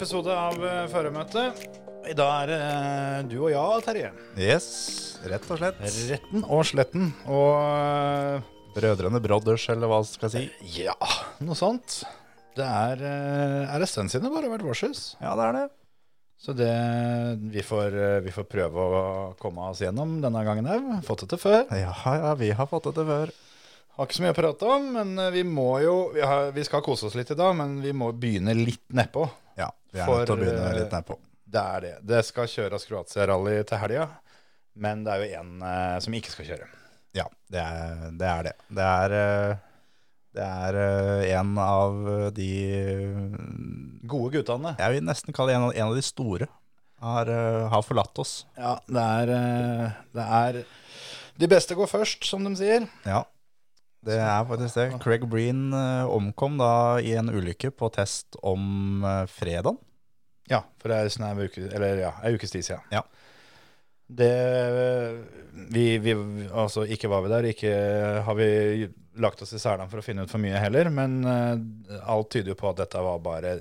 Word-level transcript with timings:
Episode 0.00 0.32
av 0.32 0.54
uh, 0.64 0.86
Føremøtet. 0.88 1.58
I 2.08 2.14
dag 2.16 2.30
er 2.32 2.48
det 2.48 2.58
eh, 2.64 3.16
du 3.28 3.34
og 3.42 3.50
jeg, 3.52 3.82
Terje. 3.84 4.12
Yes, 4.40 4.68
rett 5.28 5.44
og 5.52 5.58
slett. 5.60 5.82
Retten 6.08 6.46
og 6.46 6.62
sletten. 6.64 7.10
Og 7.28 7.58
eh, 7.60 8.46
Brødrene 8.72 9.20
Brothers, 9.20 9.66
eller 9.68 9.90
hva 9.92 9.98
skal 10.08 10.32
jeg 10.32 10.48
si. 10.48 10.78
ja, 10.86 10.96
noe 11.44 11.58
sånt. 11.58 11.98
Det 12.56 12.64
er, 12.64 13.04
er 13.04 13.76
en 13.76 13.92
stund 13.92 14.08
siden 14.08 14.24
det 14.24 14.32
bare 14.32 14.48
har 14.48 14.54
vært 14.54 14.64
vårsus. 14.70 15.02
Ja, 15.20 15.34
det 15.36 15.50
er 15.50 15.58
det. 15.58 15.66
Så 16.40 16.56
det, 16.56 16.72
vi, 17.52 17.60
får, 17.60 18.00
eh, 18.00 18.16
vi 18.24 18.32
får 18.32 18.48
prøve 18.48 18.88
å 18.96 19.04
komme 19.36 19.68
oss 19.68 19.84
gjennom 19.84 20.16
denne 20.24 20.46
gangen 20.48 20.72
òg. 20.72 20.88
Fått 21.04 21.26
det 21.26 21.34
til 21.34 21.44
før. 21.44 21.66
Ja, 21.76 21.92
ja, 21.92 22.32
vi 22.40 22.54
har 22.56 22.72
fått 22.72 22.88
det 22.88 22.96
til 23.02 23.10
før. 23.12 23.36
Har 24.00 24.08
ikke 24.08 24.16
så 24.16 24.24
mye 24.24 24.32
å 24.32 24.40
prate 24.40 24.72
om, 24.78 24.90
men 24.96 25.12
eh, 25.20 25.34
vi 25.34 25.44
må 25.44 25.74
jo 25.84 25.98
Vi, 26.14 26.24
har, 26.24 26.54
vi 26.56 26.64
skal 26.64 26.80
kose 26.88 27.10
oss 27.10 27.20
litt 27.20 27.34
i 27.34 27.36
dag, 27.36 27.52
men 27.60 27.82
vi 27.84 27.92
må 27.92 28.08
begynne 28.16 28.56
litt 28.56 28.86
nedpå. 28.88 29.28
Ja, 29.60 29.70
vi 29.92 30.00
er 30.00 30.08
For, 30.08 30.20
nødt 30.22 30.30
til 30.30 30.36
å 30.36 30.40
begynne 30.40 30.66
eh, 30.70 30.76
litt 30.80 30.94
nedpå. 30.96 31.16
Det 31.50 31.62
er 31.76 31.84
det. 31.84 31.94
Det 32.12 32.20
skal 32.26 32.50
kjøres 32.50 32.86
Kroatia-rally 32.88 33.56
til 33.68 33.80
helga, 33.82 34.06
men 34.80 35.02
det 35.06 35.14
er 35.14 35.24
jo 35.24 35.40
en 35.40 35.64
eh, 35.66 35.96
som 36.04 36.16
ikke 36.16 36.34
skal 36.34 36.48
kjøre. 36.52 36.68
Ja, 37.16 37.26
det 37.50 37.64
er 37.64 38.06
det. 38.14 38.30
Er 38.30 38.46
det. 38.46 38.54
det 38.70 38.86
er 38.86 39.16
eh, 39.18 39.66
det 40.30 40.46
er 40.46 40.76
eh, 40.78 41.24
en 41.34 41.56
av 41.58 41.96
de 42.36 42.50
Gode 44.10 44.30
guttene. 44.38 44.76
Jeg 44.78 44.94
vil 44.94 45.06
nesten 45.06 45.34
kalle 45.34 45.52
det 45.52 45.58
en 45.58 45.66
av, 45.68 45.74
en 45.74 45.90
av 45.90 45.98
de 45.98 46.04
store. 46.06 46.46
Har, 47.00 47.30
eh, 47.32 47.66
har 47.72 47.82
forlatt 47.82 48.22
oss. 48.22 48.44
Ja, 48.60 48.76
det 48.86 49.02
er, 49.24 49.34
det 50.14 50.26
er 50.38 50.62
De 51.40 51.48
beste 51.50 51.74
går 51.74 51.88
først, 51.90 52.26
som 52.28 52.44
de 52.46 52.54
sier. 52.58 52.86
Ja, 53.08 53.24
det 54.06 54.16
er 54.16 54.44
faktisk 54.48 54.78
det. 54.78 54.88
Craig 55.02 55.26
Breen 55.28 55.70
eh, 55.76 56.08
omkom 56.08 56.56
da 56.60 56.72
i 57.04 57.12
en 57.20 57.28
ulykke 57.28 57.72
på 57.76 57.90
test 57.94 58.38
om 58.40 59.04
fredag. 59.04 59.32
fredagen. 59.34 59.80
Ja, 60.50 60.64
for 60.82 60.90
det 60.90 60.98
er 60.98 61.12
sånn 61.14 61.28
en 61.28 61.42
uke, 61.46 61.68
eller 61.70 62.00
ja, 62.02 62.14
en 62.26 62.34
ukes 62.34 62.50
tid 62.50 62.66
siden. 62.66 62.86
Ja. 62.90 63.04
Det 64.10 64.32
vi, 65.70 65.84
vi, 66.02 66.14
Altså, 66.50 66.82
ikke 66.90 67.10
var 67.12 67.22
vi 67.22 67.30
der, 67.30 67.46
ikke 67.52 67.74
har 68.26 68.38
vi 68.38 68.48
lagt 69.22 69.42
oss 69.44 69.54
i 69.54 69.60
selene 69.62 69.86
for 69.90 70.00
å 70.00 70.04
finne 70.04 70.24
ut 70.26 70.32
for 70.32 70.42
mye 70.42 70.58
heller, 70.58 70.90
men 70.94 71.20
eh, 71.26 72.00
alt 72.02 72.32
tyder 72.34 72.54
jo 72.54 72.58
på 72.58 72.70
at 72.72 72.82
dette 72.82 73.04
var 73.04 73.22
bare 73.22 73.54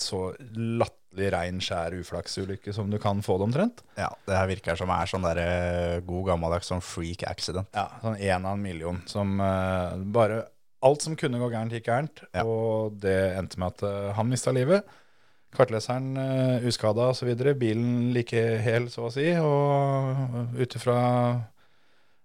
så 0.00 0.26
latterlig 0.58 1.00
rein, 1.34 1.60
skjær 1.62 1.94
uflaksulykke 2.00 2.72
som 2.74 2.90
du 2.90 2.98
kan 3.02 3.20
få 3.24 3.36
det 3.40 3.46
omtrent. 3.48 3.82
Ja, 3.98 4.08
det 4.26 4.34
her 4.38 4.48
virker 4.50 4.76
som 4.80 4.90
er 4.94 5.06
sånn 5.10 5.24
der 5.26 5.40
eh, 5.42 6.00
god 6.06 6.26
gammeldags 6.32 6.68
sånn 6.72 6.82
freak 6.84 7.22
accident. 7.30 7.68
Ja, 7.76 7.86
sånn 8.02 8.18
én 8.18 8.44
av 8.44 8.56
en 8.58 8.62
million 8.64 9.00
som 9.10 9.38
uh, 9.40 9.94
bare 10.14 10.44
Alt 10.84 11.00
som 11.00 11.14
kunne 11.16 11.38
gå 11.40 11.46
gærent, 11.48 11.72
gikk 11.72 11.86
gærent, 11.88 12.20
Ja. 12.36 12.42
og 12.44 12.98
det 13.00 13.14
endte 13.38 13.56
med 13.56 13.72
at 13.72 13.84
uh, 13.88 14.10
han 14.18 14.28
mista 14.28 14.52
livet. 14.52 14.84
Kartleseren 15.56 16.10
uh, 16.18 16.66
uskada 16.68 17.06
osv. 17.14 17.30
Bilen 17.56 18.10
like 18.12 18.42
hel, 18.60 18.90
så 18.92 19.06
å 19.08 19.12
si. 19.14 19.30
Og 19.40 20.60
ut 20.60 20.76
ifra 20.76 20.98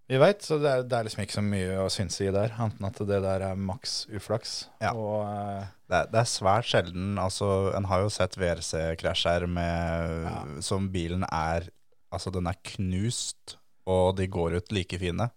vi 0.09 0.17
veit, 0.17 0.41
så 0.41 0.57
det 0.57 0.69
er, 0.69 0.85
det 0.89 0.95
er 0.97 1.05
liksom 1.05 1.21
ikke 1.21 1.35
så 1.37 1.43
mye 1.45 1.73
å 1.83 1.89
synse 1.93 2.23
i 2.25 2.31
der, 2.33 2.55
Enten 2.57 2.87
at 2.87 3.01
det 3.11 3.19
der 3.21 3.43
er 3.51 3.59
maks 3.59 4.07
uflaks. 4.09 4.53
Ja. 4.81 4.95
Og 4.97 5.21
uh, 5.21 5.67
Det 5.89 5.99
er, 5.99 6.09
det 6.09 6.21
er 6.23 6.29
svært 6.31 6.69
sjelden 6.69 7.19
altså, 7.21 7.69
En 7.77 7.85
har 7.91 8.01
jo 8.01 8.09
sett 8.13 8.37
VRC-krasjer 8.39 9.45
med 9.49 10.63
som 10.65 10.89
bilen 10.93 11.27
er 11.29 11.69
Altså, 12.09 12.31
den 12.33 12.49
er 12.49 12.57
knust, 12.65 13.59
og 13.85 14.15
de 14.17 14.25
går 14.25 14.55
ut 14.57 14.71
like 14.73 14.97
fine. 14.97 15.27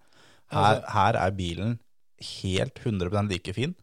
Her, 0.48 0.78
Altså- 0.78 0.94
her 0.94 1.18
er 1.20 1.34
bilen 1.36 1.74
helt 2.40 2.80
100% 2.80 3.28
like 3.28 3.52
fin. 3.52 3.74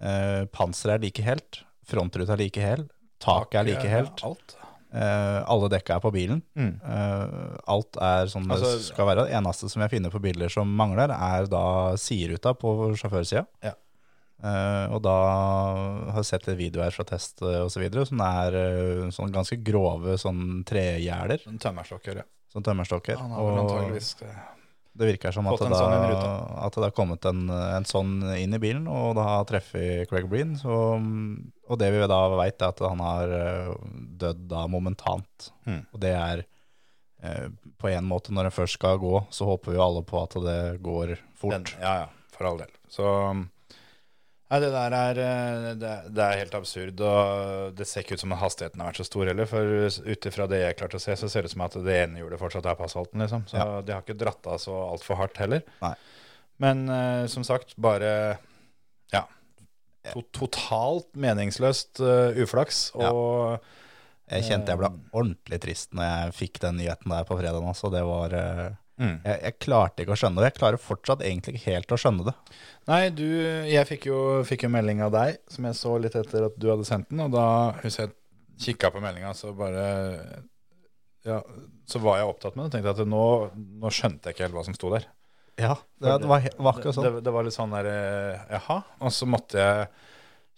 Uh, 0.00 0.48
panseret 0.48 0.96
er 0.96 1.04
like 1.04 1.22
helt. 1.26 1.60
Frontruta 1.84 2.32
er 2.32 2.40
like 2.40 2.64
hel. 2.64 2.86
Taket 3.20 3.60
er 3.60 3.68
like 3.68 3.84
ja, 3.84 3.98
helt. 3.98 4.24
Alt. 4.24 4.56
Eh, 4.92 5.38
alle 5.48 5.70
dekka 5.72 5.96
er 5.96 6.02
på 6.04 6.10
bilen. 6.12 6.42
Mm. 6.58 6.74
Uh, 6.84 7.56
alt 7.72 7.96
er 7.96 8.26
som 8.28 8.44
det 8.44 8.58
Altså- 8.58 8.92
skal 8.92 9.06
være. 9.08 9.24
Det 9.26 9.36
eneste 9.38 9.70
som 9.70 9.80
jeg 9.80 9.90
finner 9.90 10.10
på 10.12 10.20
biler 10.20 10.50
som 10.52 10.68
mangler, 10.68 11.08
er 11.10 11.46
da 11.46 11.96
sideruta 11.96 12.52
på 12.54 12.92
sjåførsida. 13.00 13.46
Ja. 13.64 13.72
Uh, 14.42 14.92
og 14.92 15.02
da 15.02 15.16
har 16.10 16.16
jeg 16.20 16.24
sett 16.26 16.46
litt 16.48 16.58
videoer 16.58 16.92
fra 16.92 17.04
test 17.04 17.40
videre, 17.40 18.04
som 18.06 18.20
er 18.20 18.52
sånn 19.14 19.32
ganske 19.32 19.56
grove 19.64 20.18
sånn 20.18 20.64
tregjerder, 20.64 21.46
En 21.48 21.58
tømmerstokker, 21.58 22.16
ja. 22.16 22.22
sånn 22.52 22.62
tømmerstokker. 22.66 23.16
Han 23.16 23.30
har 23.30 23.48
vel 23.48 23.62
antageligvis 23.64 24.16
det. 24.92 25.08
virker 25.08 25.34
som 25.34 25.48
at 25.50 25.58
det, 25.58 25.68
sånn 25.72 25.92
da, 26.12 26.30
at 26.66 26.76
det 26.76 26.84
har 26.86 26.94
kommet 26.96 27.26
en, 27.28 27.44
en 27.48 27.86
sånn 27.88 28.14
inn 28.36 28.56
i 28.56 28.60
bilen, 28.62 28.86
og 28.90 29.16
da 29.18 29.26
har 29.28 29.46
treffet 29.48 30.10
Craig 30.10 30.28
Breen. 30.30 30.54
Så, 30.60 30.78
og 31.68 31.80
det 31.80 31.90
vi 31.94 32.02
da 32.10 32.20
vet, 32.36 32.60
er 32.60 32.72
at 32.72 32.82
han 32.84 33.04
har 33.04 33.36
eh, 33.38 33.72
dødd 34.22 34.46
da 34.52 34.66
momentant. 34.70 35.52
Mm. 35.68 35.82
Og 35.90 36.02
det 36.02 36.12
er 36.18 36.44
eh, 37.22 37.48
på 37.80 37.92
en 37.92 38.08
måte, 38.08 38.34
når 38.34 38.50
en 38.50 38.56
først 38.58 38.78
skal 38.80 39.00
gå, 39.02 39.16
så 39.30 39.48
håper 39.48 39.72
vi 39.72 39.80
jo 39.80 39.86
alle 39.86 40.04
på 40.06 40.20
at 40.22 40.38
det 40.44 40.60
går 40.84 41.16
fort. 41.38 41.56
Den, 41.56 41.68
ja, 41.80 42.04
ja, 42.04 42.30
for 42.34 42.52
all 42.52 42.62
del. 42.62 42.76
Så 42.92 43.08
Nei, 44.52 44.58
det 44.60 44.68
der 44.74 44.92
er 44.92 45.18
eh, 45.24 45.66
det, 45.80 45.90
det 46.12 46.24
er 46.26 46.40
helt 46.42 46.54
absurd, 46.58 46.98
og 47.00 47.70
det 47.78 47.86
ser 47.88 48.04
ikke 48.04 48.18
ut 48.18 48.24
som 48.24 48.34
at 48.36 48.42
hastigheten 48.42 48.82
har 48.82 48.90
vært 48.90 49.00
så 49.00 49.06
stor 49.08 49.30
heller. 49.30 49.48
For 49.48 49.70
ut 50.04 50.26
ifra 50.28 50.44
det 50.50 50.58
jeg 50.60 50.76
klarte 50.76 50.98
å 50.98 51.02
se, 51.02 51.16
så 51.16 51.30
ser 51.32 51.46
det 51.46 51.48
ut 51.48 51.54
som 51.54 51.64
at 51.64 51.78
det 51.86 51.94
ene 52.02 52.20
hjulet 52.20 52.40
fortsatt 52.42 52.68
er 52.68 52.76
på 52.76 52.84
asfalten, 52.84 53.22
liksom. 53.24 53.46
Så 53.48 53.56
Ja. 53.56 53.80
de 53.80 53.94
har 53.96 54.04
ikke 54.04 54.18
dratt 54.20 54.44
av 54.52 54.60
så 54.60 54.74
altfor 54.90 55.16
hardt 55.22 55.40
heller. 55.40 55.64
Nei. 55.80 55.94
Men 56.60 56.84
uh, 56.92 57.24
som 57.32 57.46
sagt, 57.48 57.72
bare 57.80 58.12
ja. 59.14 59.24
To, 60.12 60.20
totalt 60.36 61.08
meningsløst 61.16 62.02
uh, 62.04 62.36
uflaks. 62.44 62.90
Og 62.98 63.56
Jeg 64.28 64.44
kjente 64.50 64.72
jeg 64.72 64.80
ble 64.82 64.92
ordentlig 65.16 65.58
trist 65.64 65.96
når 65.96 66.04
jeg 66.10 66.36
fikk 66.42 66.60
den 66.62 66.76
nyheten 66.82 67.08
der 67.12 67.24
på 67.28 67.40
fredag. 67.40 67.64
Altså. 67.72 67.88
Det 67.92 68.04
var, 68.06 68.36
eh, 68.36 68.68
mm. 69.02 69.16
jeg, 69.26 69.38
jeg 69.48 69.58
klarte 69.66 70.04
ikke 70.04 70.14
å 70.14 70.20
skjønne 70.20 70.40
det. 70.40 70.50
Jeg 70.52 70.58
klarer 70.60 70.80
fortsatt 70.80 71.24
egentlig 71.26 71.56
ikke 71.56 71.74
helt 71.74 71.94
å 71.94 71.98
skjønne 72.00 72.26
det. 72.30 72.34
Nei, 72.90 73.02
du, 73.14 73.26
jeg 73.68 73.88
fikk 73.90 74.08
jo, 74.10 74.20
fikk 74.46 74.66
jo 74.66 74.72
melding 74.72 75.02
av 75.06 75.12
deg, 75.14 75.42
som 75.52 75.68
jeg 75.68 75.78
så 75.78 75.96
litt 76.02 76.16
etter 76.18 76.48
at 76.48 76.58
du 76.58 76.68
hadde 76.70 76.86
sendt 76.88 77.10
den, 77.12 77.22
og 77.26 77.34
da 77.34 77.46
husker 77.82 78.08
jeg 78.08 78.16
kikka 78.62 78.92
på 78.94 79.02
meldinga, 79.02 79.34
så 79.34 79.52
bare 79.56 79.86
Ja, 81.26 81.40
så 81.86 82.00
var 82.02 82.18
jeg 82.18 82.30
opptatt 82.30 82.56
med 82.58 82.66
det. 82.66 82.76
Tenkte 82.76 82.94
at 82.96 83.08
nå, 83.08 83.26
nå 83.82 83.90
skjønte 83.94 84.30
jeg 84.30 84.36
ikke 84.36 84.48
helt 84.48 84.56
hva 84.56 84.64
som 84.66 84.78
sto 84.78 84.90
der. 84.94 85.06
Ja, 85.60 85.76
det, 86.00 86.16
det 86.22 86.30
var, 86.30 86.46
var 86.56 86.78
akkurat 86.78 86.96
sånn. 86.96 87.06
Det, 87.06 87.22
det 87.26 87.34
var 87.34 87.46
litt 87.46 87.54
sånn 87.54 87.74
der 87.74 87.88
eh, 87.90 88.44
Jaha. 88.56 88.78
Og 89.04 89.12
så 89.14 89.28
måtte 89.28 89.60
jeg 89.60 89.86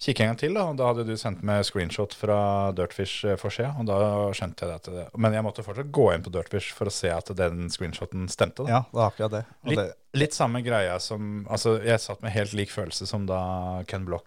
kikke 0.00 0.20
en 0.24 0.32
gang 0.32 0.38
til, 0.40 0.54
da. 0.56 0.64
Og 0.70 0.76
da 0.76 0.88
hadde 0.90 1.04
du 1.08 1.14
sendt 1.16 1.42
meg 1.46 1.62
screenshot 1.64 2.12
fra 2.16 2.72
Dirtfish-forsida, 2.76 3.70
og 3.80 3.86
da 3.88 3.98
skjønte 4.36 4.66
jeg 4.68 4.82
det. 4.92 5.04
Men 5.16 5.32
jeg 5.36 5.44
måtte 5.46 5.64
fortsatt 5.64 5.92
gå 5.94 6.08
inn 6.14 6.24
på 6.24 6.32
Dirtfish 6.34 6.74
for 6.76 6.90
å 6.90 6.92
se 6.92 7.08
at 7.14 7.30
den 7.38 7.68
screenshoten 7.72 8.26
stemte. 8.32 8.64
da. 8.66 8.70
Ja, 8.70 8.80
det 8.90 8.98
var 8.98 9.12
akkurat 9.12 9.30
det. 9.36 9.44
Litt, 9.70 9.78
det 9.80 10.18
litt 10.20 10.36
samme 10.36 10.60
greia 10.62 10.98
som 11.00 11.46
Altså, 11.50 11.76
jeg 11.84 12.00
satt 12.00 12.22
med 12.22 12.34
helt 12.34 12.52
lik 12.54 12.70
følelse 12.74 13.06
som 13.08 13.24
da 13.26 13.82
Ken 13.88 14.04
Block 14.04 14.26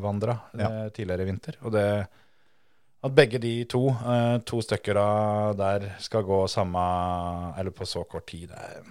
vandra 0.00 0.38
Ja. 0.56 0.68
eh, 0.84 0.88
tidligere 0.94 1.22
i 1.26 1.30
vinter. 1.32 1.56
Og 1.62 1.72
det 1.72 2.06
At 3.04 3.14
begge 3.14 3.38
de 3.38 3.64
to, 3.64 3.88
eh, 3.90 4.38
to 4.44 4.58
stykker 4.60 4.96
av 4.96 5.56
der, 5.56 5.96
skal 6.00 6.22
gå 6.22 6.48
samme 6.48 7.54
Eller 7.58 7.70
på 7.70 7.86
så 7.86 8.04
kort 8.08 8.26
tid, 8.26 8.48
det 8.48 8.58
er 8.58 8.82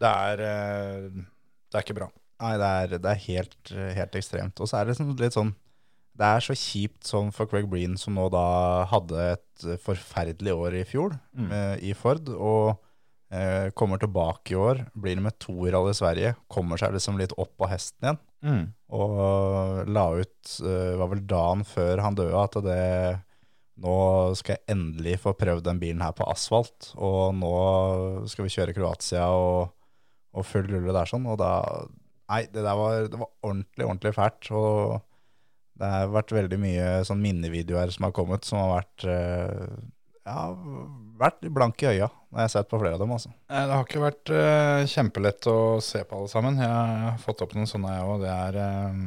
Det 0.00 0.08
er, 0.10 0.40
eh, 0.40 1.08
det 1.70 1.74
er 1.74 1.82
ikke 1.82 1.94
bra. 1.98 2.08
Nei, 2.42 2.54
det 2.58 2.70
er, 2.70 2.96
det 2.98 3.10
er 3.12 3.20
helt, 3.28 3.74
helt 3.98 4.16
ekstremt. 4.18 4.58
Og 4.60 4.68
så 4.68 4.78
er 4.80 4.84
det 4.88 4.94
liksom 4.94 5.12
litt 5.20 5.36
sånn 5.36 5.52
Det 6.18 6.26
er 6.26 6.42
så 6.46 6.54
kjipt 6.54 7.06
sånn 7.08 7.32
for 7.34 7.50
Craig 7.50 7.66
Breen, 7.70 7.96
som 7.98 8.14
nå 8.14 8.28
da 8.30 8.84
hadde 8.90 9.28
et 9.32 9.64
forferdelig 9.82 10.54
år 10.54 10.76
i 10.78 10.84
fjor 10.86 11.16
Mm. 11.34 11.48
med, 11.50 11.82
i 11.82 11.94
Ford, 11.98 12.28
og 12.30 12.76
eh, 13.34 13.70
kommer 13.74 13.98
tilbake 13.98 14.54
i 14.54 14.58
år, 14.58 14.84
blir 14.94 15.18
med 15.20 15.34
to 15.42 15.66
i 15.66 15.72
Sverige, 15.94 16.36
kommer 16.46 16.78
seg 16.78 16.94
liksom 16.94 17.18
litt 17.18 17.34
opp 17.36 17.56
på 17.58 17.66
hesten 17.66 18.06
igjen, 18.06 18.20
og 18.94 19.88
la 19.88 20.04
ut, 20.14 20.60
uh, 20.62 20.94
var 21.00 21.08
vel 21.10 21.22
dagen 21.26 21.64
før 21.64 22.02
han 22.04 22.14
døde, 22.14 22.36
at 22.44 22.58
det 22.62 23.20
nå 23.82 23.94
skal 24.38 24.54
jeg 24.54 24.76
endelig 24.76 25.16
få 25.24 25.32
prøvd 25.34 25.64
den 25.66 25.80
bilen 25.82 26.02
her 26.04 26.12
på 26.14 26.28
asfalt, 26.30 26.92
og 26.94 27.34
nå 27.34 27.54
skal 28.30 28.46
vi 28.46 28.52
kjøre 28.54 28.74
Kroatia 28.76 29.24
og, 29.34 29.72
og 30.36 30.46
full 30.46 30.68
rulle 30.70 30.94
der 30.94 31.10
sånn, 31.10 31.26
og 31.26 31.40
da, 31.40 31.50
nei, 32.30 32.44
det 32.52 32.62
der 32.64 32.78
var, 32.78 33.08
det 33.10 33.20
var 33.20 33.30
ordentlig, 33.44 33.86
ordentlig 33.86 34.14
fælt, 34.16 34.50
og 34.54 35.02
Det 35.74 35.88
har 35.90 36.12
vært 36.14 36.30
veldig 36.30 36.58
mye 36.62 36.90
sånn 37.02 37.18
minnevideoer 37.18 37.90
som 37.90 38.04
har 38.06 38.12
kommet, 38.14 38.44
som 38.46 38.60
har 38.60 38.68
vært 38.76 39.06
eh, 39.10 39.72
ja, 40.24 40.44
vært 41.20 41.44
blank 41.52 41.82
i 41.82 41.88
øya 41.90 42.08
når 42.34 42.40
jeg 42.40 42.48
har 42.48 42.52
sett 42.54 42.70
på 42.70 42.80
flere 42.80 42.96
av 42.96 43.02
dem. 43.04 43.12
altså. 43.14 43.30
Det 43.46 43.62
har 43.70 43.84
ikke 43.86 44.02
vært 44.02 44.30
uh, 44.34 44.82
kjempelett 44.90 45.46
å 45.50 45.58
se 45.84 46.00
på 46.02 46.18
alle 46.18 46.30
sammen. 46.32 46.58
Jeg 46.58 46.70
har 47.04 47.20
fått 47.22 47.44
opp 47.44 47.54
noen 47.54 47.70
sånne, 47.70 47.92
jeg 47.94 48.08
òg. 48.10 48.24
Det 48.24 48.32
er 48.34 48.60
eh, 48.64 49.00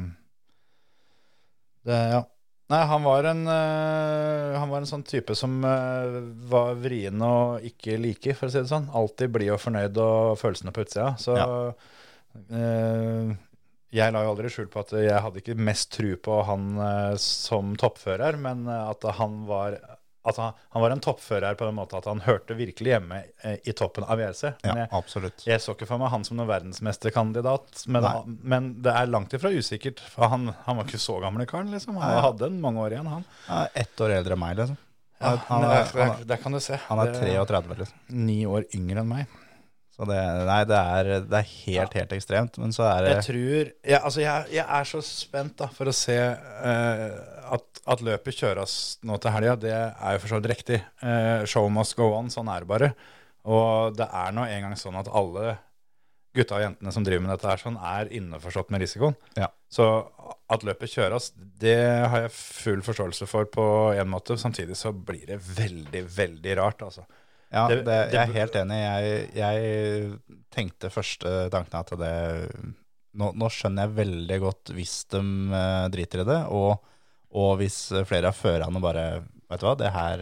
det, 1.90 2.02
Ja. 2.14 2.24
Nei, 2.68 2.82
han 2.84 3.00
var 3.00 3.24
en 3.24 3.46
uh, 3.48 4.56
Han 4.60 4.68
var 4.68 4.82
en 4.82 4.88
sånn 4.90 5.04
type 5.08 5.32
som 5.32 5.54
uh, 5.64 6.18
var 6.50 6.74
vrien 6.76 7.16
og 7.24 7.64
ikke 7.64 7.94
like, 7.96 8.34
for 8.36 8.48
å 8.48 8.52
si 8.52 8.60
det 8.60 8.68
sånn. 8.68 8.90
Alltid 8.96 9.32
blid 9.32 9.54
og 9.54 9.62
fornøyd 9.62 10.00
og 10.04 10.34
følelsene 10.40 10.74
på 10.76 10.84
utsida. 10.84 11.14
Så 11.20 11.36
eh, 11.36 11.88
jeg 13.90 14.12
la 14.12 14.22
jo 14.24 14.32
aldri 14.34 14.50
skjul 14.52 14.66
på 14.72 14.82
at 14.84 14.90
jeg 15.00 15.22
hadde 15.24 15.40
ikke 15.42 15.54
mest 15.56 15.92
tru 15.96 16.10
på 16.20 16.42
han 16.48 16.74
eh, 16.84 17.14
som 17.22 17.74
toppfører, 17.80 18.36
men 18.40 18.66
eh, 18.68 18.90
at 18.92 19.06
han 19.20 19.40
var 19.48 19.78
at 20.28 20.36
han, 20.36 20.52
han 20.74 20.82
var 20.82 20.92
en 20.92 21.00
toppfører 21.00 21.54
på 21.56 21.64
den 21.64 21.76
måten 21.78 21.96
at 22.02 22.04
han 22.10 22.18
hørte 22.26 22.52
virkelig 22.58 22.90
hjemme 22.90 23.20
eh, 23.46 23.54
i 23.64 23.72
toppen 23.72 24.04
av 24.04 24.18
WRC. 24.20 24.42
Ja, 24.66 24.74
jeg, 24.82 24.88
absolutt. 24.98 25.44
jeg 25.46 25.62
så 25.64 25.72
ikke 25.72 25.86
for 25.88 26.02
meg 26.02 26.10
han 26.12 26.26
som 26.26 26.36
noen 26.36 26.50
verdensmesterkandidat, 26.50 27.86
men, 27.88 28.08
men 28.42 28.66
det 28.84 28.92
er 28.92 29.08
langt 29.08 29.32
ifra 29.38 29.48
usikkert. 29.54 30.02
For 30.12 30.28
han, 30.28 30.50
han 30.66 30.76
var 30.82 30.84
ikke 30.90 31.00
så 31.00 31.16
gamle 31.22 31.46
karen, 31.48 31.70
liksom. 31.72 31.96
Han 32.02 32.12
Nei. 32.12 32.20
hadde 32.26 32.50
en 32.50 32.60
mange 32.60 32.82
år 32.84 32.96
igjen, 32.98 33.08
han. 33.08 33.24
Er 33.56 33.72
ett 33.86 34.04
år 34.04 34.18
eldre 34.18 34.36
enn 34.36 34.42
meg, 34.42 34.58
liksom. 34.60 34.76
Ja, 35.18 35.32
er, 35.32 35.38
er- 35.40 35.88
det 35.94 36.04
er- 36.10 36.26
Der 36.34 36.42
kan 36.44 36.54
du 36.54 36.60
se. 36.62 36.76
han 36.90 37.00
er 37.06 37.14
33, 37.16 37.78
liksom. 37.80 38.04
Ni 38.28 38.36
år 38.46 38.68
yngre 38.76 39.00
enn 39.06 39.08
meg. 39.14 39.38
Så 39.98 40.06
det, 40.06 40.18
nei, 40.46 40.60
det 40.70 40.78
er, 40.78 41.08
det 41.26 41.38
er 41.40 41.48
helt, 41.66 41.94
helt 41.98 42.12
ekstremt. 42.14 42.58
Men 42.62 42.70
så 42.74 42.84
er 42.86 43.02
det 43.02 43.14
Jeg 43.16 43.24
tror 43.26 43.48
jeg, 43.58 43.98
Altså, 43.98 44.20
jeg, 44.22 44.44
jeg 44.54 44.66
er 44.78 44.86
så 44.86 45.00
spent 45.02 45.56
da 45.58 45.66
for 45.74 45.90
å 45.90 45.94
se 45.96 46.14
eh, 46.14 47.06
at, 47.56 47.80
at 47.82 48.04
løpet 48.06 48.38
kjøres 48.38 48.74
nå 49.08 49.18
til 49.18 49.34
helga. 49.34 49.56
Det 49.58 49.74
er 49.74 50.14
jo 50.14 50.22
for 50.22 50.30
så 50.30 50.38
vidt 50.38 50.52
riktig. 50.52 50.78
Eh, 51.02 51.42
show 51.50 51.66
must 51.72 51.98
go 51.98 52.12
on. 52.14 52.30
Sånn 52.30 52.50
er 52.52 52.62
det 52.62 52.70
bare. 52.70 52.92
Og 53.48 53.98
det 53.98 54.06
er 54.06 54.36
nå 54.36 54.46
engang 54.46 54.78
sånn 54.78 55.00
at 55.02 55.10
alle 55.10 55.56
gutta 56.38 56.60
og 56.60 56.62
jentene 56.62 56.94
som 56.94 57.02
driver 57.02 57.24
med 57.24 57.32
dette, 57.34 57.50
her 57.50 57.58
sånn, 57.58 57.78
er 57.82 58.10
innforstått 58.14 58.70
med 58.70 58.84
risikoen. 58.84 59.16
Ja. 59.34 59.48
Så 59.72 59.86
at 60.46 60.64
løpet 60.66 60.94
kjøres, 60.94 61.32
det 61.58 61.78
har 62.12 62.28
jeg 62.28 62.34
full 62.36 62.84
forståelse 62.86 63.26
for 63.26 63.48
på 63.50 63.64
en 63.98 64.12
måte. 64.12 64.38
Samtidig 64.38 64.78
så 64.78 64.92
blir 64.92 65.26
det 65.32 65.40
veldig, 65.42 66.04
veldig 66.14 66.58
rart, 66.60 66.86
altså. 66.86 67.08
Ja, 67.52 67.66
Det- 67.68 67.84
det, 67.86 67.98
jeg 68.12 68.28
er 68.28 68.32
helt 68.34 68.56
enig. 68.60 68.78
Jeg, 68.78 69.30
jeg 69.34 70.18
tenkte 70.52 70.90
første 70.92 71.32
tanken 71.50 71.78
at 71.80 71.92
det 71.98 72.14
nå, 73.18 73.30
nå 73.34 73.48
skjønner 73.50 73.86
jeg 73.88 73.96
veldig 73.96 74.38
godt 74.42 74.72
hvis 74.76 74.96
de 75.10 75.20
eh, 75.56 75.88
driter 75.94 76.22
i 76.22 76.28
det, 76.28 76.38
og, 76.54 76.78
og 77.32 77.56
hvis 77.62 77.78
flere 78.08 78.30
av 78.32 78.36
førerne 78.38 78.80
bare 78.84 79.08
Vet 79.48 79.62
du 79.62 79.64
hva, 79.64 79.76
det 79.80 79.88
her, 79.94 80.20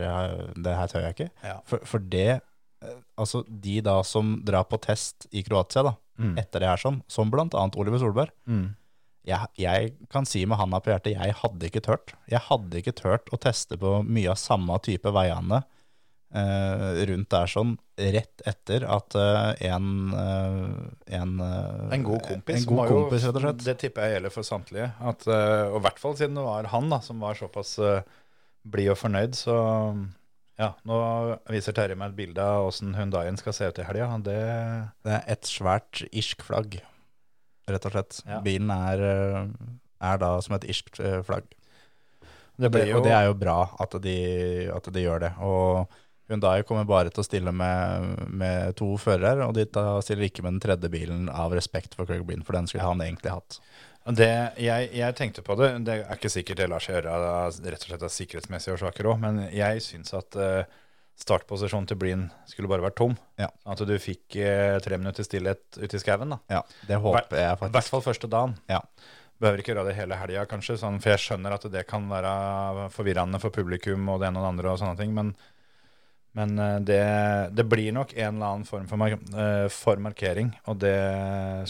det 0.54 0.72
her 0.78 0.86
tør 0.86 1.02
jeg 1.02 1.14
ikke. 1.16 1.30
Ja. 1.42 1.56
For, 1.66 1.80
for 1.82 1.98
det 1.98 2.28
eh, 2.38 2.92
Altså, 3.18 3.40
de 3.48 3.80
da 3.82 3.96
som 4.06 4.36
drar 4.46 4.68
på 4.70 4.78
test 4.84 5.26
i 5.34 5.42
Kroatia, 5.42 5.82
da, 5.82 5.96
Mm. 6.16 6.38
etter 6.40 6.62
det 6.62 6.68
her 6.70 6.78
sånn, 6.80 7.02
som 7.12 7.28
blant 7.28 7.52
annet 7.52 7.74
Oliver 7.76 7.98
Solberg 8.00 8.30
Mm. 8.48 8.70
jeg, 9.28 9.48
jeg 9.58 9.90
kan 10.08 10.24
si 10.24 10.46
med 10.46 10.56
handa 10.56 10.78
på 10.80 10.88
hjertet, 10.88 11.12
jeg 11.18 11.34
hadde 11.42 11.66
ikke 11.68 11.82
tørt. 11.84 12.14
Jeg 12.30 12.40
hadde 12.40 12.78
ikke 12.80 12.94
tørt 12.96 13.26
å 13.34 13.36
teste 13.42 13.76
på 13.76 13.98
mye 14.06 14.30
av 14.30 14.38
samme 14.40 14.78
type 14.80 15.12
veiene 15.12 15.58
rundt 16.34 17.30
der 17.30 17.46
sånn, 17.48 17.76
rett 17.96 18.42
etter 18.44 18.84
at 18.92 19.14
eh, 19.16 19.70
en, 19.70 19.86
eh, 20.12 21.16
en 21.16 21.40
eh, 21.40 21.94
En 21.96 22.02
god 22.04 22.22
kompis. 22.26 22.58
En 22.66 22.66
god 22.76 22.88
kompis 22.90 23.22
jo- 23.24 23.30
rett 23.30 23.36
og 23.38 23.42
slett. 23.46 23.64
Det 23.64 23.76
tipper 23.78 24.02
jeg 24.08 24.16
gjelder 24.18 24.34
for 24.34 24.42
samtlige. 24.42 24.90
At, 25.00 25.26
eh, 25.26 25.64
og 25.70 25.78
i 25.80 25.84
hvert 25.86 25.98
fall 26.02 26.16
siden 26.18 26.34
det 26.36 26.44
var 26.44 26.68
han 26.74 26.90
da, 26.92 26.98
som 27.00 27.20
var 27.22 27.34
såpass 27.38 27.76
blid 28.66 28.90
og 28.92 28.98
fornøyd. 28.98 29.34
Så 29.38 29.54
ja, 30.58 30.72
nå 30.88 30.98
viser 31.52 31.72
Terje 31.76 31.96
meg 31.96 32.12
et 32.12 32.16
bilde 32.20 32.42
av 32.42 32.68
åssen 32.70 32.94
Hundaien 32.96 33.36
skal 33.40 33.52
se 33.56 33.68
ut 33.70 33.78
i 33.78 33.86
helga. 33.86 34.10
Det 34.24 34.36
Det 35.04 35.12
er 35.12 35.24
et 35.36 35.42
svært 35.48 36.04
irsk 36.12 36.42
flagg, 36.42 36.80
rett 37.68 37.86
og 37.86 37.92
slett. 37.92 38.20
Ja. 38.26 38.40
Bilen 38.44 38.70
er, 38.74 39.02
eh, 39.02 39.46
er 40.10 40.18
da 40.18 40.40
som 40.40 40.56
et 40.56 40.64
irsk 40.68 40.98
eh, 41.00 41.22
flagg. 41.22 41.44
Det 42.58 42.70
blir 42.72 42.88
jo 42.88 42.98
Og 42.98 43.04
det 43.04 43.12
er 43.12 43.26
jo 43.28 43.34
bra 43.36 43.70
at 43.80 43.92
de, 44.02 44.68
at 44.74 44.86
de 44.92 45.00
gjør 45.04 45.20
det. 45.20 45.32
Og 45.44 45.86
Hyundai 46.26 46.64
kommer 46.66 46.86
bare 46.88 47.10
til 47.14 47.22
å 47.22 47.26
stille 47.26 47.52
med, 47.54 48.24
med 48.34 48.74
to 48.78 48.88
førere, 48.98 49.46
og 49.46 49.54
de 49.54 49.66
stiller 50.02 50.26
ikke 50.26 50.42
med 50.42 50.56
den 50.56 50.64
tredje 50.64 50.90
bilen 50.90 51.28
av 51.30 51.54
respekt 51.54 51.94
for 51.94 52.08
Craig 52.08 52.24
Breen, 52.26 52.42
for 52.46 52.58
den 52.58 52.66
skulle 52.66 52.86
han 52.86 53.02
egentlig 53.04 53.30
hatt. 53.30 53.60
det, 54.18 54.32
jeg, 54.62 54.88
jeg 54.98 55.16
tenkte 55.18 55.44
på 55.46 55.54
det. 55.60 55.70
Det 55.86 56.00
er 56.00 56.18
ikke 56.18 56.32
sikkert 56.32 56.62
det 56.62 56.70
lar 56.72 56.82
seg 56.82 56.98
gjøre 56.98 57.14
rett 57.70 57.86
og 57.86 57.92
slett 57.92 58.08
av 58.08 58.12
sikkerhetsmessige 58.14 58.74
årsaker 58.74 59.10
òg, 59.12 59.22
men 59.22 59.40
jeg 59.54 59.84
syns 59.86 60.14
at 60.18 60.38
eh, 60.42 60.66
startposisjonen 61.22 61.86
til 61.88 62.00
Breen 62.00 62.26
skulle 62.50 62.70
bare 62.70 62.84
vært 62.88 62.98
tom. 62.98 63.14
Ja. 63.40 63.52
At 63.64 63.82
du 63.86 63.94
fikk 64.02 64.36
eh, 64.42 64.76
tre 64.82 64.98
minutter 64.98 65.26
stillhet 65.26 65.78
ute 65.78 65.94
i 65.94 66.02
skauen. 66.02 66.34
Ja, 66.50 66.64
det 66.88 66.98
håper 67.06 67.38
jeg 67.38 67.54
I 67.54 67.70
hvert 67.70 67.92
fall 67.92 68.04
første 68.04 68.30
dagen. 68.30 68.58
Ja. 68.70 68.82
Behøver 69.38 69.60
ikke 69.60 69.74
gjøre 69.74 69.90
det 69.90 69.98
hele 69.98 70.16
helga, 70.16 70.46
kanskje, 70.48 70.78
sånn, 70.80 70.98
for 71.04 71.12
jeg 71.12 71.22
skjønner 71.22 71.54
at 71.54 71.66
det 71.70 71.82
kan 71.88 72.06
være 72.08 72.88
forvirrende 72.94 73.38
for 73.38 73.52
publikum 73.52 74.08
og 74.08 74.22
det 74.22 74.30
ene 74.30 74.40
og 74.40 74.46
det 74.46 74.52
andre 74.54 74.72
og 74.72 74.80
sånne 74.80 74.96
ting, 74.98 75.12
men, 75.16 75.34
men 76.36 76.58
eh, 76.60 76.78
det, 76.84 77.02
det 77.56 77.64
blir 77.64 77.94
nok 77.96 78.12
en 78.16 78.36
eller 78.36 78.46
annen 78.52 78.68
form 78.68 78.86
for, 78.90 79.00
mar 79.00 79.16
eh, 79.16 79.66
for 79.72 80.00
markering, 80.02 80.52
og 80.68 80.78
det 80.82 80.96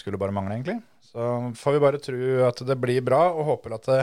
skulle 0.00 0.18
bare 0.20 0.34
mangle, 0.34 0.58
egentlig. 0.58 0.80
Så 1.06 1.52
får 1.56 1.76
vi 1.76 1.82
bare 1.84 2.02
tro 2.02 2.32
at 2.48 2.62
det 2.66 2.78
blir 2.82 3.04
bra, 3.06 3.28
og 3.30 3.46
håper 3.52 3.76
at 3.78 3.88
det, 3.92 4.00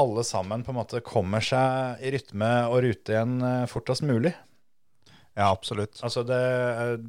alle 0.00 0.24
sammen 0.28 0.64
på 0.64 0.72
en 0.72 0.80
måte 0.80 1.04
kommer 1.04 1.44
seg 1.44 2.02
i 2.04 2.10
rytme 2.12 2.50
og 2.68 2.82
rute 2.84 3.14
igjen 3.14 3.38
eh, 3.44 3.68
fortest 3.70 4.04
mulig. 4.08 4.32
Ja, 5.36 5.50
absolutt. 5.50 6.00
Altså 6.00 6.22
det, 6.24 6.40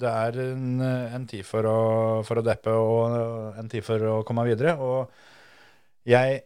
det 0.04 0.12
er 0.12 0.38
en, 0.50 0.82
en 0.84 1.28
tid 1.32 1.48
for 1.48 1.64
å, 1.64 1.80
for 2.28 2.42
å 2.42 2.44
deppe 2.44 2.74
og 2.76 3.56
en 3.56 3.72
tid 3.72 3.86
for 3.88 4.04
å 4.12 4.16
komme 4.28 4.44
videre. 4.44 4.74
Og 4.84 5.08
jeg 6.08 6.42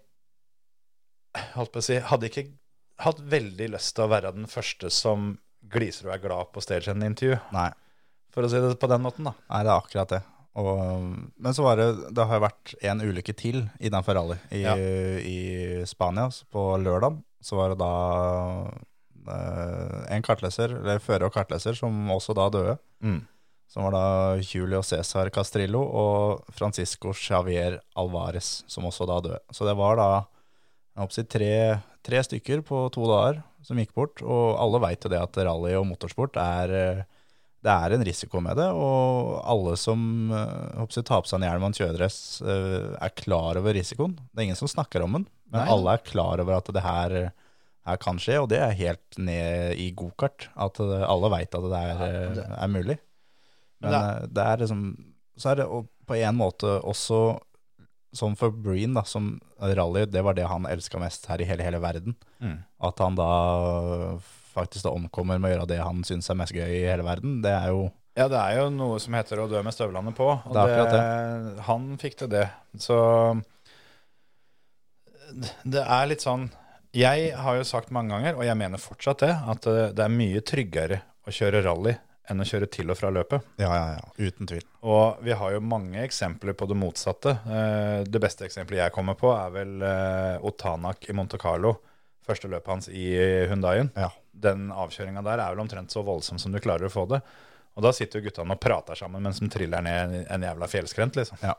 holdt 1.56 1.74
på 1.74 1.82
å 1.82 1.86
si, 1.86 1.98
hadde 1.98 2.30
ikke 2.30 2.52
hatt 3.02 3.24
veldig 3.34 3.72
lyst 3.74 3.96
til 3.98 4.06
å 4.06 4.12
være 4.12 4.34
den 4.36 4.46
første 4.50 4.92
som 4.94 5.34
gliser 5.74 6.08
og 6.10 6.14
er 6.16 6.22
glad 6.24 6.52
på 6.54 6.62
stagehand-intervju, 6.64 7.40
Nei, 7.56 7.70
for 8.32 8.44
å 8.48 8.52
si 8.52 8.60
det 8.64 8.76
på 8.80 8.88
den 8.92 9.02
måten. 9.04 9.26
da. 9.28 9.34
nei, 9.50 9.64
det 9.66 9.72
er 9.74 9.80
akkurat 9.80 10.14
det. 10.18 10.22
Og, 10.60 10.78
men 11.40 11.54
så 11.56 11.64
var 11.64 11.78
det, 11.80 11.86
det 12.12 12.26
har 12.28 12.42
vært 12.44 12.74
en 12.84 13.00
ulykke 13.00 13.34
til 13.40 13.62
i 13.80 13.88
den 13.92 14.04
Ferrari 14.04 14.36
i, 14.52 14.62
Ja. 14.66 14.74
i 14.76 15.84
Spania. 15.88 16.26
Så 16.36 16.44
på 16.52 16.66
lørdag 16.84 17.22
så 17.42 17.56
var 17.56 17.70
det 17.72 17.78
da 17.80 17.92
eh, 19.32 20.16
en 20.16 20.24
kartleser, 20.26 20.74
eller 20.82 21.00
fører 21.04 21.28
og 21.30 21.34
kartleser, 21.36 21.78
som 21.78 21.96
også 22.14 22.36
da 22.38 22.50
døde. 22.54 22.78
Mm. 23.04 23.22
Som 23.72 23.86
var 23.88 23.96
da 23.96 24.06
Julio 24.44 24.82
Cæsar 24.84 25.30
Castrillo 25.32 25.80
og 25.88 26.44
Francisco 26.52 27.14
Javier 27.16 27.80
Alvarez, 27.96 28.64
som 28.68 28.84
også 28.90 29.08
da 29.08 29.22
døde. 29.24 29.40
Så 29.56 29.64
det 29.68 29.78
var 29.80 29.96
da 30.00 30.10
jeg 30.92 31.06
håper 31.06 31.30
tre, 31.32 31.54
tre 32.04 32.24
stykker 32.28 32.66
på 32.68 32.82
to 32.92 33.06
dager 33.08 33.40
som 33.66 33.80
gikk 33.80 33.94
bort. 33.98 34.22
Og 34.26 34.60
alle 34.62 34.82
veit 34.84 35.04
jo 35.04 35.12
det 35.12 35.22
at 35.22 35.42
rally 35.46 35.74
og 35.78 35.88
motorsport 35.90 36.40
er 36.42 36.76
eh, 36.78 37.04
det 37.62 37.70
er 37.70 37.94
en 37.94 38.04
risiko 38.06 38.42
med 38.42 38.58
det, 38.58 38.68
og 38.74 39.36
alle 39.46 39.76
som 39.78 40.32
eh, 40.34 40.80
håper 40.80 41.06
tar 41.06 41.22
på 41.22 41.30
seg 41.30 41.38
en 41.38 41.46
hjelm 41.46 41.66
og 41.68 41.70
en 41.70 41.78
kjøredress, 41.78 42.18
eh, 42.42 42.88
er 42.98 43.14
klar 43.14 43.60
over 43.60 43.78
risikoen. 43.78 44.16
Det 44.18 44.42
er 44.42 44.48
ingen 44.48 44.58
som 44.58 44.72
snakker 44.72 45.06
om 45.06 45.20
den, 45.20 45.28
men 45.52 45.62
Nei. 45.62 45.70
alle 45.76 45.94
er 45.94 46.06
klar 46.08 46.42
over 46.42 46.58
at 46.58 46.72
det 46.74 46.82
her, 46.82 47.16
her 47.86 48.02
kan 48.02 48.18
skje, 48.22 48.40
og 48.42 48.50
det 48.50 48.64
er 48.66 48.78
helt 48.80 49.22
ned 49.22 49.78
i 49.78 49.92
gokart. 49.98 50.50
At 50.58 50.82
eh, 50.82 51.06
alle 51.06 51.32
veit 51.36 51.54
at 51.54 51.70
det 51.70 51.84
er, 51.92 52.04
eh, 52.08 52.42
er 52.58 52.74
mulig. 52.74 52.98
Men 53.86 53.98
eh, 54.00 54.28
det 54.30 54.46
er 54.46 54.62
liksom 54.62 54.84
Så 55.42 55.52
er 55.52 55.62
det 55.62 55.70
på 56.06 56.18
en 56.18 56.38
måte 56.38 56.80
også 56.86 57.40
Som 58.14 58.36
for 58.36 58.52
Breen, 58.52 58.94
da, 58.98 59.06
som 59.08 59.38
rally, 59.60 60.06
det 60.06 60.24
var 60.26 60.36
det 60.36 60.50
han 60.50 60.68
elska 60.68 61.00
mest 61.00 61.30
her 61.32 61.42
i 61.42 61.48
hele, 61.48 61.64
hele 61.64 61.80
verden. 61.80 62.18
Mm. 62.44 62.58
At 62.84 63.00
han 63.00 63.16
da 63.16 63.32
faktisk 64.52 64.84
da 64.84 64.92
omkommer 64.92 65.40
med 65.40 65.52
å 65.52 65.54
gjøre 65.54 65.70
det 65.72 65.80
han 65.80 66.04
syns 66.08 66.28
er 66.30 66.40
mest 66.42 66.56
gøy 66.56 66.68
i 66.68 66.88
hele 66.90 67.06
verden, 67.08 67.40
det 67.46 67.54
er 67.56 67.72
jo 67.72 67.90
Ja, 68.20 68.28
det 68.28 68.40
er 68.42 68.58
jo 68.60 68.66
noe 68.76 69.00
som 69.00 69.16
heter 69.16 69.40
å 69.40 69.48
dø 69.48 69.62
med 69.64 69.72
støvlene 69.72 70.12
på. 70.12 70.28
Og 70.28 70.52
Det 70.52 70.60
er 70.60 70.74
akkurat 70.74 71.62
Han 71.70 71.86
fikk 72.02 72.18
til 72.20 72.32
det. 72.34 72.50
Så 72.76 72.98
det 75.64 75.86
er 75.86 76.10
litt 76.12 76.26
sånn 76.26 76.50
Jeg 76.92 77.32
har 77.40 77.56
jo 77.56 77.64
sagt 77.64 77.94
mange 77.96 78.12
ganger, 78.12 78.36
og 78.36 78.44
jeg 78.44 78.60
mener 78.60 78.82
fortsatt 78.84 79.24
det, 79.24 79.32
at 79.32 79.64
det 79.64 79.86
det 79.96 80.04
er 80.04 80.18
mye 80.20 80.42
tryggere 80.44 81.00
å 81.24 81.32
kjøre 81.32 81.64
rally 81.64 81.96
enn 82.32 82.42
å 82.44 82.48
kjøre 82.48 82.70
til 82.72 82.90
og 82.94 82.98
fra 83.00 83.12
løpet. 83.14 83.44
Ja, 83.62 83.70
ja, 83.76 84.00
ja. 84.00 84.10
Uten 84.32 84.48
tvil. 84.50 84.64
Og 84.88 85.22
vi 85.26 85.36
har 85.38 85.54
jo 85.56 85.62
mange 85.64 86.02
eksempler 86.06 86.56
på 86.58 86.68
det 86.72 86.78
motsatte. 86.80 87.36
Eh, 87.46 88.04
Det 88.08 88.22
beste 88.24 88.48
eksempelet 88.48 88.86
jeg 88.86 88.96
kommer 88.96 89.20
på, 89.20 89.30
er 89.36 89.54
vel 89.60 89.78
eh, 89.86 90.40
Otanak 90.48 91.08
i 91.12 91.16
Monte 91.18 91.38
Carlo. 91.42 91.76
Første 92.28 92.48
løpet 92.52 92.70
hans 92.72 92.90
i 92.94 93.06
Hundaien. 93.52 93.92
Ja. 93.98 94.10
Den 94.32 94.70
avkjøringa 94.72 95.24
der 95.26 95.42
er 95.44 95.54
vel 95.56 95.64
omtrent 95.64 95.92
så 95.94 96.04
voldsom 96.08 96.40
som 96.40 96.54
du 96.54 96.60
klarer 96.64 96.88
å 96.88 96.94
få 96.94 97.08
det. 97.12 97.22
Og 97.76 97.84
da 97.86 97.92
sitter 97.96 98.20
jo 98.20 98.28
guttene 98.30 98.56
og 98.58 98.60
prater 98.62 98.98
sammen 99.00 99.24
mens 99.24 99.40
de 99.40 99.48
triller 99.52 99.82
ned 99.86 100.18
en 100.32 100.44
jævla 100.44 100.68
fjellskrent, 100.68 101.16
liksom. 101.20 101.40
Ja. 101.44 101.56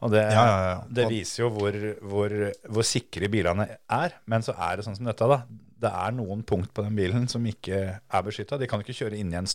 Og 0.00 0.12
det, 0.14 0.20
Ja, 0.30 0.42
ja, 0.46 0.58
ja. 0.70 0.74
det 0.94 1.08
viser 1.10 1.42
jo 1.42 1.48
hvor, 1.56 1.74
hvor, 2.06 2.34
hvor 2.70 2.86
sikre 2.86 3.26
bilene 3.32 3.64
er. 3.90 4.14
Men 4.30 4.44
så 4.46 4.54
er 4.54 4.78
det 4.78 4.84
sånn 4.86 4.94
som 4.96 5.08
dette, 5.10 5.26
da. 5.26 5.40
Det 5.78 5.90
er 5.90 6.14
noen 6.14 6.44
punkt 6.46 6.70
på 6.74 6.82
den 6.86 6.94
bilen 6.98 7.26
som 7.30 7.44
ikke 7.46 7.80
er 7.98 8.22
beskytta. 8.26 8.58
De 8.58 8.66
kan 8.70 8.80
ikke 8.82 8.94
kjøre 8.94 9.18
inn 9.18 9.34
i 9.34 9.38
en 9.38 9.46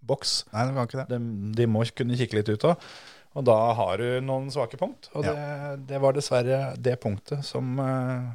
stålboks. 0.00 0.46
Nei, 0.52 0.66
du 0.68 0.74
kan 0.76 0.86
ikke 0.88 1.00
det. 1.04 1.08
De, 1.12 1.18
de 1.56 1.66
må 1.68 1.84
kunne 1.94 2.16
kikke 2.18 2.38
litt 2.40 2.48
ut 2.48 2.64
òg. 2.64 2.84
Og 3.38 3.44
da 3.46 3.54
har 3.78 3.98
du 4.00 4.20
noen 4.26 4.48
svake 4.50 4.76
punkt. 4.80 5.08
Og 5.14 5.22
det, 5.24 5.34
det 5.86 6.00
var 6.02 6.12
dessverre 6.16 6.74
det 6.82 6.96
punktet 7.00 7.44
som, 7.46 7.76
eh, 7.78 8.30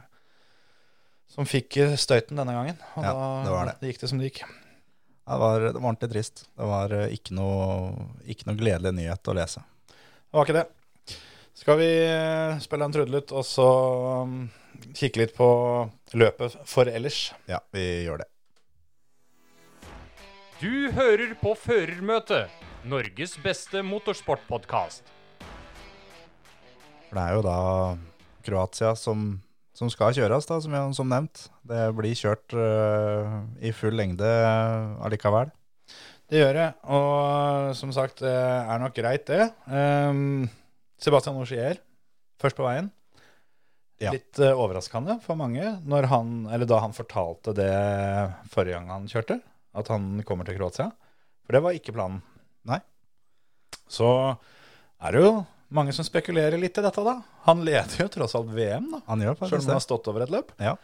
som 1.33 1.45
fikk 1.45 1.75
støyten 1.99 2.37
denne 2.39 2.53
gangen. 2.55 2.77
Og 2.95 3.03
Ja, 3.03 3.11
da 3.11 3.43
det 3.43 3.51
var 3.51 3.65
det. 3.65 3.89
gikk 3.91 3.99
det 4.01 4.09
som 4.09 4.19
det 4.21 4.29
gikk. 4.31 4.45
Det 5.25 5.39
var, 5.41 5.59
det 5.59 5.73
var 5.73 5.89
ordentlig 5.89 6.11
trist. 6.13 6.45
Det 6.55 6.65
var 6.69 6.93
eh, 6.95 7.11
ikke 7.17 7.35
noe, 7.35 8.07
ikke 8.25 8.47
noe 8.47 8.59
gledelig 8.59 8.93
nyhet 8.95 9.27
å 9.27 9.35
lese. 9.35 9.65
Det 9.89 10.37
var 10.37 10.45
ikke 10.47 10.59
det. 10.61 10.67
Skal 11.55 11.77
vi 11.79 11.89
eh, 12.05 12.57
spille 12.63 12.85
en 12.87 12.95
trudelutt 12.95 13.31
og 13.35 13.43
så 13.47 13.67
um, 14.23 14.45
kikke 14.95 15.21
litt 15.23 15.35
på 15.35 15.47
løpet 16.19 16.55
for 16.67 16.87
ellers? 16.91 17.33
Ja, 17.51 17.59
vi 17.75 17.83
gjør 18.05 18.23
det. 18.23 18.29
Du 20.61 20.91
hører 20.95 21.33
på 21.41 21.51
Førermøtet, 21.59 22.51
Norges 22.87 23.35
beste 23.43 23.81
motorsportpodkast. 23.85 25.03
For 27.09 27.17
det 27.17 27.23
er 27.25 27.35
jo 27.37 27.43
da 27.45 27.57
Kroatia 28.45 28.93
som, 28.99 29.25
som 29.75 29.89
skal 29.93 30.15
kjøres, 30.15 30.47
da, 30.49 30.59
som, 30.63 30.73
jeg- 30.77 30.95
som 30.97 31.09
nevnt. 31.11 31.47
Det 31.65 31.83
blir 31.97 32.15
kjørt 32.17 32.55
uh, 32.55 33.41
i 33.65 33.73
full 33.75 33.95
lengde 33.99 34.29
allikevel. 35.05 35.51
Det 36.31 36.39
gjør 36.41 36.55
det, 36.57 36.67
og 36.89 37.73
som 37.77 37.91
sagt, 37.93 38.23
det 38.25 38.33
er 38.33 38.79
nok 38.81 38.95
greit 38.97 39.27
det. 39.29 39.43
Um, 39.69 40.47
Sebastian 40.97 41.37
Ogier, 41.37 41.77
først 42.41 42.57
på 42.57 42.65
veien. 42.65 42.87
Ja. 44.01 44.11
Litt 44.15 44.39
uh, 44.41 44.55
overraskende 44.57 45.19
for 45.23 45.37
mange 45.39 45.75
når 45.85 46.07
han, 46.11 46.31
eller 46.51 46.65
da 46.67 46.79
han 46.83 46.95
fortalte 46.97 47.53
det 47.55 47.69
forrige 48.51 48.79
gang 48.79 48.89
han 48.91 49.05
kjørte, 49.11 49.37
at 49.75 49.91
han 49.91 50.23
kommer 50.27 50.47
til 50.47 50.57
Kroatia. 50.59 50.89
For 51.45 51.57
det 51.57 51.61
var 51.65 51.77
ikke 51.77 51.93
planen. 51.95 52.21
Nei. 52.65 52.79
Så 53.91 54.09
er 55.03 55.15
det 55.15 55.23
jo 55.25 55.33
mange 55.75 55.93
som 55.93 56.05
spekulerer 56.07 56.57
litt 56.61 56.77
i 56.77 56.83
dette, 56.85 57.03
da. 57.05 57.19
Han 57.47 57.63
leder 57.67 58.05
jo 58.05 58.09
tross 58.11 58.35
alt 58.37 58.51
VM, 58.55 58.91
da. 58.93 59.01
Han 59.09 59.23
gjør 59.25 59.39
Selv 59.43 59.59
om 59.59 59.65
han 59.67 59.77
har 59.77 59.83
stått 59.83 60.09
over 60.11 60.25
et 60.25 60.33
løp. 60.33 60.53
Ja. 60.61 60.75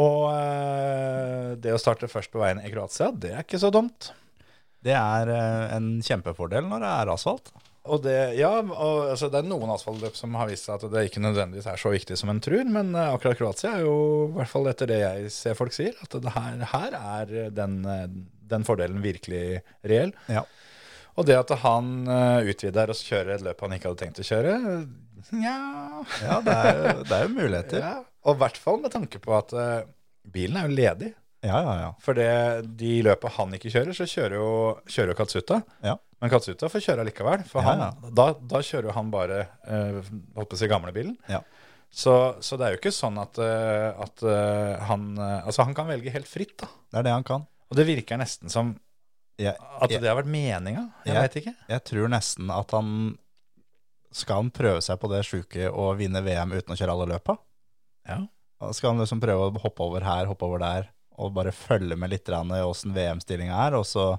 Og 0.00 0.28
eh, 0.30 1.56
det 1.62 1.74
å 1.74 1.80
starte 1.82 2.10
først 2.10 2.32
på 2.32 2.42
veien 2.42 2.60
i 2.62 2.70
Kroatia, 2.72 3.10
det 3.10 3.32
er 3.34 3.44
ikke 3.44 3.60
så 3.62 3.72
dumt. 3.74 4.12
Det 4.84 4.94
er 4.96 5.32
eh, 5.34 5.74
en 5.76 5.92
kjempefordel 6.04 6.68
når 6.68 6.84
det 6.84 6.92
er 7.02 7.12
asfalt. 7.14 7.52
Og 7.88 8.02
det, 8.04 8.16
ja, 8.36 8.50
og, 8.60 9.06
altså, 9.08 9.30
det 9.32 9.40
er 9.40 9.46
noen 9.48 9.70
asfaltløp 9.72 10.16
som 10.18 10.34
har 10.36 10.50
vist 10.50 10.66
seg 10.68 10.76
at 10.76 10.92
det 10.92 11.06
ikke 11.08 11.22
nødvendigvis 11.24 11.68
er 11.70 11.80
så 11.80 11.92
viktig 11.94 12.18
som 12.20 12.32
en 12.32 12.42
tror, 12.44 12.66
men 12.68 12.92
uh, 12.92 13.14
akkurat 13.14 13.38
Kroatia 13.38 13.78
er 13.78 13.86
jo, 13.86 13.94
i 14.28 14.34
hvert 14.36 14.52
fall 14.52 14.68
etter 14.68 14.90
det 14.90 14.98
jeg 15.00 15.30
ser 15.32 15.56
folk 15.56 15.72
sier, 15.72 15.96
at 16.04 16.16
det 16.20 16.34
her, 16.34 16.58
her 16.74 16.96
er 16.98 17.54
den, 17.56 17.78
eh, 17.88 18.04
den 18.52 18.66
fordelen 18.68 19.00
virkelig 19.00 19.62
reell. 19.80 20.12
Ja. 20.28 20.44
Og 21.16 21.24
det 21.28 21.38
at 21.40 21.54
han 21.64 21.94
uh, 22.04 22.44
utvider 22.44 22.92
og 22.92 23.00
kjører 23.00 23.38
et 23.38 23.46
løp 23.48 23.64
han 23.64 23.78
ikke 23.78 23.90
hadde 23.90 24.04
tenkt 24.04 24.20
å 24.20 24.28
kjøre, 24.28 24.58
ja, 25.40 25.56
Ja, 26.24 26.38
det 26.44 26.52
er, 26.52 26.78
det 27.04 27.16
er 27.16 27.26
jo 27.26 27.32
muligheter. 27.32 27.82
ja. 27.86 27.96
Og 28.28 28.36
i 28.36 28.42
hvert 28.42 28.60
fall 28.60 28.80
med 28.82 28.92
tanke 28.92 29.20
på 29.22 29.34
at 29.36 29.56
uh, 29.56 29.88
bilen 30.28 30.60
er 30.60 30.68
jo 30.68 30.76
ledig. 30.76 31.10
Ja, 31.40 31.56
ja, 31.64 31.74
ja. 31.80 31.90
For 32.04 32.16
det, 32.16 32.28
de 32.76 32.98
løpet 33.06 33.32
han 33.38 33.54
ikke 33.56 33.70
kjører, 33.72 33.96
så 33.96 34.06
kjører 34.08 34.36
jo, 34.36 34.48
kjører 34.92 35.14
jo 35.14 35.18
Katsuta. 35.22 35.60
Ja. 35.86 35.94
Men 36.20 36.32
Katsuta 36.32 36.68
får 36.68 36.84
kjøre 36.84 37.06
likevel, 37.08 37.44
for 37.48 37.64
Ja, 37.64 37.72
han, 37.72 38.12
da, 38.16 38.26
da 38.36 38.60
kjører 38.64 38.90
jo 38.90 38.96
han 38.96 39.12
bare 39.12 39.38
eh, 39.64 40.02
holdt 40.36 40.50
på 40.50 40.58
å 40.58 40.60
si 40.60 40.68
gamlebilen. 40.68 41.16
Ja. 41.32 41.40
Så, 41.90 42.12
så 42.44 42.58
det 42.60 42.66
er 42.66 42.74
jo 42.76 42.80
ikke 42.82 42.92
sånn 42.94 43.16
at, 43.18 43.40
eh, 43.42 43.88
at 44.04 44.22
eh, 44.22 44.84
han 44.86 45.08
eh, 45.18 45.40
Altså, 45.42 45.64
han 45.66 45.74
kan 45.74 45.88
velge 45.90 46.12
helt 46.14 46.28
fritt, 46.30 46.54
da. 46.60 46.68
Det 46.92 47.00
er 47.00 47.08
det 47.08 47.16
han 47.16 47.26
kan. 47.26 47.48
Og 47.70 47.78
det 47.78 47.88
virker 47.88 48.20
nesten 48.20 48.52
som 48.52 48.74
Jeg, 49.40 49.56
at 49.56 49.90
jeg, 49.90 50.02
det 50.04 50.10
har 50.12 50.20
vært 50.20 50.30
meninga. 50.30 50.84
Jeg 51.06 51.14
jeg 51.14 51.24
veit 51.24 51.40
ikke. 51.40 51.56
jeg 51.72 51.84
tror 51.88 52.12
nesten 52.12 52.52
at 52.54 52.76
han 52.76 52.92
Skal 54.14 54.42
han 54.44 54.52
prøve 54.54 54.84
seg 54.84 55.00
på 55.02 55.10
det 55.10 55.24
sjuke 55.26 55.72
å 55.72 55.90
vinne 55.98 56.22
VM 56.26 56.52
uten 56.58 56.76
å 56.76 56.78
kjøre 56.78 56.94
alle 56.94 57.08
løpa? 57.14 57.38
Ja. 58.06 58.20
Skal 58.76 58.92
han 58.92 59.00
liksom 59.00 59.22
prøve 59.22 59.48
å 59.48 59.62
hoppe 59.64 59.86
over 59.86 60.04
her, 60.04 60.28
hoppe 60.28 60.44
over 60.44 60.60
der, 60.60 60.90
og 61.20 61.34
bare 61.36 61.52
følge 61.54 61.98
med 62.00 62.12
litt 62.12 62.28
åssen 62.32 62.94
VM-stillinga 62.96 63.56
er, 63.66 63.76
og 63.78 63.86
så 63.88 64.14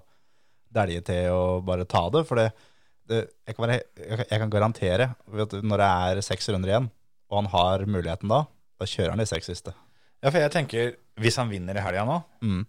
dælje 0.71 1.01
til 1.09 1.35
og 1.35 1.65
bare 1.67 1.87
ta 1.89 2.05
det? 2.13 2.23
For 2.29 2.39
det, 2.39 2.49
det, 3.09 3.21
jeg, 3.47 3.55
kan 3.55 3.65
være, 3.67 3.79
jeg, 3.97 4.27
kan, 4.31 4.49
garantere 4.53 5.11
at 5.45 5.55
når 5.63 5.83
det 5.83 5.91
er 5.91 6.25
seks 6.25 6.49
runder 6.49 6.71
igjen, 6.71 6.91
og 7.31 7.41
han 7.41 7.51
har 7.53 7.85
muligheten 7.89 8.31
da, 8.31 8.43
da 8.79 8.89
kjører 8.89 9.15
han 9.15 9.23
de 9.23 9.29
seks 9.29 9.51
siste. 9.51 9.73
Ja, 10.21 10.29
for 10.29 10.39
jeg 10.41 10.53
tenker, 10.53 10.93
hvis 11.21 11.39
han 11.41 11.49
vinner 11.51 11.77
i 11.77 11.83
helga 11.83 12.05
nå 12.07 12.21
Mm. 12.41 12.65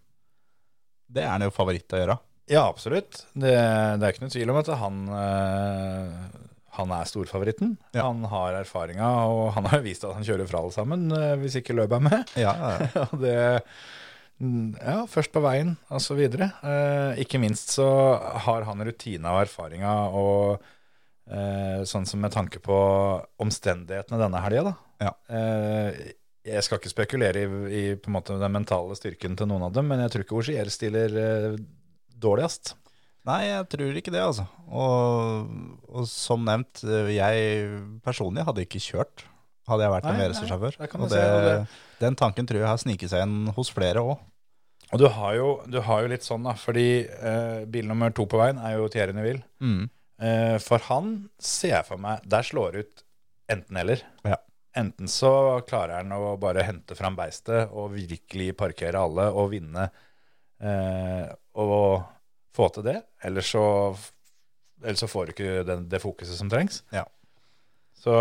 Det 1.13 1.21
er 1.21 1.29
han 1.29 1.43
jo 1.45 1.53
favoritt 1.53 1.93
å 1.93 1.99
gjøre. 2.01 2.15
Ja, 2.49 2.63
absolutt. 2.65 3.27
Det, 3.37 3.53
det 3.53 4.07
er 4.07 4.15
ikke 4.15 4.25
noe 4.25 4.33
tvil 4.33 4.53
om 4.53 4.59
at 4.63 4.71
han, 4.81 5.01
øh, 5.13 6.47
han 6.79 6.95
er 6.97 7.11
storfavoritten. 7.11 7.75
Ja. 7.93 8.07
Han 8.07 8.25
har 8.33 8.57
erfaringa, 8.63 9.11
og 9.29 9.53
han 9.59 9.69
har 9.69 9.83
vist 9.85 10.07
at 10.09 10.17
han 10.17 10.25
kjører 10.25 10.49
fra 10.49 10.63
alle 10.63 10.73
sammen, 10.73 11.05
øh, 11.13 11.35
hvis 11.43 11.59
ikke 11.61 11.77
løpet 11.77 11.99
er 11.99 12.07
med. 12.07 12.33
Ja, 12.41 12.55
ja, 12.57 13.05
det 13.25 13.37
Ja, 14.43 15.05
først 15.07 15.31
på 15.35 15.43
veien, 15.45 15.77
og 15.93 16.01
så 16.03 16.17
videre. 16.19 16.49
Eh, 16.67 17.21
ikke 17.23 17.39
minst 17.43 17.71
så 17.77 17.87
har 18.47 18.65
han 18.67 18.83
rutina 18.83 19.37
og 19.37 19.45
erfaringa, 19.45 19.93
og 20.19 20.65
eh, 21.31 21.85
sånn 21.87 22.09
som 22.11 22.21
med 22.25 22.35
tanke 22.35 22.59
på 22.65 22.79
omstendighetene 23.43 24.19
denne 24.25 24.41
helga, 24.43 24.65
da. 24.73 24.75
Ja. 25.07 25.13
Eh, 25.31 26.01
jeg 26.43 26.65
skal 26.67 26.81
ikke 26.81 26.91
spekulere 26.91 27.45
i, 27.45 27.49
i 27.71 27.83
på 27.95 28.11
en 28.11 28.17
måte 28.17 28.35
den 28.41 28.51
mentale 28.57 28.97
styrken 28.99 29.37
til 29.39 29.47
noen 29.47 29.69
av 29.69 29.77
dem, 29.77 29.87
men 29.87 30.03
jeg 30.03 30.11
tror 30.17 30.25
ikke 30.27 30.39
Ogier 30.41 30.71
stiller 30.75 31.15
eh, 31.23 31.61
dårligst. 32.19 32.75
Nei, 33.29 33.45
jeg 33.47 33.69
tror 33.71 33.99
ikke 34.01 34.11
det, 34.11 34.25
altså. 34.27 34.49
Og, 34.67 35.53
og 35.87 36.09
som 36.11 36.43
nevnt, 36.49 36.83
eh, 36.83 37.13
jeg 37.15 37.69
personlig 38.03 38.43
hadde 38.49 38.65
ikke 38.67 38.83
kjørt, 38.83 39.23
hadde 39.71 39.87
jeg 39.87 39.95
vært 39.95 40.09
en 40.11 40.19
Nei, 40.19 40.27
VRC-sjåfør. 40.27 40.81
det 40.83 41.13
se, 41.15 41.23
det- 41.47 42.03
den 42.03 42.17
tanken 42.19 42.49
tror 42.51 42.59
jeg 42.65 42.67
har 42.73 42.81
sniket 42.83 43.13
seg 43.15 43.23
inn 43.23 43.53
hos 43.55 43.71
flere 43.71 44.03
òg. 44.03 44.19
Og 44.93 45.01
du 45.01 45.09
har 45.09 45.35
jo, 45.39 45.49
du 45.73 45.81
har 45.87 46.05
jo 46.05 46.13
litt 46.13 46.25
sånn, 46.27 46.45
da, 46.45 46.53
fordi 46.59 47.05
eh, 47.09 47.65
bil 47.73 47.89
nummer 47.89 48.13
to 48.13 48.27
på 48.29 48.41
veien 48.41 48.61
er 48.61 48.77
jo 48.77 48.91
Thierry 48.93 49.15
Neville. 49.17 49.45
Mm. 49.65 49.87
Eh, 50.23 50.57
for 50.63 50.85
han 50.91 51.15
ser 51.43 51.73
jeg 51.79 51.87
for 51.89 51.99
meg 51.99 52.23
Der 52.31 52.45
slår 52.47 52.77
ut 52.83 53.05
enten-eller. 53.51 54.05
Ja. 54.29 54.39
Enten 54.79 55.09
så 55.11 55.33
klarer 55.69 55.99
han 56.01 56.13
å 56.15 56.37
bare 56.41 56.65
hente 56.65 56.97
fram 56.97 57.17
beistet 57.17 57.73
og 57.73 57.93
virkelig 57.97 58.53
parkere 58.57 59.01
alle 59.01 59.27
og 59.33 59.51
vinne 59.53 59.89
eh, 60.63 61.29
og 61.61 62.05
få 62.53 62.69
til 62.73 62.87
det, 62.87 62.99
eller 63.25 63.45
så, 63.45 63.65
eller 64.85 65.01
så 65.01 65.09
får 65.09 65.29
du 65.29 65.33
ikke 65.35 65.65
den, 65.69 65.87
det 65.89 66.01
fokuset 66.05 66.37
som 66.37 66.53
trengs. 66.53 66.83
Ja. 66.93 67.05
Så 67.97 68.15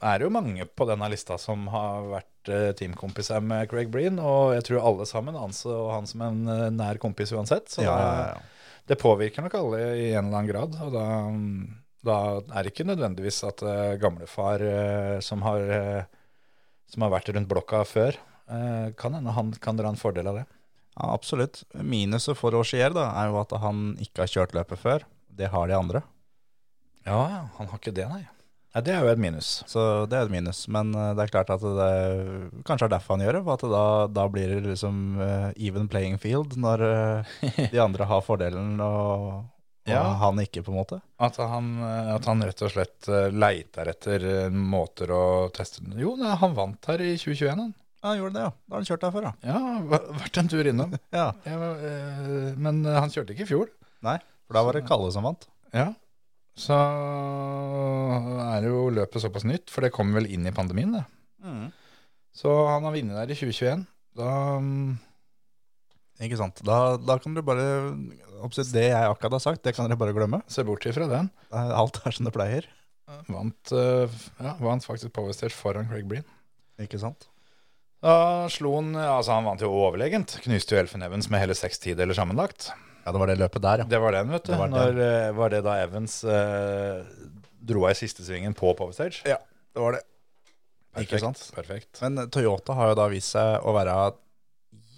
er 0.00 0.18
det 0.18 0.26
jo 0.26 0.32
mange 0.34 0.66
på 0.66 0.86
denne 0.88 1.08
lista 1.10 1.38
som 1.40 1.66
har 1.72 2.06
vært 2.12 2.50
eh, 2.52 2.70
teamkompiser 2.78 3.42
med 3.44 3.68
Craig 3.70 3.90
Breen, 3.92 4.20
og 4.22 4.54
jeg 4.56 4.68
tror 4.68 4.86
alle 4.90 5.06
sammen 5.08 5.38
anså 5.38 5.74
han 5.92 6.08
som 6.10 6.22
en 6.26 6.40
eh, 6.52 6.68
nær 6.74 7.00
kompis 7.02 7.34
uansett. 7.34 7.70
Så 7.72 7.84
Ja, 7.86 7.96
ja, 7.98 8.26
ja. 8.34 8.76
det 8.90 9.00
påvirker 9.02 9.44
nok 9.44 9.58
alle 9.58 9.82
i 9.96 10.12
en 10.12 10.28
eller 10.28 10.40
annen 10.40 10.50
grad. 10.50 10.78
Og 10.86 10.94
da, 10.94 11.06
da 12.06 12.18
er 12.54 12.62
det 12.62 12.74
ikke 12.74 12.88
nødvendigvis 12.88 13.42
at 13.48 13.64
uh, 13.66 13.96
gamlefar 14.00 14.64
eh, 14.64 15.16
som, 15.24 15.42
har, 15.46 15.66
eh, 15.78 16.06
som 16.92 17.06
har 17.06 17.14
vært 17.16 17.32
rundt 17.34 17.50
blokka 17.50 17.82
før, 17.88 18.20
eh, 18.46 18.94
kan 18.98 19.18
hende 19.18 19.34
han 19.34 19.52
kan 19.62 19.80
dra 19.80 19.90
en 19.90 20.00
fordel 20.00 20.30
av 20.30 20.42
det. 20.42 20.46
ja, 20.94 21.10
absolutt. 21.10 21.64
Minuset 21.74 22.38
for 22.38 22.54
Rogier 22.54 22.94
da, 22.94 23.10
er 23.18 23.32
jo 23.32 23.42
at 23.42 23.54
han 23.62 23.92
ikke 24.02 24.24
har 24.24 24.34
kjørt 24.36 24.56
løpet 24.56 24.82
før. 24.82 25.06
Det 25.28 25.50
har 25.52 25.68
de 25.70 25.76
andre. 25.78 26.02
Ja, 27.06 27.20
ja, 27.30 27.44
han 27.56 27.70
har 27.70 27.78
ikke 27.78 27.94
det, 27.94 28.08
nei. 28.10 28.26
Nei, 28.74 28.82
Det 28.84 28.92
er 28.94 29.00
jo 29.06 29.10
et 29.12 29.20
minus. 29.22 29.50
Så 29.70 29.82
det 30.10 30.18
er 30.18 30.26
et 30.28 30.32
minus. 30.34 30.64
Men 30.68 30.90
eh, 30.94 31.12
det 31.16 31.24
er 31.24 31.32
klart 31.32 31.50
at 31.54 31.62
det 31.64 31.92
kanskje 32.68 32.88
er 32.88 32.92
derfor 32.94 33.16
han 33.16 33.24
gjør 33.26 33.38
det. 33.38 33.44
For 33.46 33.56
at 33.56 33.64
da, 33.72 33.84
da 34.20 34.26
blir 34.32 34.52
det 34.52 34.58
liksom 34.66 34.98
uh, 35.20 35.50
even 35.56 35.88
playing 35.88 36.18
field 36.20 36.56
når 36.60 36.84
uh, 36.84 37.38
de 37.72 37.80
andre 37.82 38.06
har 38.10 38.22
fordelen 38.26 38.76
og, 38.84 39.24
og 39.88 39.88
Ja. 39.88 40.02
han 40.20 40.36
ikke, 40.42 40.60
på 40.66 40.72
en 40.74 40.76
måte. 40.82 41.00
At 41.18 41.38
han, 41.40 41.70
at 42.12 42.26
han 42.28 42.44
rett 42.44 42.60
og 42.66 42.72
slett 42.74 43.08
leiter 43.32 43.88
etter 43.88 44.26
måter 44.52 45.10
å 45.16 45.22
teste 45.56 45.80
den. 45.86 45.96
Jo, 46.02 46.12
nei, 46.20 46.34
han 46.36 46.52
vant 46.58 46.90
her 46.92 47.00
i 47.00 47.14
2021, 47.16 47.54
han. 47.56 47.72
Ja, 47.98 48.10
han 48.12 48.18
gjorde 48.20 48.36
det, 48.36 48.42
ja. 48.44 48.50
Da 48.68 48.76
har 48.76 48.82
han 48.82 48.86
kjørt 48.90 49.06
her 49.08 49.14
før, 49.16 49.24
da. 49.26 49.32
Ja, 49.48 49.62
vært 50.20 50.36
en 50.42 50.50
tur 50.52 50.68
innom. 50.70 50.92
Ja. 51.18 51.30
Ja, 51.48 51.70
eh, 51.88 52.52
men 52.60 52.84
han 52.84 53.10
kjørte 53.10 53.32
ikke 53.34 53.46
i 53.46 53.48
fjor. 53.48 53.72
Nei, 54.06 54.18
for 54.46 54.54
da 54.60 54.62
var 54.68 54.76
det 54.78 54.84
Kalle 54.86 55.08
som 55.16 55.24
vant. 55.26 55.48
Ja. 55.74 55.88
Så 56.58 56.74
er 58.48 58.66
jo 58.66 58.88
løpet 58.94 59.22
såpass 59.22 59.46
nytt, 59.46 59.70
for 59.70 59.84
det 59.86 59.92
kommer 59.94 60.18
vel 60.20 60.30
inn 60.34 60.46
i 60.48 60.54
pandemien, 60.54 60.96
det. 60.96 61.04
Så 62.38 62.50
han 62.68 62.84
har 62.86 62.94
vunnet 62.94 63.16
der 63.18 63.30
i 63.32 63.36
2021. 63.38 63.84
Da 64.18 64.30
mm, 64.62 64.96
Ikke 66.26 66.38
sant. 66.40 66.60
Da, 66.66 66.96
da 66.98 67.16
kan 67.22 67.34
dere 67.36 67.46
bare 67.46 67.66
oppsett, 68.42 68.72
Det 68.74 68.88
jeg 68.88 69.06
akkurat 69.10 69.36
har 69.38 69.42
sagt, 69.44 69.62
det 69.66 69.74
kan 69.76 69.86
dere 69.88 69.98
bare 70.00 70.14
glemme. 70.16 70.40
Se 70.50 70.64
bort 70.66 70.86
ifra 70.86 71.06
den. 71.10 71.30
Det 71.50 71.58
er- 71.62 71.74
Alt 71.78 72.00
er 72.06 72.14
som 72.14 72.26
det 72.26 72.34
pleier. 72.34 72.66
Vant, 73.30 73.72
eh, 73.72 74.10
ja, 74.42 74.52
vant 74.60 74.84
faktisk 74.84 75.12
Power 75.16 75.32
Stage 75.32 75.54
foran 75.56 75.86
Craig 75.88 76.04
Breen. 76.10 76.26
Ikke 76.78 76.98
sant? 77.00 77.28
Da 78.02 78.46
slo 78.52 78.74
han 78.76 78.92
Altså, 78.94 79.32
han 79.34 79.46
vant 79.48 79.62
jo 79.64 79.70
overlegent. 79.72 80.36
Knuste 80.44 80.76
jo 80.76 80.82
Elfenevens 80.82 81.30
med 81.30 81.40
hele 81.40 81.54
seks 81.58 81.78
tideler 81.82 82.14
sammenlagt. 82.14 82.68
Ja, 83.04 83.12
det 83.14 83.20
var 83.22 83.30
det 83.30 83.38
løpet 83.40 83.62
der, 83.64 83.82
ja. 83.82 83.84
Det 83.88 84.00
var 84.02 84.12
den, 84.18 84.30
vet 84.34 84.44
du. 84.44 84.52
Det 84.52 84.58
var 84.60 84.68
Når, 84.72 84.98
eh, 85.04 85.30
var 85.38 85.52
det 85.54 85.62
da 85.64 85.76
Evans 85.84 86.18
eh, 86.24 87.04
dro 87.68 87.84
av 87.86 87.94
i 87.94 87.98
siste 87.98 88.24
svingen 88.26 88.54
på 88.56 88.74
Power 88.76 88.92
Stage? 88.92 89.22
Ja, 89.28 89.38
det 89.74 89.80
var 89.84 89.96
det. 89.96 90.02
Ikke 90.98 91.20
sant? 91.22 91.40
Perfekt. 91.54 92.00
Men 92.02 92.28
Toyota 92.34 92.74
har 92.74 92.90
jo 92.92 92.98
da 92.98 93.06
vist 93.12 93.32
seg 93.36 93.62
å 93.64 93.72
være 93.76 93.94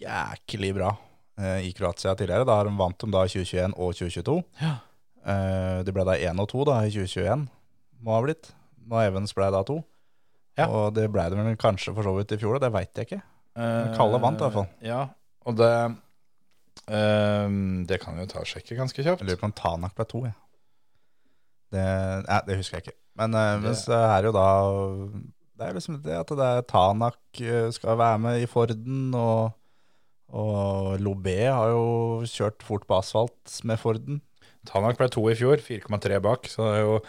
jæklig 0.01 0.73
bra 0.79 0.95
eh, 1.39 1.61
i 1.69 1.73
Kroatia 1.77 2.15
tidligere. 2.17 2.47
Da 2.49 2.57
har 2.61 2.69
de 2.71 2.75
vant 2.79 2.99
de 3.03 3.11
da 3.13 3.25
2021 3.29 3.75
og 3.77 3.95
2022. 3.99 4.37
Ja. 4.63 4.75
Eh, 5.27 5.79
det 5.87 5.95
ble 5.97 6.07
da 6.09 6.17
én 6.17 6.41
og 6.41 6.49
to 6.53 6.65
da 6.69 6.79
i 6.87 6.93
2021, 6.95 7.47
må 8.01 8.17
ha 8.17 8.23
blitt. 8.25 8.53
Når 8.91 9.11
Evans 9.11 9.35
ble 9.37 9.51
da 9.55 9.63
to. 9.69 9.81
Ja. 10.59 10.67
Og 10.73 10.95
det 10.97 11.07
ble 11.13 11.27
det 11.31 11.39
vel 11.39 11.59
kanskje 11.61 11.93
for 11.95 12.07
så 12.07 12.15
vidt 12.17 12.33
i 12.35 12.41
fjor, 12.41 12.57
da, 12.59 12.67
det 12.69 12.75
veit 12.75 12.97
jeg 12.99 13.07
ikke. 13.11 13.21
Men 13.61 13.93
Kalle 13.97 14.19
vant 14.23 14.41
i 14.41 14.45
hvert 14.47 14.57
fall. 14.57 14.69
Eh, 14.81 14.89
Ja, 14.91 15.03
og 15.49 15.57
det 15.61 15.71
eh, 16.91 17.49
Det 17.87 18.01
kan 18.03 18.17
vi 18.19 18.25
jo 18.27 18.31
ta 18.35 18.43
og 18.43 18.49
sjekke 18.51 18.77
ganske 18.79 19.03
kjapt. 19.07 19.23
Jeg 19.23 19.29
lurer 19.31 19.41
på 19.43 19.49
om 19.51 19.57
Tanak 19.57 19.95
ble 19.99 20.07
to, 20.11 20.25
Ja. 20.27 20.35
Det, 21.71 21.83
nei, 22.27 22.41
det 22.49 22.57
husker 22.59 22.79
jeg 22.81 22.89
ikke. 22.89 22.97
Men, 23.21 23.35
eh, 23.35 23.61
Det- 23.61 23.87
men 23.89 24.01
er 24.01 24.23
jo 24.27 24.33
da 24.33 24.49
Det 25.61 25.69
er 25.69 25.75
liksom 25.75 26.03
det 26.03 26.15
at 26.17 26.27
det 26.27 26.39
er 26.41 26.63
Tanak 26.63 27.19
eh, 27.41 27.71
skal 27.71 27.97
være 27.99 28.19
med 28.19 28.43
i 28.43 28.47
Forden, 28.47 29.15
og, 29.15 29.53
og 30.33 30.99
Lobé 30.99 31.53
har 31.53 31.69
jo 31.69 32.23
kjørt 32.25 32.63
fort 32.63 32.87
på 32.89 32.97
asfalt 32.99 33.61
med 33.65 33.79
Forden. 33.79 34.21
Tanak 34.67 34.97
ble 34.97 35.09
to 35.09 35.21
i 35.29 35.35
fjor, 35.35 35.57
4,3 35.61 36.19
bak. 36.23 36.49
Så 36.49 36.65
det 36.65 36.81
er 36.81 36.85
jo 36.87 37.01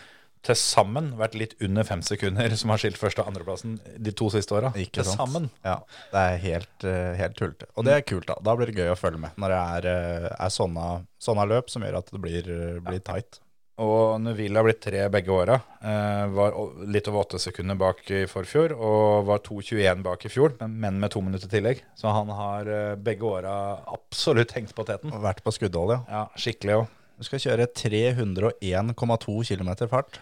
til 0.41 0.55
sammen 0.57 1.11
vært 1.19 1.35
litt 1.37 1.53
under 1.61 1.83
fem 1.85 2.01
sekunder 2.01 2.55
som 2.57 2.71
har 2.73 2.77
skilt 2.81 2.97
første- 2.97 3.21
og 3.21 3.27
andreplassen 3.29 3.75
de 4.01 4.11
to 4.11 4.29
siste 4.33 4.55
åra. 4.57 4.71
Til 4.73 5.03
sant? 5.05 5.17
sammen. 5.19 5.49
Ja, 5.63 5.75
det 6.11 6.23
er 6.23 6.37
helt, 6.47 6.83
eh, 6.83 7.13
helt 7.19 7.35
tullete. 7.37 7.67
Og 7.77 7.85
det 7.85 7.93
er 7.93 8.01
kult, 8.01 8.25
da. 8.25 8.35
Da 8.41 8.55
blir 8.57 8.65
det 8.71 8.75
gøy 8.75 8.89
å 8.91 8.97
følge 8.97 9.19
med 9.21 9.37
når 9.37 9.53
det 9.53 9.61
er, 9.61 9.87
eh, 9.91 10.35
er 10.39 10.49
sånne, 10.49 11.05
sånne 11.21 11.45
løp 11.47 11.69
som 11.69 11.83
gjør 11.85 11.97
at 11.99 12.09
det 12.11 12.21
blir, 12.21 12.49
eh, 12.49 12.79
blir 12.79 12.99
tight. 13.05 13.39
Og 13.81 14.19
Neville 14.21 14.53
har 14.57 14.63
blitt 14.65 14.81
tre 14.81 15.07
begge 15.09 15.29
åra. 15.33 15.55
Eh, 15.81 16.27
var 16.29 16.51
o- 16.53 16.73
litt 16.85 17.07
over 17.07 17.23
åtte 17.23 17.39
sekunder 17.39 17.75
bak 17.77 18.01
i 18.11 18.25
forfjor, 18.29 18.73
og 18.77 19.25
var 19.25 19.39
2,21 19.39 20.03
bak 20.03 20.25
i 20.25 20.29
fjor, 20.29 20.53
men, 20.59 20.79
men 20.79 20.99
med 20.99 21.09
to 21.11 21.21
minutter 21.21 21.47
tillegg. 21.47 21.79
Så 21.97 22.11
han 22.13 22.27
har 22.29 22.61
eh, 22.67 22.95
begge 22.95 23.21
åra 23.25 23.79
absolutt 23.87 24.51
hengt 24.53 24.73
på 24.75 24.85
teten. 24.85 25.11
Og 25.13 25.21
vært 25.23 25.41
på 25.41 25.53
skuddhold, 25.53 25.95
ja. 25.95 26.03
Ja, 26.09 26.27
skikkelig 26.37 26.81
òg. 26.81 26.87
Du 27.17 27.23
skal 27.25 27.39
kjøre 27.39 27.67
301,2 27.73 29.43
km 29.45 29.87
fart. 29.89 30.19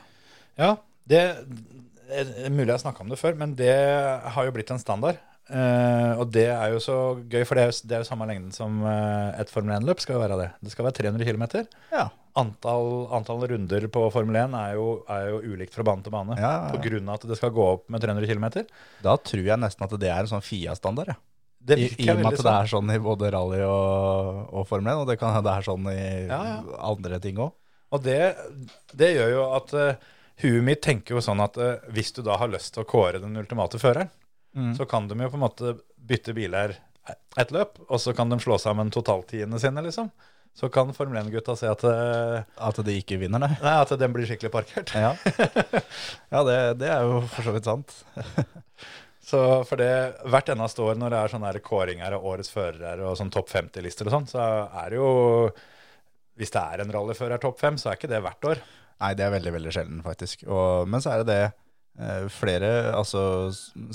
Ja, 0.60 0.76
det 1.10 1.24
er 2.10 2.52
mulig 2.52 2.68
jeg 2.68 2.76
har 2.76 2.84
snakka 2.84 3.06
om 3.06 3.12
det 3.12 3.20
før, 3.22 3.38
men 3.40 3.56
det 3.58 3.74
har 4.34 4.48
jo 4.48 4.54
blitt 4.56 4.72
en 4.74 4.82
standard. 4.82 5.20
Eh, 5.50 6.12
og 6.22 6.30
det 6.30 6.46
er 6.54 6.76
jo 6.76 6.80
så 6.84 6.96
gøy, 7.26 7.42
for 7.48 7.58
det 7.58 7.64
er 7.64 7.72
jo, 7.72 7.78
det 7.90 7.96
er 7.98 8.04
jo 8.04 8.08
samme 8.08 8.28
lengden 8.30 8.52
som 8.54 8.84
eh, 8.86 9.40
et 9.42 9.50
Formel 9.50 9.80
1-løp 9.80 10.02
skal 10.04 10.18
jo 10.18 10.22
være 10.22 10.38
det. 10.44 10.50
Det 10.62 10.74
skal 10.74 10.86
være 10.86 10.98
300 11.00 11.26
km. 11.26 11.46
Ja. 11.94 12.06
Antall, 12.38 13.08
antall 13.18 13.48
runder 13.50 13.88
på 13.92 14.04
Formel 14.14 14.38
1 14.44 14.58
er 14.60 14.76
jo, 14.78 14.86
er 15.10 15.32
jo 15.32 15.40
ulikt 15.56 15.74
fra 15.76 15.86
bane 15.88 16.06
til 16.06 16.14
bane. 16.14 16.38
Ja, 16.38 16.52
ja, 16.70 16.76
ja. 16.78 17.00
Av 17.02 17.16
at 17.16 17.26
det 17.32 17.40
skal 17.40 17.56
gå 17.56 17.66
opp 17.66 17.90
med 17.90 18.06
300 18.06 18.30
km. 18.30 18.46
Da 19.06 19.18
tror 19.18 19.50
jeg 19.50 19.62
nesten 19.64 19.88
at 19.88 19.98
det 20.04 20.14
er 20.14 20.22
en 20.22 20.32
sånn 20.36 20.46
FIA-standard. 20.46 21.16
Ja. 21.16 21.18
I, 21.76 21.90
I 22.00 22.06
og 22.14 22.22
med 22.22 22.30
at 22.30 22.38
det 22.38 22.46
sånn. 22.46 22.54
er 22.54 22.70
sånn 22.72 22.94
i 22.94 23.02
både 23.04 23.34
rally 23.34 23.60
og, 23.66 24.46
og 24.54 24.70
Formel 24.70 24.94
1, 24.94 25.02
og 25.02 25.10
det 25.10 25.18
kan 25.20 25.34
hende 25.34 25.50
det 25.50 25.58
er 25.58 25.66
sånn 25.66 25.90
i 25.92 26.06
andre 26.78 27.20
ting 27.26 27.42
òg. 27.42 27.58
Og 27.90 28.06
det, 28.06 28.22
det 28.94 29.16
gjør 29.16 29.32
jo 29.34 29.44
at 29.58 29.74
eh, 29.74 30.10
huet 30.42 30.64
mitt 30.64 30.82
tenker 30.86 31.16
jo 31.18 31.22
sånn 31.24 31.42
at 31.44 31.58
eh, 31.60 31.78
hvis 31.96 32.14
du 32.16 32.22
da 32.26 32.38
har 32.42 32.52
lyst 32.52 32.74
til 32.76 32.84
å 32.86 32.90
kåre 32.90 33.22
den 33.24 33.38
ultimate 33.40 33.80
føreren, 33.82 34.12
Mm. 34.58 34.72
så 34.74 34.82
kan 34.90 35.06
de 35.08 35.14
jo 35.14 35.28
på 35.30 35.38
en 35.38 35.44
måte 35.44 35.72
bytte 36.10 36.34
biler 36.34 36.72
et 37.38 37.52
løp, 37.54 37.76
og 37.86 38.00
så 38.02 38.16
kan 38.18 38.32
de 38.34 38.40
slå 38.42 38.56
sammen 38.58 38.90
totaltiene 38.90 39.60
sine, 39.62 39.84
liksom. 39.86 40.08
Så 40.58 40.72
kan 40.74 40.90
Formel 40.98 41.20
1-gutta 41.22 41.54
se 41.56 41.70
at, 41.70 41.84
eh, 41.86 42.42
At 42.58 42.80
de 42.84 42.96
ikke 42.98 43.20
vinner, 43.22 43.38
nei. 43.40 43.52
nei, 43.62 43.76
at 43.78 43.94
den 44.02 44.12
blir 44.12 44.26
skikkelig 44.26 44.50
parkert. 44.52 44.90
Ja, 44.98 45.12
ja 46.34 46.42
det, 46.50 46.58
det 46.82 46.90
er 46.90 47.06
jo 47.06 47.22
for 47.30 47.46
så 47.46 47.54
vidt 47.54 47.70
sant. 47.70 47.94
Så 49.30 49.40
for 49.70 49.78
det, 49.78 49.92
hvert 50.26 50.50
eneste 50.50 50.82
år 50.82 50.98
når 50.98 51.14
det 51.14 51.18
er 51.22 51.32
sånne 51.36 51.52
kåringer 51.62 52.16
av 52.18 52.24
årets 52.26 52.50
førere 52.50 53.06
og 53.06 53.14
sånn 53.20 53.30
topp 53.30 53.52
50-lister 53.54 54.10
og 54.10 54.16
sånn, 54.16 54.26
så 54.32 54.42
er 54.82 54.90
det 54.90 54.98
jo 54.98 55.10
Hvis 56.42 56.50
det 56.56 56.64
er 56.64 56.82
en 56.82 56.94
rallyfører 56.96 57.38
topp 57.44 57.60
fem, 57.62 57.78
så 57.78 57.92
er 57.92 58.00
ikke 58.00 58.10
det 58.10 58.24
hvert 58.26 58.48
år. 58.50 58.62
Nei, 59.00 59.14
det 59.16 59.26
er 59.26 59.34
veldig, 59.38 59.56
veldig 59.56 59.74
sjelden, 59.74 60.04
faktisk. 60.04 60.44
Og, 60.52 60.90
men 60.92 61.04
så 61.04 61.14
er 61.14 61.24
det 61.24 61.30
det 61.32 61.44
eh, 61.48 62.28
flere 62.34 62.72
altså, 62.98 63.22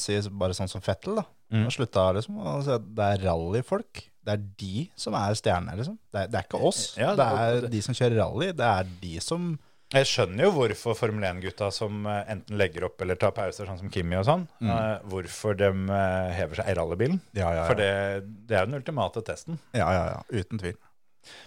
sier 0.00 0.30
bare 0.32 0.56
sånn 0.56 0.70
som 0.70 0.84
Fettel, 0.84 1.20
da. 1.20 1.26
Mm. 1.52 1.66
Har 1.66 1.74
slutta 1.76 2.08
liksom 2.16 2.40
at 2.40 2.88
det 2.96 3.10
er 3.12 3.26
rallyfolk. 3.28 4.00
Det 4.24 4.32
er 4.32 4.48
de 4.62 4.86
som 4.96 5.14
er 5.18 5.36
stjernene, 5.36 5.76
liksom. 5.76 5.98
Det 6.08 6.22
er, 6.22 6.32
det 6.32 6.40
er 6.40 6.48
ikke 6.48 6.62
oss. 6.70 6.86
Ja, 6.96 7.12
det 7.12 7.28
det- 7.28 7.44
er 7.68 7.70
de 7.76 7.82
som 7.84 7.96
kjører 7.96 8.20
rally. 8.22 8.50
Det 8.56 8.66
er 8.70 8.90
de 9.02 9.14
som 9.20 9.54
Jeg 9.94 10.08
skjønner 10.08 10.46
jo 10.46 10.52
hvorfor 10.56 10.96
Formel 10.96 11.22
1-gutta 11.28 11.68
som 11.70 12.06
eh, 12.08 12.24
enten 12.32 12.56
legger 12.58 12.88
opp 12.88 13.02
eller 13.04 13.20
tar 13.20 13.34
pauser, 13.36 13.68
sånn 13.68 13.78
som 13.78 13.92
Kimi 13.92 14.16
og 14.18 14.24
sånn, 14.26 14.46
mm. 14.64 15.04
hvorfor 15.12 15.54
de 15.60 15.68
eh, 15.68 16.32
hever 16.34 16.58
seg 16.58 16.72
i 16.72 16.74
rallybilen. 16.80 17.20
Ja, 17.36 17.52
ja, 17.52 17.60
ja. 17.60 17.66
For 17.68 17.78
det, 17.78 17.92
det 18.48 18.56
er 18.56 18.64
jo 18.64 18.72
den 18.72 18.80
ultimate 18.80 19.22
testen. 19.28 19.60
Ja, 19.76 19.86
ja, 19.94 20.16
ja. 20.16 20.40
Uten 20.40 20.58
tvil. 20.58 20.80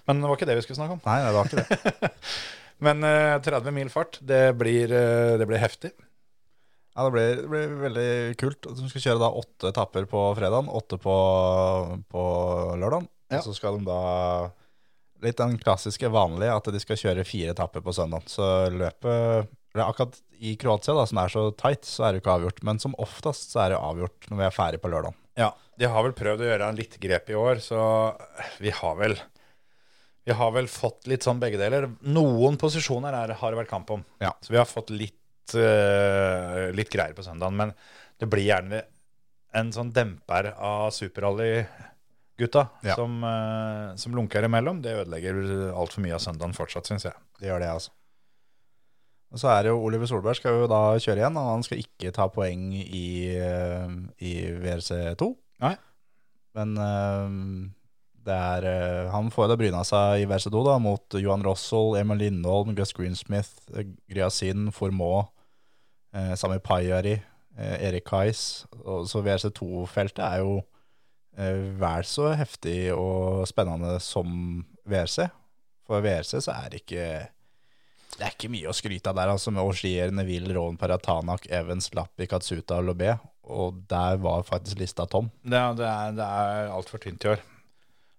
Men 0.07 0.21
det 0.21 0.29
var 0.29 0.39
ikke 0.39 0.47
det 0.47 0.55
vi 0.61 0.63
skulle 0.63 0.79
snakke 0.79 0.95
om. 0.95 1.01
Nei, 1.03 1.17
nei, 1.25 1.33
det 1.33 1.41
var 1.41 1.49
ikke 1.49 1.65
det. 2.05 2.13
Men 2.83 3.01
eh, 3.05 3.37
30 3.41 3.73
mil 3.73 3.89
fart, 3.89 4.19
det 4.21 4.51
blir, 4.59 4.91
eh, 4.93 5.37
det 5.39 5.47
blir 5.49 5.61
heftig. 5.61 5.91
Ja, 6.97 7.05
det 7.05 7.13
blir, 7.13 7.41
det 7.41 7.49
blir 7.51 7.75
veldig 7.81 8.11
kult. 8.41 8.69
Du 8.77 8.85
skal 8.89 9.03
kjøre 9.03 9.21
da 9.21 9.33
åtte 9.41 9.71
etapper 9.71 10.07
på 10.09 10.23
fredagen, 10.37 10.69
åtte 10.69 10.97
på, 11.01 11.17
på 12.09 12.23
lørdagen. 12.77 13.09
Ja. 13.29 13.41
Og 13.41 13.49
så 13.49 13.57
skal 13.57 13.79
de 13.79 13.89
da 13.89 14.01
Litt 15.25 15.39
den 15.39 15.55
klassiske 15.57 16.11
vanlige, 16.13 16.53
at 16.53 16.67
de 16.69 16.77
skal 16.77 16.99
kjøre 17.01 17.23
fire 17.25 17.55
etapper 17.55 17.81
på 17.81 17.89
søndag. 17.97 18.27
Så 18.29 18.45
løpet 18.69 19.47
Akkurat 19.77 20.19
i 20.37 20.55
Kroatia, 20.57 20.93
da, 20.93 21.05
som 21.09 21.19
er 21.21 21.31
så 21.33 21.43
tight, 21.57 21.85
så 21.85 22.05
er 22.05 22.13
det 22.13 22.21
ikke 22.21 22.35
avgjort. 22.37 22.61
Men 22.65 22.79
som 22.81 22.95
oftest 23.01 23.53
så 23.53 23.63
er 23.63 23.73
det 23.73 23.79
avgjort 23.81 24.29
når 24.29 24.39
vi 24.39 24.45
er 24.47 24.55
ferdig 24.55 24.81
på 24.81 24.91
lørdag. 24.93 25.17
Ja, 25.37 25.51
de 25.77 25.89
har 25.89 26.05
vel 26.05 26.15
prøvd 26.17 26.43
å 26.43 26.47
gjøre 26.51 26.69
en 26.71 26.79
litt 26.79 26.97
grep 27.01 27.29
i 27.29 27.37
år, 27.37 27.61
så 27.61 27.79
vi 28.63 28.73
har 28.73 28.97
vel 28.97 29.17
vi 30.27 30.35
har 30.35 30.51
vel 30.51 30.67
fått 30.67 31.07
litt 31.07 31.23
sånn 31.23 31.39
begge 31.39 31.55
deler. 31.61 31.85
Noen 32.03 32.57
posisjoner 32.59 33.15
er, 33.15 33.31
har 33.39 33.53
det 33.53 33.59
vært 33.61 33.71
kamp 33.71 33.91
om. 33.95 34.01
Ja. 34.19 34.33
Så 34.43 34.51
vi 34.51 34.59
har 34.59 34.67
fått 34.67 34.89
litt, 34.91 35.53
uh, 35.55 36.67
litt 36.75 36.91
greier 36.91 37.15
på 37.15 37.23
søndagen. 37.23 37.55
Men 37.55 37.71
det 38.19 38.27
blir 38.27 38.43
gjerne 38.49 38.81
en 39.55 39.69
sånn 39.71 39.93
demper 39.95 40.49
av 40.59 40.89
superrally-gutta 40.91 42.65
Ja. 42.83 42.95
som, 42.99 43.23
uh, 43.23 43.95
som 43.95 44.17
lunker 44.19 44.43
imellom. 44.43 44.81
Det 44.83 44.97
ødelegger 45.05 45.39
altfor 45.71 46.03
mye 46.03 46.17
av 46.19 46.25
søndagen 46.25 46.57
fortsatt, 46.57 46.91
syns 46.91 47.07
jeg. 47.07 47.15
Det 47.39 47.47
gjør 47.47 47.63
det, 47.63 47.71
altså. 47.77 47.95
Og 49.31 49.39
så 49.39 49.47
er 49.51 49.63
det 49.63 49.71
jo 49.71 49.79
Oliver 49.83 50.07
Solberg 50.07 50.35
skal 50.39 50.59
jo 50.61 50.67
da 50.71 50.81
kjøre 50.99 51.19
igjen, 51.23 51.39
og 51.39 51.49
han 51.53 51.63
skal 51.63 51.79
ikke 51.83 52.11
ta 52.15 52.27
poeng 52.31 52.67
i, 52.75 53.35
eh, 53.35 53.95
i 54.23 54.35
VRC2. 54.59 55.27
Nei. 55.63 55.73
Men 56.55 56.75
det 56.75 57.76
er 58.33 58.67
eh, 58.67 59.09
Han 59.13 59.31
får 59.33 59.45
jo 59.45 59.51
det 59.51 59.59
bryna 59.61 59.83
seg 59.87 60.23
i 60.23 60.27
VRC2 60.29 60.63
da, 60.67 60.77
mot 60.81 61.17
Johan 61.19 61.45
Rossel, 61.45 61.95
Emil 61.99 62.21
Lindholm, 62.23 62.73
Gus 62.77 62.93
Greensmith, 62.97 63.59
eh, 63.75 63.87
Gryasin, 64.11 64.71
Formaux, 64.75 65.29
eh, 66.15 66.33
Sami 66.39 66.59
Pajari, 66.63 67.17
eh, 67.57 67.77
Erik 67.89 68.07
Kais. 68.09 68.65
Så 69.07 69.23
VRC2-feltet 69.25 70.23
er 70.25 70.43
jo 70.43 70.59
eh, 71.37 71.63
vel 71.79 72.07
så 72.07 72.33
heftig 72.37 72.91
og 72.95 73.47
spennende 73.49 73.97
som 74.03 74.61
VRC. 74.87 75.29
For 75.87 76.03
VRC 76.03 76.39
så 76.43 76.57
er 76.57 76.71
det 76.73 76.83
ikke 76.83 77.07
det 78.17 78.25
er 78.25 78.33
ikke 78.33 78.49
mye 78.49 78.69
å 78.71 78.73
skryte 78.73 79.11
av 79.11 79.17
der, 79.19 79.29
altså 79.29 79.51
med 79.53 79.67
Oshier, 79.67 80.09
Neville, 80.15 80.49
Rowan 80.55 80.77
Paratanak, 80.79 81.45
Evans, 81.53 81.91
Lappi, 81.93 82.25
Katsuta 82.29 82.79
og 82.79 82.87
Lobé. 82.89 83.11
Og 83.47 83.83
der 83.91 84.17
var 84.23 84.41
faktisk 84.47 84.79
lista 84.81 85.05
tom. 85.05 85.29
Ja, 85.45 85.69
det 85.77 85.85
er, 85.85 86.15
det 86.17 86.25
er 86.25 86.71
altfor 86.73 87.03
tynt 87.03 87.27
i 87.27 87.35
år. 87.35 87.43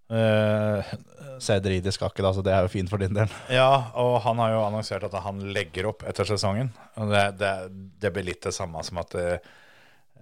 Eh, 0.09 0.93
Cedridi 1.39 1.93
skal 1.93 2.11
ikke, 2.11 2.25
da, 2.25 2.33
så 2.35 2.43
det 2.45 2.55
er 2.55 2.65
jo 2.67 2.73
fint 2.73 2.91
for 2.91 3.01
din 3.03 3.15
del. 3.15 3.31
Ja, 3.53 3.93
og 4.01 4.19
han 4.25 4.41
har 4.43 4.57
jo 4.57 4.65
annonsert 4.65 5.07
at 5.07 5.17
han 5.23 5.41
legger 5.55 5.91
opp 5.93 6.05
etter 6.09 6.27
sesongen. 6.29 6.73
Og 6.99 7.13
det, 7.13 7.25
det, 7.39 7.55
det 8.03 8.13
blir 8.15 8.27
litt 8.31 8.43
det 8.47 8.55
samme 8.57 8.83
som 8.87 8.99
at 9.03 9.15
det, 9.15 9.27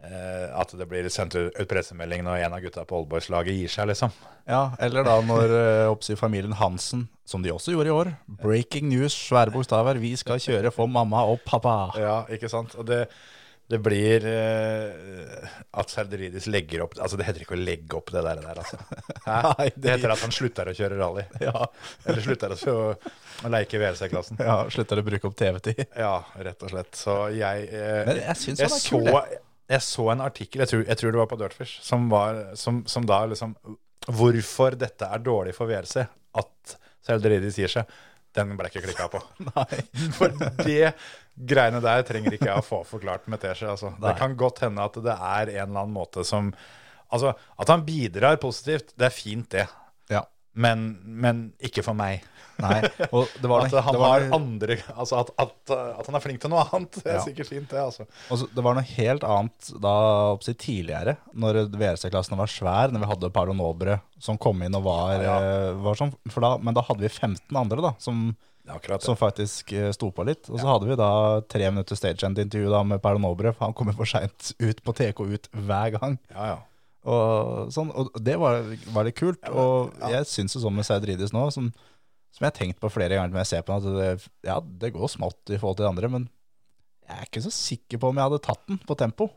uh, 0.02 0.46
at 0.60 0.74
det 0.76 0.88
blir 0.90 1.08
sendt 1.12 1.38
ut 1.38 1.54
ut 1.56 1.70
pressemelding 1.70 2.26
når 2.26 2.44
en 2.44 2.56
av 2.58 2.64
gutta 2.64 2.84
på 2.88 3.00
Oldboys-laget 3.00 3.56
gir 3.56 3.72
seg, 3.72 3.88
liksom. 3.92 4.12
Ja, 4.46 4.76
Eller 4.82 5.06
da 5.06 5.16
når 5.24 5.56
uh, 5.88 6.18
familien 6.20 6.58
Hansen, 6.58 7.06
som 7.24 7.42
de 7.42 7.54
også 7.54 7.72
gjorde 7.72 7.90
i 7.90 7.96
år, 7.96 8.12
breaking 8.42 8.90
news, 8.90 9.16
svære 9.16 9.54
bokstaver, 9.54 10.02
vi 10.02 10.12
skal 10.20 10.42
kjøre 10.42 10.74
for 10.74 10.90
mamma 10.90 11.24
og 11.30 11.40
pappa. 11.46 11.78
Ja, 11.96 12.18
ikke 12.28 12.52
sant? 12.52 12.76
Og 12.76 12.86
det, 12.90 13.06
Det 13.66 13.78
blir 13.82 14.22
uh, 14.30 15.46
at 15.80 15.90
Serderidis 15.90 16.46
legger 16.46 16.84
opp 16.84 16.92
Altså, 17.02 17.18
det 17.18 17.26
heter 17.26 17.42
ikke 17.42 17.56
å 17.56 17.58
legge 17.58 17.96
opp 17.98 18.12
det 18.14 18.22
der, 18.22 18.42
der 18.44 18.60
altså. 18.62 18.78
Nei, 19.26 19.66
det... 19.72 19.80
det- 19.82 19.94
heter 19.96 20.14
at 20.14 20.22
han 20.22 20.34
slutter 20.34 20.70
å 20.70 20.74
kjøre 20.76 20.98
rally. 21.00 21.24
Ja. 21.42 21.64
Eller 22.06 22.22
slutter 22.22 22.54
å, 22.54 22.76
å 22.94 23.50
leke 23.50 23.78
i 23.78 23.82
VRC-klassen. 23.82 24.38
ja, 24.46 24.60
slutter 24.70 25.02
å 25.02 25.06
bruke 25.06 25.26
opp 25.30 25.34
TV-tid. 25.40 25.82
Ja, 25.98 26.14
rett 26.46 26.62
og 26.62 26.72
slett. 26.72 26.94
Så 26.98 27.16
jeg 27.34 27.66
uh, 27.72 28.04
Men 28.06 28.22
jeg 28.22 28.40
syns 28.44 28.62
han 28.62 28.70
er 28.70 28.84
så, 28.86 29.02
kul, 29.02 29.36
jeg 29.74 29.86
så 29.88 30.08
en 30.14 30.22
artikkel, 30.28 30.62
jeg 30.62 30.72
tror, 30.72 30.86
jeg 30.86 31.02
tror 31.02 31.16
det 31.16 31.22
var 31.24 31.30
på 31.34 31.40
Dirtfish, 31.42 31.78
som, 31.82 32.06
var, 32.12 32.42
som, 32.58 32.84
som 32.86 33.06
da 33.08 33.24
liksom 33.32 33.56
Hvorfor 34.06 34.76
dette 34.78 35.02
er 35.10 35.18
dårlig 35.18 35.56
for 35.56 35.66
VLC, 35.66 36.04
at 36.38 36.74
Serderidis 37.02 37.56
gir 37.58 37.72
seg, 37.72 37.88
den 38.36 38.56
ble 38.58 38.70
ikke 38.70 38.84
klikka 38.84 39.08
på. 39.12 39.20
Nei. 39.50 39.80
For 40.16 40.34
det 40.62 40.94
greiene 41.36 41.82
der 41.84 42.04
trenger 42.08 42.36
ikke 42.36 42.50
jeg 42.50 42.62
å 42.62 42.64
få 42.64 42.82
forklart 42.88 43.26
med 43.32 43.42
teskje. 43.42 43.72
Altså. 43.74 43.92
Det 44.02 44.16
kan 44.20 44.36
godt 44.38 44.64
hende 44.66 44.84
at 44.84 44.98
det 45.04 45.16
er 45.16 45.54
en 45.58 45.70
eller 45.70 45.86
annen 45.86 45.96
måte 45.96 46.26
som 46.26 46.52
Altså, 47.06 47.36
at 47.62 47.70
han 47.70 47.84
bidrar 47.86 48.34
positivt, 48.42 48.88
det 48.98 49.04
er 49.06 49.12
fint, 49.14 49.46
det. 49.54 49.62
Ja. 50.10 50.24
Men, 50.56 50.86
men 51.04 51.40
ikke 51.60 51.82
for 51.84 51.96
meg. 51.98 52.24
Nei. 52.56 52.78
Og 53.12 53.28
det 53.36 53.48
var, 53.50 53.66
At 53.66 53.74
han 53.84 53.92
det 53.92 54.00
var 54.00 54.22
har 54.24 54.30
andre 54.32 54.76
Altså 54.96 55.18
at, 55.20 55.28
at, 55.42 55.52
at 55.76 56.06
han 56.08 56.16
er 56.16 56.22
flink 56.24 56.40
til 56.40 56.48
noe 56.54 56.62
annet, 56.72 56.94
det 57.02 57.10
er 57.12 57.18
Ja. 57.18 57.24
sikkert 57.26 57.50
fint, 57.50 57.68
det. 57.68 57.82
altså. 57.82 58.06
Så- 58.30 58.48
det 58.56 58.64
var 58.64 58.78
noe 58.78 58.86
helt 58.94 59.26
annet 59.28 59.68
da 59.84 59.92
oppsi, 60.32 60.54
tidligere, 60.56 61.18
når 61.36 61.66
VRC-klassen 61.76 62.38
var 62.40 62.48
svær, 62.48 62.94
når 62.94 63.02
vi 63.04 63.10
hadde 63.12 63.28
et 63.28 63.34
par 63.36 63.52
onobre 63.52 63.98
som 64.18 64.38
kom 64.40 64.62
inn 64.64 64.74
og 64.78 64.86
var, 64.88 65.20
Ja, 65.20 65.34
ja. 65.44 65.72
var 65.84 66.00
sånn. 66.00 66.14
Da, 66.32 66.56
men 66.56 66.72
da 66.72 66.80
hadde 66.88 67.04
vi 67.04 67.12
15 67.12 67.60
andre 67.60 67.84
da, 67.84 67.92
som, 68.00 68.30
som 69.04 69.16
faktisk 69.20 69.74
eh, 69.76 69.90
sto 69.92 70.08
på 70.10 70.24
litt. 70.24 70.48
Og 70.48 70.56
så 70.58 70.66
hadde 70.72 70.88
vi 70.88 70.96
da 70.96 71.10
tre 71.44 71.68
minutter 71.70 71.94
stagehand-intervju 72.00 72.72
da 72.72 72.80
med 72.88 73.02
Per 73.04 73.20
Nobre, 73.20 73.52
for 73.52 73.66
han 73.68 73.76
kommer 73.76 73.92
for 73.94 74.08
seint 74.08 74.54
ut 74.58 74.80
på 74.82 74.96
TK 74.96 75.20
ut 75.28 75.50
hver 75.52 75.92
gang. 76.00 76.16
Ja, 76.32 76.54
ja. 76.54 76.58
Og, 77.06 77.68
sånn, 77.74 77.92
og 77.94 78.10
det 78.26 78.34
var, 78.42 78.64
var 78.94 79.06
litt 79.06 79.14
kult. 79.18 79.38
og 79.48 79.92
jeg 80.10 80.26
syns 80.26 80.56
jo 80.56 80.64
sånn 80.64 80.74
med 80.74 80.86
Seidridis 80.88 81.30
nå, 81.34 81.44
som, 81.54 81.68
som 82.34 82.42
jeg 82.42 82.50
har 82.50 82.56
tenkt 82.58 82.80
på 82.82 82.90
flere 82.90 83.14
ganger 83.14 83.30
når 83.34 83.44
jeg 83.44 83.50
ser 83.54 83.62
på 83.68 83.76
den, 83.76 83.86
at 83.86 83.98
det, 84.18 84.30
ja, 84.48 84.56
det 84.82 84.90
går 84.96 85.12
smått 85.12 85.54
i 85.54 85.58
forhold 85.60 85.78
til 85.78 85.86
de 85.86 85.92
andre, 85.94 86.10
men 86.16 86.24
jeg 87.06 87.14
er 87.22 87.28
ikke 87.28 87.44
så 87.46 87.52
sikker 87.54 88.00
på 88.02 88.10
om 88.10 88.18
jeg 88.18 88.26
hadde 88.26 88.42
tatt 88.42 88.64
den 88.66 88.80
på 88.82 88.96
tempo. 88.98 89.28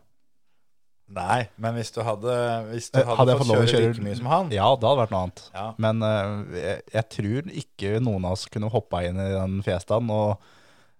Nei, 1.09 1.47
men 1.57 1.73
hvis 1.73 1.89
du 1.93 2.03
hadde, 2.05 2.33
hvis 2.69 2.91
du 2.93 2.99
Eh, 2.99 3.05
hadde, 3.05 3.17
hadde 3.17 3.35
fått 3.39 3.47
fått 3.49 3.55
kjøre 3.55 3.69
kjøre- 3.71 3.93
like 3.95 4.03
mye 4.05 4.17
som 4.19 4.27
han 4.29 4.51
Ja, 4.53 4.67
det 4.77 4.85
hadde 4.89 4.99
vært 5.01 5.13
noe 5.13 5.21
annet. 5.25 5.41
Ja. 5.55 5.63
Men 5.81 6.03
uh, 6.05 6.43
jeg, 6.53 6.83
jeg 6.93 7.05
tror 7.15 7.49
ikke 7.63 7.93
noen 8.05 8.27
av 8.29 8.35
oss 8.37 8.43
kunne 8.53 8.69
hoppa 8.69 9.01
inn 9.07 9.17
i 9.17 9.29
den 9.33 9.55
fiestaen 9.65 10.09
og 10.13 10.37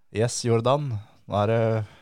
Yes, 0.09 0.39
Jordan. 0.45 0.87
Nå 1.29 1.37
er 1.43 1.51
det, 1.51 1.59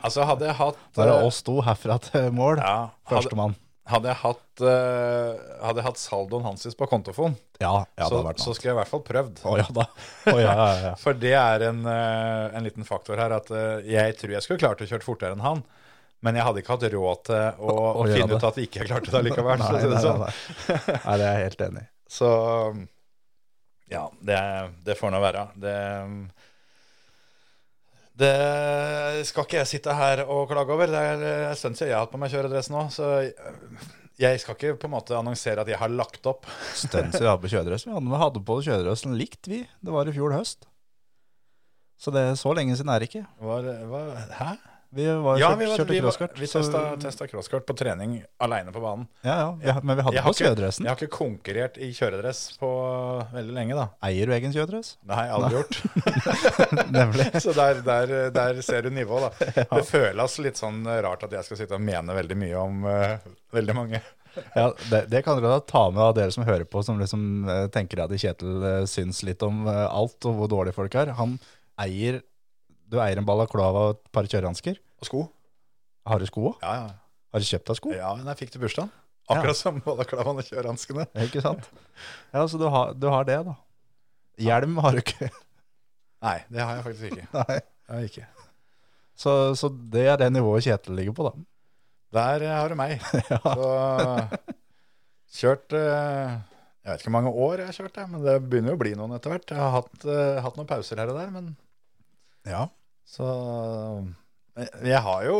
Altså, 0.07 0.23
hadde 0.23 0.47
jeg 0.47 0.55
hatt 0.55 0.77
nå 0.95 1.03
er 1.03 1.09
det 1.11 1.17
eh, 1.17 1.25
oss 1.27 1.41
to 1.43 1.57
herfra 1.67 1.97
til 1.99 2.29
mål. 2.31 2.61
ja, 2.63 2.77
Førstemann. 3.11 3.57
Hadde 3.87 4.09
jeg 4.11 4.19
hatt 4.21 4.61
uh, 4.63 5.31
Hadde 5.63 5.79
jeg 5.81 5.85
hatt 5.87 5.99
saldoen 6.01 6.45
hans 6.47 6.67
på 6.77 6.87
kontofon, 6.91 7.35
Ja, 7.61 7.85
ja, 7.97 8.07
så, 8.09 8.19
så 8.37 8.53
skulle 8.55 8.71
jeg 8.71 8.75
i 8.75 8.79
hvert 8.81 8.91
fall 8.91 9.03
prøvd. 9.07 9.41
Oh, 9.47 9.55
ja 9.59 9.65
da. 9.73 9.85
Å 10.31 10.35
ja, 10.37 10.53
ja, 10.53 10.67
ja. 10.89 10.93
For 11.03 11.17
det 11.17 11.33
er 11.39 11.67
en, 11.69 11.83
uh, 11.87 12.51
en 12.57 12.67
liten 12.67 12.87
faktor 12.87 13.19
her 13.21 13.35
at 13.37 13.51
uh, 13.53 13.79
jeg 13.87 14.17
tror 14.19 14.35
jeg 14.35 14.45
skulle 14.45 14.61
klart 14.61 14.83
å 14.83 14.89
kjøre 14.89 15.05
fortere 15.07 15.37
enn 15.37 15.45
han. 15.45 15.63
Men 16.25 16.37
jeg 16.39 16.47
hadde 16.47 16.61
ikke 16.63 16.73
hatt 16.75 16.85
råd 16.93 17.23
til 17.29 17.41
å, 17.61 17.73
Å- 17.73 17.89
å 18.01 18.05
finne 18.09 18.37
ut 18.39 18.45
at 18.49 18.55
vi 18.57 18.65
ikke 18.67 18.87
klarte 18.89 19.11
det 19.13 19.33
å 19.37 19.55
Nei, 19.55 19.67
sånn. 20.01 20.23
nei, 20.23 20.27
nei. 20.27 20.95
nei, 21.05 21.17
det 21.21 21.27
er 21.27 21.27
jeg 21.27 21.43
helt 21.49 21.65
enig 21.69 21.83
i. 21.85 21.89
Så 22.17 22.29
ja, 23.91 24.05
det, 24.25 24.39
det 24.83 24.95
får 24.99 25.13
nå 25.13 25.19
være. 25.23 25.47
Det, 25.55 25.75
det 28.17 29.25
skal 29.29 29.45
ikke 29.45 29.59
jeg 29.61 29.69
sitte 29.69 29.93
her 29.93 30.23
og 30.25 30.47
klage 30.49 30.73
over. 30.73 30.89
Det 30.89 31.01
er 31.01 31.25
en 31.51 31.59
stund 31.59 31.77
siden 31.77 31.91
jeg 31.91 31.97
har 31.97 32.07
hatt 32.07 32.13
på 32.13 32.21
meg 32.21 32.33
kjøredress 32.33 32.71
nå. 32.73 32.87
Så 32.93 33.11
jeg 34.17 34.41
skal 34.41 34.57
ikke 34.57 34.77
på 34.81 34.89
en 34.89 34.95
måte 34.95 35.17
annonsere 35.17 35.61
at 35.61 35.69
jeg 35.69 35.77
har 35.77 35.93
lagt 35.93 36.25
opp. 36.29 36.47
Stund 36.73 37.11
siden 37.13 37.27
jeg 37.27 37.29
hadde 37.29 37.43
på 37.43 37.51
kjøredress. 37.53 37.85
Vi 37.85 37.93
hadde, 37.93 38.09
vi 38.09 38.23
hadde 38.23 38.41
på 38.47 38.57
kjøredressen 38.65 39.13
likt, 39.19 39.43
vi. 39.51 39.61
Det 39.67 39.93
var 39.93 40.09
i 40.09 40.15
fjor 40.15 40.33
høst. 40.33 40.65
Så 41.97 42.13
det 42.13 42.23
er 42.23 42.35
så 42.37 42.53
lenge 42.57 42.77
siden 42.77 42.91
er 42.93 43.01
det 43.01 43.09
ikke. 43.11 43.23
Var, 43.41 43.69
var, 43.91 44.09
hæ? 44.39 44.51
Vi 44.89 45.03
var, 45.05 45.35
Ja, 45.39 45.49
vi, 45.59 45.65
var, 45.67 45.77
kjørte 45.77 45.97
crosskart. 45.99 46.37
vi 46.39 46.47
så- 46.47 46.61
testa, 47.01 47.27
crosskart 47.27 47.65
på 47.67 47.75
trening 47.75 48.23
aleine 48.39 48.71
på 48.71 48.79
banen. 48.81 49.07
Ja, 49.21 49.35
ja, 49.59 49.73
vi, 49.75 49.85
men 49.85 49.97
vi 49.97 50.03
hadde 50.05 50.15
Jeg 50.15 50.23
på 50.23 50.29
oss 50.31 50.39
kjøredressen. 50.41 50.85
jeg 50.85 50.93
har 50.93 51.01
ikke 51.01 51.17
konkurrert 51.17 51.77
i 51.77 51.89
kjøredress 51.91 52.57
på 52.61 52.69
veldig 53.33 53.53
lenge, 53.53 53.75
da. 53.75 53.87
Eier 54.07 54.25
du 54.25 54.33
egen 54.33 54.53
kjøredress? 54.55 54.93
Nei, 55.03 55.27
aldri 55.27 55.49
Nei. 55.49 55.57
gjort. 55.59 56.91
Nemlig. 56.97 57.27
Så 57.43 57.53
der, 57.57 57.81
der, 57.83 58.13
der 58.31 58.61
ser 58.61 58.81
du 58.87 58.89
nivået, 58.89 59.27
da. 59.37 59.65
Det 59.77 59.83
føles 59.89 60.37
litt 60.39 60.57
sånn 60.61 60.85
rart 61.03 61.27
at 61.27 61.35
jeg 61.35 61.43
skal 61.49 61.57
sitte 61.63 61.75
og 61.75 61.83
mene 61.83 62.15
veldig 62.17 62.37
mye 62.39 62.61
om 62.61 62.85
uh, 62.87 63.17
veldig 63.53 63.75
mange. 63.75 64.01
Ja, 64.53 64.69
det, 64.91 65.03
det 65.09 65.23
kan 65.25 65.39
dere 65.39 65.55
da 65.57 65.59
ta 65.65 65.87
med 65.89 66.01
av 66.03 66.15
dere 66.15 66.31
som 66.31 66.45
hører 66.45 66.63
på, 66.69 66.83
som 66.85 66.99
liksom 67.01 67.21
eh, 67.49 67.63
tenker 67.73 68.03
at 68.03 68.11
Kjetil 68.13 68.63
eh, 68.69 68.83
syns 68.85 69.23
litt 69.25 69.41
om 69.41 69.63
eh, 69.65 69.85
alt 69.89 70.27
og 70.29 70.35
hvor 70.37 70.51
dårlige 70.51 70.77
folk 70.77 70.93
er. 71.01 71.09
Han 71.17 71.39
eier 71.81 72.19
Du 72.87 72.99
eier 73.03 73.19
en 73.19 73.27
balaklava 73.27 73.89
og 73.89 73.97
et 73.97 74.13
par 74.15 74.27
kjørehansker. 74.29 74.79
Og 75.01 75.09
sko. 75.09 75.25
Har 76.07 76.23
du 76.23 76.29
sko 76.29 76.53
òg? 76.53 76.63
Ja, 76.63 76.75
ja. 76.85 76.95
Har 77.35 77.43
du 77.43 77.47
kjøpt 77.49 77.69
deg 77.69 77.79
sko? 77.81 77.91
Ja, 77.95 78.13
men 78.15 78.29
jeg 78.31 78.39
fikk 78.43 78.53
til 78.55 78.63
bursdagen. 78.63 78.93
Akkurat 79.27 79.59
som 79.59 79.81
balaklavaen 79.83 80.39
og 80.39 80.47
kjørehanskene. 80.47 81.07
Ikke 81.27 81.43
sant? 81.43 81.67
Ja, 82.31 82.45
så 82.47 82.59
du 82.59 82.69
har, 82.71 82.93
du 82.95 83.09
har 83.11 83.27
det, 83.27 83.41
da. 83.49 83.57
Hjelm 84.39 84.77
har 84.85 84.95
du 84.95 85.01
ikke. 85.01 85.27
Nei, 86.27 86.37
det 86.53 86.63
har 86.63 86.77
jeg 86.77 86.85
faktisk 86.85 87.11
ikke. 87.11 87.27
Nei. 87.41 87.57
Jeg 87.57 87.95
har 87.95 88.07
ikke. 88.07 88.25
Så, 89.17 89.31
så 89.57 89.69
det 89.93 90.03
er 90.11 90.19
det 90.21 90.27
nivået 90.33 90.65
Kjetil 90.65 90.97
ligger 90.97 91.15
på, 91.17 91.25
da. 91.27 91.45
Der 92.17 92.45
eh, 92.45 92.53
har 92.53 92.71
du 92.71 92.77
meg. 92.77 93.01
Så 93.01 93.69
kjørt 95.37 95.75
eh, 95.75 96.35
Jeg 96.85 96.91
vet 96.91 97.01
ikke 97.01 97.09
hvor 97.09 97.15
mange 97.17 97.33
år 97.33 97.61
jeg 97.61 97.69
har 97.69 97.77
kjørt, 97.77 97.97
men 98.13 98.25
det 98.25 98.35
begynner 98.45 98.73
jo 98.73 98.77
å 98.77 98.81
bli 98.81 98.93
noen 98.97 99.15
etter 99.17 99.33
hvert. 99.33 99.49
Jeg 99.51 99.61
har 99.61 99.73
hatt, 99.75 100.05
eh, 100.05 100.39
hatt 100.45 100.59
noen 100.59 100.69
pauser 100.69 101.01
her 101.01 101.11
og 101.11 101.19
der, 101.19 101.33
men 101.33 101.49
Ja. 102.49 102.65
så 103.07 103.27
eh, 104.57 104.67
Jeg 104.89 105.01
har 105.05 105.23
jo 105.27 105.37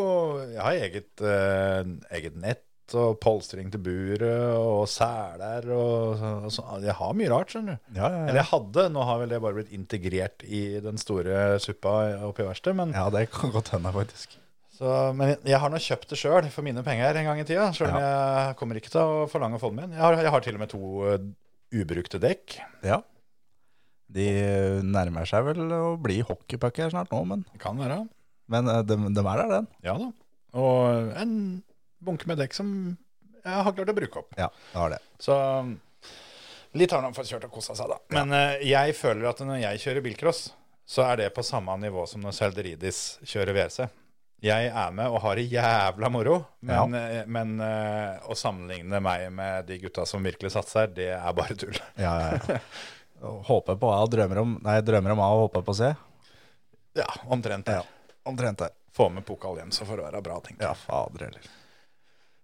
Jeg 0.54 0.62
har 0.62 0.72
eget, 0.86 1.12
eh, 1.22 1.92
eget 2.20 2.36
nett 2.40 2.64
og 2.96 3.18
polstring 3.20 3.68
til 3.74 3.82
buret 3.84 4.54
og 4.56 4.86
seler 4.88 5.66
og, 5.76 6.22
og 6.48 6.52
sånn. 6.56 6.86
Jeg 6.86 6.96
har 6.96 7.18
mye 7.20 7.28
rart, 7.34 7.52
skjønner 7.52 7.76
du. 7.82 7.98
Ja, 8.00 8.08
ja, 8.14 8.22
Eller 8.30 8.40
jeg 8.40 8.48
hadde, 8.54 8.86
nå 8.96 9.04
har 9.10 9.18
vel 9.20 9.34
det 9.34 9.42
bare 9.44 9.58
blitt 9.58 9.74
integrert 9.76 10.46
i 10.48 10.62
den 10.80 10.96
store 11.02 11.58
suppa 11.60 11.98
oppe 12.30 12.46
i 12.46 12.48
verkstedet. 12.48 12.78
Men, 12.80 12.94
ja, 12.96 13.10
det 13.12 13.26
kan 13.34 13.52
godt 13.52 13.74
hende, 13.76 13.92
faktisk. 13.92 14.38
så, 14.78 15.12
men 15.18 15.34
jeg- 15.34 15.42
jeg 15.52 15.60
har 15.60 15.70
nå 15.74 15.82
kjøpt 15.84 16.08
det 16.14 16.18
sjøl 16.22 16.48
for 16.54 16.64
mine 16.64 16.80
penger 16.86 17.18
en 17.20 17.26
gang 17.28 17.40
i 17.44 17.44
tida. 17.50 17.68
Sjøl 17.76 17.92
om 17.92 18.00
jeg 18.00 18.56
kommer 18.56 18.80
ikke 18.80 18.94
til 18.96 19.02
å 19.04 19.28
forlange 19.28 19.60
å 19.60 19.64
få 19.66 19.74
den 19.76 19.82
min. 19.84 19.92
Jeg 19.98 20.06
har, 20.06 20.14
jeg 20.24 20.32
har 20.38 20.40
til 20.48 20.56
og 20.56 20.60
med 20.64 20.70
to 20.72 20.82
uh, 21.04 21.18
ubrukte 21.76 22.22
dekk. 22.24 22.56
Ja. 22.88 23.02
De 24.08 24.28
nærmer 24.88 25.28
seg 25.28 25.44
vel 25.50 25.66
å 25.76 25.96
bli 26.00 26.22
hockeypuck 26.24 26.80
her 26.80 26.94
snart 26.94 27.12
nå, 27.12 27.24
men, 27.28 27.44
Det 27.52 27.60
kan 27.62 27.80
være. 27.80 28.06
men 28.54 28.72
eh, 28.72 28.84
de, 28.88 28.98
de 29.12 29.24
er 29.26 29.42
der, 29.44 29.52
den. 29.58 29.68
Ja 29.84 29.98
da. 30.00 30.12
Og 30.58 31.12
en 31.20 31.34
bunke 32.04 32.30
med 32.30 32.40
dekk 32.40 32.56
som 32.56 32.70
jeg 33.48 33.64
har 33.64 33.76
klart 33.76 33.92
å 33.92 33.96
bruke 33.96 34.22
opp. 34.24 34.32
Ja, 34.40 34.48
det 34.72 34.80
har 34.80 34.96
det. 34.96 35.02
Så 35.24 35.36
litt 36.78 36.92
har 36.92 37.04
han 37.06 37.16
fått 37.16 37.30
kjørt 37.32 37.48
og 37.48 37.54
kosa 37.60 37.76
seg, 37.78 37.92
da. 37.92 38.00
Men 38.16 38.34
eh, 38.36 38.64
jeg 38.68 38.96
føler 38.98 39.30
at 39.30 39.44
når 39.46 39.62
jeg 39.64 39.84
kjører 39.86 40.06
bilcross, 40.06 40.42
så 40.88 41.04
er 41.10 41.22
det 41.24 41.32
på 41.36 41.44
samme 41.44 41.76
nivå 41.82 42.06
som 42.08 42.24
når 42.24 42.36
Selderidis 42.36 43.00
kjører 43.28 43.56
WRC. 43.56 43.88
Jeg 44.46 44.68
er 44.70 44.92
med 44.94 45.10
og 45.10 45.24
har 45.24 45.40
det 45.40 45.48
jævla 45.50 46.10
moro, 46.14 46.36
men, 46.68 46.94
eh, 46.94 47.24
men 47.26 47.56
eh, 47.64 48.28
å 48.30 48.36
sammenligne 48.38 49.00
meg 49.02 49.26
med 49.34 49.66
de 49.68 49.80
gutta 49.82 50.06
som 50.06 50.22
virkelig 50.24 50.52
satser, 50.54 50.92
det 50.94 51.10
er 51.16 51.34
bare 51.38 51.58
tull. 51.58 51.74
Ja, 51.98 52.14
ja, 52.22 52.38
ja. 52.38 52.60
Håper 53.22 53.78
på 53.82 53.90
A 53.90 54.02
og 54.06 54.12
drømmer 54.14 54.42
om 54.44 54.58
Nei, 54.64 54.78
drømmer 54.86 55.16
om 55.16 55.22
A 55.26 55.30
og 55.34 55.48
håper 55.48 55.64
på 55.66 55.74
C. 55.78 55.94
Ja, 56.98 57.08
omtrent 57.34 57.66
det. 57.70 57.80
Omtrent 58.28 58.62
der. 58.62 58.74
Få 58.94 59.10
med 59.14 59.26
pokal 59.26 59.60
hjem, 59.60 59.72
så 59.74 59.86
får 59.86 60.00
det 60.00 60.06
være 60.08 60.22
bra, 60.26 60.40
tenker 60.42 60.66
jeg. 60.66 60.74
Ja, 60.74 60.86
fader 60.88 61.28
heller. 61.28 61.50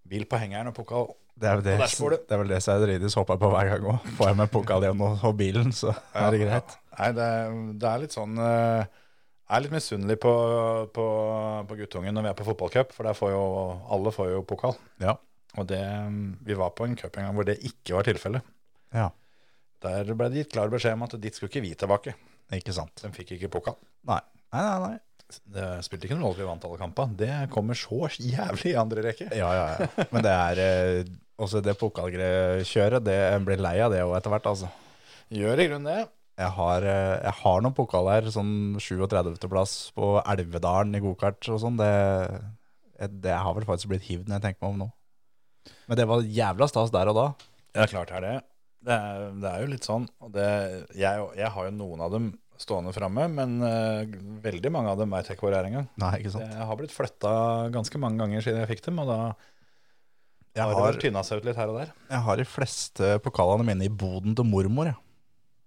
Bil 0.10 0.26
på 0.30 0.40
hengeren 0.42 0.70
og 0.70 0.76
pokal. 0.78 1.08
Det 1.34 1.50
er 1.50 1.62
det, 1.66 1.78
der 1.82 2.14
det, 2.14 2.20
er 2.36 2.42
vel 2.44 2.52
det 2.52 2.60
Seidridis 2.62 3.16
håper 3.18 3.40
på 3.42 3.50
hver 3.50 3.72
gang 3.72 3.88
òg. 3.90 4.10
Får 4.20 4.30
jeg 4.30 4.38
med 4.38 4.52
pokal 4.54 4.86
igjen 4.86 5.02
og, 5.02 5.24
og 5.26 5.34
bilen, 5.40 5.72
så 5.74 5.96
er 6.14 6.28
det 6.34 6.44
greit. 6.44 6.76
Nei, 7.00 7.08
det, 7.18 7.30
det 7.82 7.90
er 7.90 8.04
litt 8.04 8.14
sånn 8.14 8.38
eh, 8.38 8.84
Jeg 8.86 9.56
er 9.58 9.64
litt 9.66 9.74
misunnelig 9.74 10.20
på, 10.22 10.34
på, 10.94 11.08
på 11.72 11.78
guttungen 11.80 12.14
når 12.14 12.28
vi 12.28 12.32
er 12.34 12.38
på 12.38 12.46
fotballcup, 12.52 12.94
for 12.94 13.10
der 13.10 13.18
får 13.18 13.34
jo 13.34 13.42
alle 13.98 14.14
får 14.14 14.30
jo 14.36 14.44
pokal. 14.46 14.78
Ja. 15.02 15.18
Og 15.58 15.66
det, 15.70 15.82
vi 16.46 16.58
var 16.58 16.74
på 16.78 16.86
en 16.86 16.96
cup 16.98 17.18
en 17.18 17.28
gang 17.28 17.36
hvor 17.38 17.50
det 17.50 17.58
ikke 17.66 17.98
var 17.98 18.10
tilfellet. 18.10 18.54
ja. 18.94 19.10
Der 19.84 20.14
ble 20.16 20.30
det 20.32 20.44
gitt 20.44 20.54
klar 20.56 20.72
beskjed 20.72 20.96
om 20.98 21.06
at 21.08 21.18
dit 21.22 21.36
skulle 21.36 21.52
ikke 21.52 21.64
vi 21.66 21.74
tilbake. 21.80 22.16
Ikke 22.56 22.76
sant. 22.76 22.96
De 23.04 23.12
fikk 23.16 23.36
ikke 23.38 23.52
pokal. 23.58 23.78
Nei. 24.08 24.22
Nei, 24.54 24.62
nei, 24.64 24.78
nei. 24.94 25.02
Det 25.50 25.68
spilte 25.86 26.06
ikke 26.06 26.18
noen 26.18 26.28
rolle 26.28 26.36
at 26.38 26.42
vi 26.44 26.48
vant 26.50 26.66
alle 26.68 26.80
kampene. 26.82 27.18
Det 27.18 27.36
kommer 27.54 27.78
så 27.78 28.08
jævlig 28.22 28.74
i 28.74 28.80
andre 28.80 29.06
rekke. 29.08 29.30
Ja, 29.34 29.50
ja, 29.58 29.64
ja. 29.74 30.08
Men 30.14 30.26
det 30.26 30.34
er 30.34 30.62
eh, 30.64 31.14
også 31.42 31.62
det 31.66 31.78
pokalkjøret. 31.80 33.04
Det 33.06 33.20
blir 33.48 33.64
lei 33.64 33.78
av 33.82 33.94
det 33.96 34.04
òg 34.06 34.18
etter 34.20 34.34
hvert, 34.34 34.52
altså. 34.52 34.70
Gjør 35.34 35.64
i 35.64 35.70
grunnen 35.72 35.90
det. 35.90 36.04
Jeg 36.44 36.50
har, 36.58 36.86
eh, 36.90 37.16
jeg 37.28 37.36
har 37.44 37.64
noen 37.66 37.78
pokaler, 37.78 38.30
sånn 38.34 38.54
37. 38.82 39.48
plass 39.50 39.76
på 39.98 40.16
Elvedalen 40.22 40.98
i 40.98 41.02
gokart 41.04 41.50
og 41.54 41.62
sånn. 41.62 41.80
Det 41.82 41.94
Det 43.24 43.34
har 43.36 43.54
vel 43.58 43.66
faktisk 43.68 43.90
blitt 43.92 44.06
hivd 44.08 44.30
når 44.30 44.38
jeg 44.38 44.44
tenker 44.48 44.64
meg 44.64 44.74
om 44.74 44.82
nå. 44.86 44.92
Men 45.90 45.98
det 46.00 46.06
var 46.08 46.22
jævla 46.24 46.68
stas 46.70 46.92
der 46.94 47.10
og 47.12 47.18
da. 47.18 47.26
Ja, 47.76 47.88
klart 47.90 48.14
er 48.14 48.22
det. 48.24 48.36
Det 48.84 48.96
er, 48.96 49.28
det 49.40 49.50
er 49.50 49.64
jo 49.64 49.72
litt 49.72 49.88
sånn. 49.88 50.08
Og 50.24 50.34
det, 50.36 50.48
jeg, 51.00 51.28
jeg 51.40 51.52
har 51.56 51.70
jo 51.70 51.76
noen 51.76 52.04
av 52.04 52.12
dem 52.14 52.34
stående 52.60 52.94
framme, 52.96 53.26
men 53.34 53.56
uh, 53.64 54.04
veldig 54.44 54.72
mange 54.72 54.92
av 54.92 55.00
dem 55.02 55.14
veit 55.14 55.28
jeg 55.28 55.38
ikke 55.38 55.48
hvor 55.48 55.56
er 55.58 55.68
engang. 55.68 55.88
Jeg 56.00 56.68
har 56.70 56.80
blitt 56.80 56.94
flytta 56.94 57.34
ganske 57.74 58.00
mange 58.02 58.22
ganger 58.22 58.46
siden 58.46 58.62
jeg 58.62 58.72
fikk 58.76 58.86
dem, 58.88 59.02
og 59.04 59.10
da 59.10 59.20
Jeg 60.54 60.68
har 60.68 60.76
det 60.76 60.84
har, 60.86 61.00
tynna 61.02 61.24
seg 61.26 61.42
ut 61.42 61.48
litt 61.50 61.60
her 61.60 61.72
og 61.72 61.80
der. 61.82 61.96
jeg 62.12 62.26
har 62.28 62.40
de 62.40 62.46
fleste 62.48 63.16
pokalene 63.26 63.66
mine 63.68 63.88
i 63.88 63.92
boden 63.92 64.38
til 64.38 64.48
mormor. 64.48 64.92
Ja. 64.94 65.00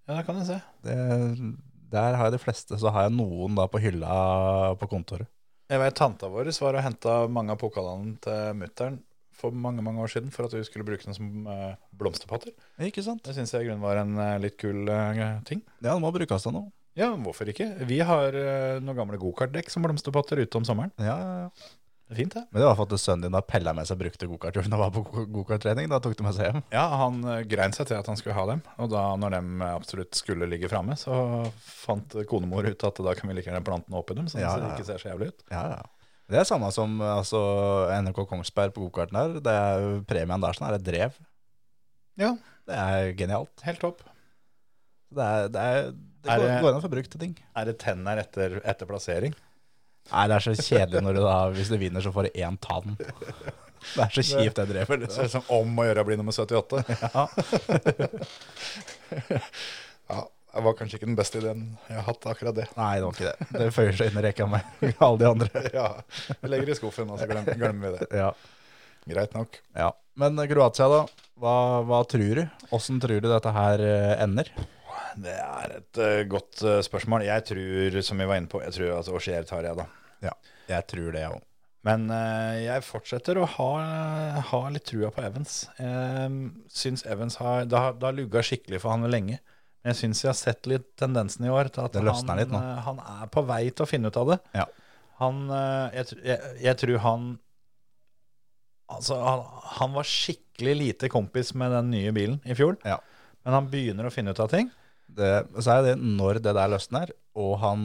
Ja, 0.06 0.20
det 0.20 0.26
kan 0.28 0.36
jeg 0.38 0.46
se. 0.46 0.60
Det, 0.86 0.96
der 1.90 2.14
har 2.14 2.28
jeg 2.28 2.36
de 2.36 2.42
fleste. 2.42 2.78
Så 2.78 2.92
har 2.94 3.08
jeg 3.08 3.16
noen 3.16 3.56
da 3.58 3.66
på 3.70 3.80
hylla 3.82 4.12
på 4.78 4.88
kontoret. 4.90 5.26
Jeg 5.66 5.82
vet 5.82 5.96
tanta 5.98 6.28
vår 6.30 6.52
var 6.62 6.78
og 6.78 6.84
henta 6.84 7.14
mange 7.26 7.56
av 7.56 7.58
pokalene 7.58 8.14
til 8.22 8.52
mutter'n 8.54 9.00
for 9.36 9.52
mange 9.52 9.84
mange 9.84 10.00
år 10.04 10.08
siden 10.12 10.32
for 10.34 10.48
at 10.48 10.54
vi 10.56 10.62
skulle 10.64 10.86
bruke 10.88 11.04
den 11.04 11.16
som 11.16 11.46
eh, 11.52 11.74
blomsterpotter. 11.96 12.52
Ikke 12.88 13.04
sant? 13.04 13.22
Det 13.26 13.34
syns 13.36 13.52
jeg 13.54 13.66
i 13.66 13.70
grunnen 13.70 13.84
var 13.84 14.00
en 14.02 14.16
eh, 14.18 14.36
litt 14.42 14.56
kul 14.60 14.88
eh, 14.88 15.24
ting. 15.48 15.60
Ja, 15.82 15.92
den 15.94 16.04
må 16.04 16.12
brukes 16.14 16.46
til 16.46 16.56
noe. 16.56 16.70
Ja, 16.96 17.10
hvorfor 17.20 17.44
ikke? 17.52 17.66
Vi 17.84 17.98
har 18.08 18.32
noen 18.80 18.96
gamle 18.96 19.18
gokartdekk 19.20 19.68
som 19.68 19.84
blomsterpatter 19.84 20.40
ute 20.40 20.56
om 20.56 20.64
sommeren. 20.64 20.94
Ja, 20.96 21.16
ja, 21.20 21.34
ja. 21.44 21.74
Det 22.06 22.14
er 22.14 22.18
fint, 22.22 22.34
det. 22.38 22.42
Men 22.54 22.62
det 22.62 22.66
var 22.70 22.76
for 22.78 22.86
at 22.94 23.02
sønnen 23.02 23.26
din 23.26 23.34
har 23.34 23.42
pella 23.50 23.72
med 23.74 23.84
seg 23.88 23.98
brukte 23.98 24.28
gokarthjulen 24.30 24.70
Da 24.70 24.78
var 24.78 24.92
på 24.94 25.02
go- 25.04 25.24
gokarttrening. 25.40 25.88
Da 25.90 25.98
tok 26.00 26.14
du 26.16 26.22
med 26.22 26.36
seg 26.36 26.46
hjem. 26.52 26.62
Ja, 26.72 26.84
han 27.02 27.18
grein 27.50 27.74
seg 27.74 27.88
til 27.90 27.98
at 27.98 28.06
han 28.08 28.16
skulle 28.16 28.36
ha 28.38 28.44
dem. 28.48 28.62
Og 28.80 28.88
da 28.94 29.02
når 29.18 29.34
de 29.34 29.68
absolutt 29.74 30.14
skulle 30.16 30.46
ligge 30.48 30.70
framme, 30.72 30.94
så 30.96 31.18
fant 31.66 32.14
konemor 32.30 32.64
ut 32.70 32.86
at 32.88 33.02
da 33.02 33.14
kan 33.18 33.28
vi 33.28 33.36
like 33.40 33.50
gjerne 33.50 33.64
plante 33.66 33.90
den 33.90 33.98
opp 33.98 34.14
i 34.14 34.16
dem, 34.20 34.28
sånn 34.30 34.40
Ja, 34.44 34.54
det 34.54 34.62
ja, 34.62 34.70
ja. 34.70 34.78
ikke 34.78 34.86
ser 34.88 35.02
så 35.02 35.10
jævlig 35.10 35.28
ut. 35.34 35.44
Ja, 35.52 35.64
ja. 35.74 35.82
Det 36.26 36.38
er 36.40 36.44
samme 36.48 36.68
som 36.74 36.96
altså, 37.04 37.38
NRK 38.02 38.24
Kongsberg 38.30 38.72
på 38.74 38.82
gokarten 38.88 39.14
der. 39.18 39.36
Det 39.46 39.52
er 39.54 40.00
Premien 40.10 40.42
der 40.42 40.56
sånn 40.58 40.68
er 40.70 40.74
et 40.80 40.86
drev. 40.86 41.14
Ja, 42.18 42.32
Det 42.66 42.74
er 42.82 43.12
genialt. 43.14 43.62
helt 43.62 43.78
topp. 43.82 44.00
Det, 45.14 45.22
er, 45.22 45.48
det, 45.54 45.60
er, 45.62 45.90
det 45.92 46.30
Er 46.32 46.38
går, 46.42 46.46
det- 46.50 46.62
går 46.64 46.72
an 46.72 46.80
å 46.80 46.82
få 46.82 46.90
brukt 46.90 47.10
til 47.14 47.20
ting. 47.22 47.36
Er 47.54 47.64
det 47.70 47.76
tenner 47.78 48.18
etter, 48.18 48.58
etter 48.66 48.86
plassering? 48.90 49.34
Nei, 50.10 50.24
det 50.30 50.34
er 50.36 50.44
så 50.48 50.54
kjedelig 50.58 51.02
når 51.02 51.14
du 51.14 51.20
da, 51.22 51.36
hvis 51.54 51.70
du 51.70 51.76
vinner, 51.78 52.02
så 52.02 52.10
får 52.14 52.28
du 52.28 52.36
én 52.42 52.58
tann. 52.62 52.96
Det 52.98 54.02
er 54.02 54.10
så 54.14 54.22
kjipt, 54.26 54.56
det 54.58 54.66
drevet. 54.70 54.88
Det 54.88 55.06
Liksom. 55.06 55.14
ser 55.14 55.24
ut 55.30 55.34
som 55.34 55.44
om 55.60 55.78
å 55.78 55.86
gjøre 55.86 56.02
å 56.02 56.06
bli 56.08 56.16
nummer 56.18 56.34
78. 56.34 56.82
Ja. 57.02 57.26
det 60.56 60.64
var 60.64 60.76
kanskje 60.78 60.98
ikke 60.98 61.08
den 61.10 61.18
beste 61.18 61.40
ideen 61.42 61.64
jeg 61.86 61.98
har 61.98 62.06
hatt, 62.08 62.26
akkurat 62.32 62.56
det. 62.56 62.66
Nei, 62.78 62.94
det 62.96 63.04
var 63.06 63.18
ikke 63.18 63.28
det. 63.28 63.48
Det 63.58 63.68
føyer 63.76 63.98
seg 63.98 64.10
inn 64.10 64.20
i 64.20 64.24
rekka 64.24 64.48
med 64.50 64.84
alle 65.06 65.20
de 65.20 65.28
andre. 65.28 65.64
Ja, 65.74 65.88
Vi 66.40 66.50
legger 66.52 66.70
det 66.70 66.76
i 66.76 66.80
skuffen, 66.80 67.12
og 67.12 67.20
så 67.20 67.28
glemmer, 67.30 67.58
glemmer 67.60 67.92
vi 67.92 68.00
det. 68.00 68.08
Ja. 68.24 68.32
Greit 69.06 69.36
nok. 69.36 69.60
ja. 69.76 69.92
Men 70.16 70.40
Kroatia, 70.48 70.88
da? 70.88 71.02
Hva, 71.36 71.56
hva 71.84 72.00
tror 72.08 72.38
du? 72.40 72.46
Åssen 72.72 72.96
tror 73.02 73.20
du 73.20 73.28
dette 73.28 73.52
her 73.52 73.82
eh, 73.84 74.14
ender? 74.24 74.48
Det 75.20 75.34
er 75.36 75.74
et 75.78 76.00
uh, 76.00 76.22
godt 76.28 76.62
uh, 76.64 76.78
spørsmål. 76.84 77.26
Jeg 77.28 77.44
tror, 77.50 77.98
som 78.04 78.20
vi 78.20 78.28
var 78.28 78.40
inne 78.40 78.48
på, 78.48 78.62
jeg 78.64 78.72
tror 78.76 78.94
at 78.96 79.10
Auxier 79.12 79.44
tar 79.48 79.68
jeg, 79.68 79.76
da. 79.76 79.86
Ja, 80.24 80.32
jeg 80.72 80.88
tror 80.88 81.10
det, 81.12 81.20
jeg 81.20 81.36
òg. 81.36 81.44
Men 81.86 82.08
uh, 82.10 82.56
jeg 82.58 82.84
fortsetter 82.88 83.38
å 83.38 83.48
ha, 83.58 83.68
ha 84.48 84.62
litt 84.72 84.88
trua 84.88 85.12
på 85.14 85.24
Evans. 85.28 85.66
Uh, 85.76 86.48
syns 86.72 87.04
Evans 87.04 87.36
har 87.42 87.68
Det 87.68 87.84
har, 87.84 87.94
det 88.00 88.08
har 88.08 88.16
lugga 88.16 88.44
skikkelig 88.44 88.80
for 88.82 88.96
han 88.96 89.08
lenge. 89.12 89.38
Jeg 89.86 89.98
syns 90.00 90.22
jeg 90.24 90.30
har 90.32 90.38
sett 90.38 90.68
litt 90.70 90.86
tendensen 90.98 91.46
i 91.46 91.52
år 91.52 91.70
til 91.70 91.84
at 91.86 91.96
han, 91.96 92.32
eh, 92.42 92.78
han 92.86 93.00
er 93.00 93.30
på 93.30 93.44
vei 93.46 93.62
til 93.70 93.86
å 93.86 93.88
finne 93.88 94.10
ut 94.10 94.18
av 94.18 94.32
det. 94.32 94.38
Ja. 94.58 94.66
Han 95.20 95.44
eh, 95.48 95.98
jeg, 96.00 96.18
jeg, 96.26 96.54
jeg 96.66 96.80
tror 96.82 97.04
han 97.06 97.34
Altså, 98.86 99.16
han, 99.18 99.40
han 99.80 99.94
var 99.96 100.06
skikkelig 100.06 100.74
lite 100.78 101.08
kompis 101.10 101.48
med 101.58 101.72
den 101.74 101.88
nye 101.90 102.12
bilen 102.14 102.36
i 102.46 102.54
fjor. 102.54 102.76
Ja. 102.86 103.00
Men 103.42 103.56
han 103.56 103.70
begynner 103.72 104.06
å 104.06 104.12
finne 104.14 104.30
ut 104.30 104.42
av 104.44 104.52
ting. 104.52 104.68
Det, 105.10 105.30
så 105.58 105.72
er 105.74 105.88
det 105.88 105.94
når 105.98 106.38
det 106.44 106.52
der 106.54 106.70
løsner, 106.70 107.10
og 107.34 107.56
han 107.64 107.82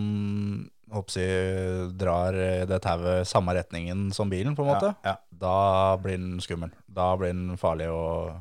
jeg, 0.91 1.89
drar 1.97 2.35
det 2.67 2.79
tauet 2.83 3.27
samme 3.29 3.55
retningen 3.55 4.09
som 4.13 4.29
bilen, 4.29 4.53
på 4.57 4.65
en 4.65 4.71
måte, 4.73 4.93
Ja, 5.01 5.13
ja. 5.13 5.37
da 5.41 5.97
blir 6.01 6.19
den 6.19 6.41
skummel. 6.43 6.69
Da 6.85 7.15
blir 7.17 7.31
den 7.33 7.57
farlig 7.57 7.87
Ja, 7.87 8.35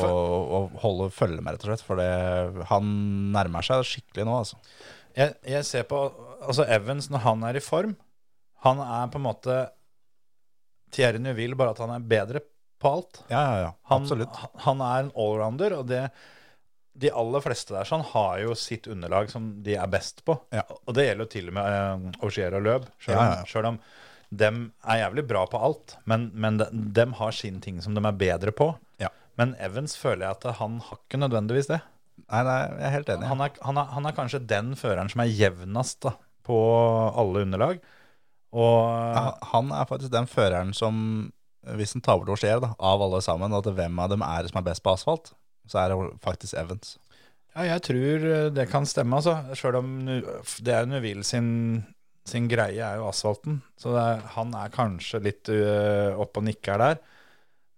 for- 0.00 0.12
å, 0.12 0.40
å 0.58 0.80
holde 0.84 1.08
følge 1.14 1.42
med, 1.42 1.54
rett 1.56 1.64
og 1.66 1.70
slett. 1.72 1.84
For 1.86 2.00
det, 2.00 2.66
han 2.70 2.90
nærmer 3.34 3.66
seg 3.66 3.84
skikkelig 3.88 4.26
nå, 4.28 4.36
altså. 4.44 4.60
Jeg, 5.16 5.34
jeg 5.48 5.64
ser 5.64 5.86
på 5.88 6.00
altså 6.44 6.66
Evans 6.68 7.08
når 7.12 7.22
han 7.24 7.44
er 7.48 7.56
i 7.56 7.64
form. 7.64 7.94
Han 8.66 8.80
er 8.84 9.08
på 9.12 9.20
en 9.20 9.24
måte 9.26 9.56
Thierry 10.94 11.18
Neuville, 11.22 11.56
bare 11.58 11.72
at 11.74 11.80
han 11.82 11.92
er 11.96 12.04
bedre 12.08 12.40
på 12.80 12.90
alt. 12.98 13.22
Ja, 13.32 13.42
ja, 13.42 13.60
ja. 13.66 13.70
Han, 13.90 14.06
han 14.66 14.82
er 14.84 15.04
en 15.06 15.12
allrounder, 15.16 15.74
og 15.80 15.86
det, 15.90 16.02
de 16.96 17.10
aller 17.12 17.42
fleste 17.44 17.74
der 17.74 17.88
sånn 17.88 18.04
har 18.12 18.38
jo 18.44 18.54
sitt 18.56 18.86
underlag 18.92 19.30
som 19.32 19.48
de 19.64 19.76
er 19.80 19.88
best 19.92 20.22
på. 20.28 20.36
Ja. 20.54 20.64
Og 20.84 20.96
det 20.96 21.08
gjelder 21.08 21.26
jo 21.26 21.32
til 21.36 21.48
og 21.52 21.56
med 21.58 21.76
eh, 21.78 22.24
Augier 22.24 22.56
og 22.58 22.66
Løb, 22.68 22.86
Sjøl 23.00 23.16
Ja, 23.16 23.22
om- 23.22 23.32
ja, 23.32 23.62
ja. 23.62 23.70
om 23.72 23.80
dem 24.36 24.56
er 24.82 24.98
jævlig 25.04 25.22
bra 25.30 25.44
på 25.46 25.58
alt, 25.62 25.96
men, 26.10 26.28
men 26.34 26.56
de, 26.58 26.66
dem 26.96 27.12
har 27.14 27.30
sin 27.36 27.60
ting 27.62 27.76
som 27.84 27.94
de 27.94 28.02
er 28.04 28.16
bedre 28.18 28.52
på. 28.58 28.72
Men 29.36 29.54
Evans 29.60 29.96
føler 30.00 30.26
jeg 30.26 30.36
at 30.38 30.46
han 30.60 30.78
har 30.80 30.98
ikke 31.02 31.20
nødvendigvis 31.20 31.68
det. 31.68 31.80
Nei, 32.26 32.42
nei, 32.46 32.56
jeg 32.80 32.86
er 32.88 32.94
helt 32.94 33.10
enig. 33.12 33.28
Han 33.28 33.42
er, 33.44 33.58
han, 33.68 33.76
er, 33.82 33.90
han 33.92 34.08
er 34.08 34.14
kanskje 34.16 34.40
den 34.48 34.72
føreren 34.80 35.10
som 35.12 35.20
er 35.22 35.32
jevnest 35.36 36.00
da, 36.06 36.14
på 36.46 36.56
alle 37.12 37.42
underlag. 37.44 37.82
Og 38.56 38.76
Ja, 39.16 39.24
Han 39.52 39.72
er 39.74 39.88
faktisk 39.88 40.12
den 40.14 40.28
føreren 40.30 40.72
som, 40.76 41.32
hvis 41.76 41.92
en 41.96 42.04
tar 42.04 42.22
bort 42.22 42.40
da, 42.40 42.70
av 42.78 43.02
alle 43.04 43.20
sammen, 43.24 43.52
at 43.52 43.68
hvem 43.68 43.98
av 44.00 44.14
dem 44.14 44.24
er 44.24 44.42
det 44.46 44.52
som 44.52 44.62
er 44.62 44.68
best 44.70 44.84
på 44.86 44.94
asfalt, 44.96 45.34
så 45.68 45.82
er 45.82 45.92
det 45.92 45.98
faktisk 46.24 46.54
Evans. 46.56 46.96
ja, 47.56 47.66
jeg 47.74 47.82
tror 47.82 48.24
det 48.54 48.68
kan 48.70 48.86
stemme, 48.86 49.16
altså. 49.18 49.36
Sjøl 49.58 49.76
om 49.82 49.98
Nu- 50.06 50.22
det 50.62 50.72
er 50.74 50.86
Neuville 50.86 51.24
sin, 51.24 51.84
sin 52.24 52.48
greie 52.48 52.80
er 52.80 52.96
jo 52.96 53.08
asfalten. 53.10 53.60
Så 53.76 53.92
er, 53.96 54.22
han 54.36 54.54
er 54.54 54.72
kanskje 54.72 55.20
litt 55.22 55.48
uh, 55.52 56.16
oppe 56.16 56.38
og 56.40 56.44
nikker 56.48 56.78
der. 56.78 56.98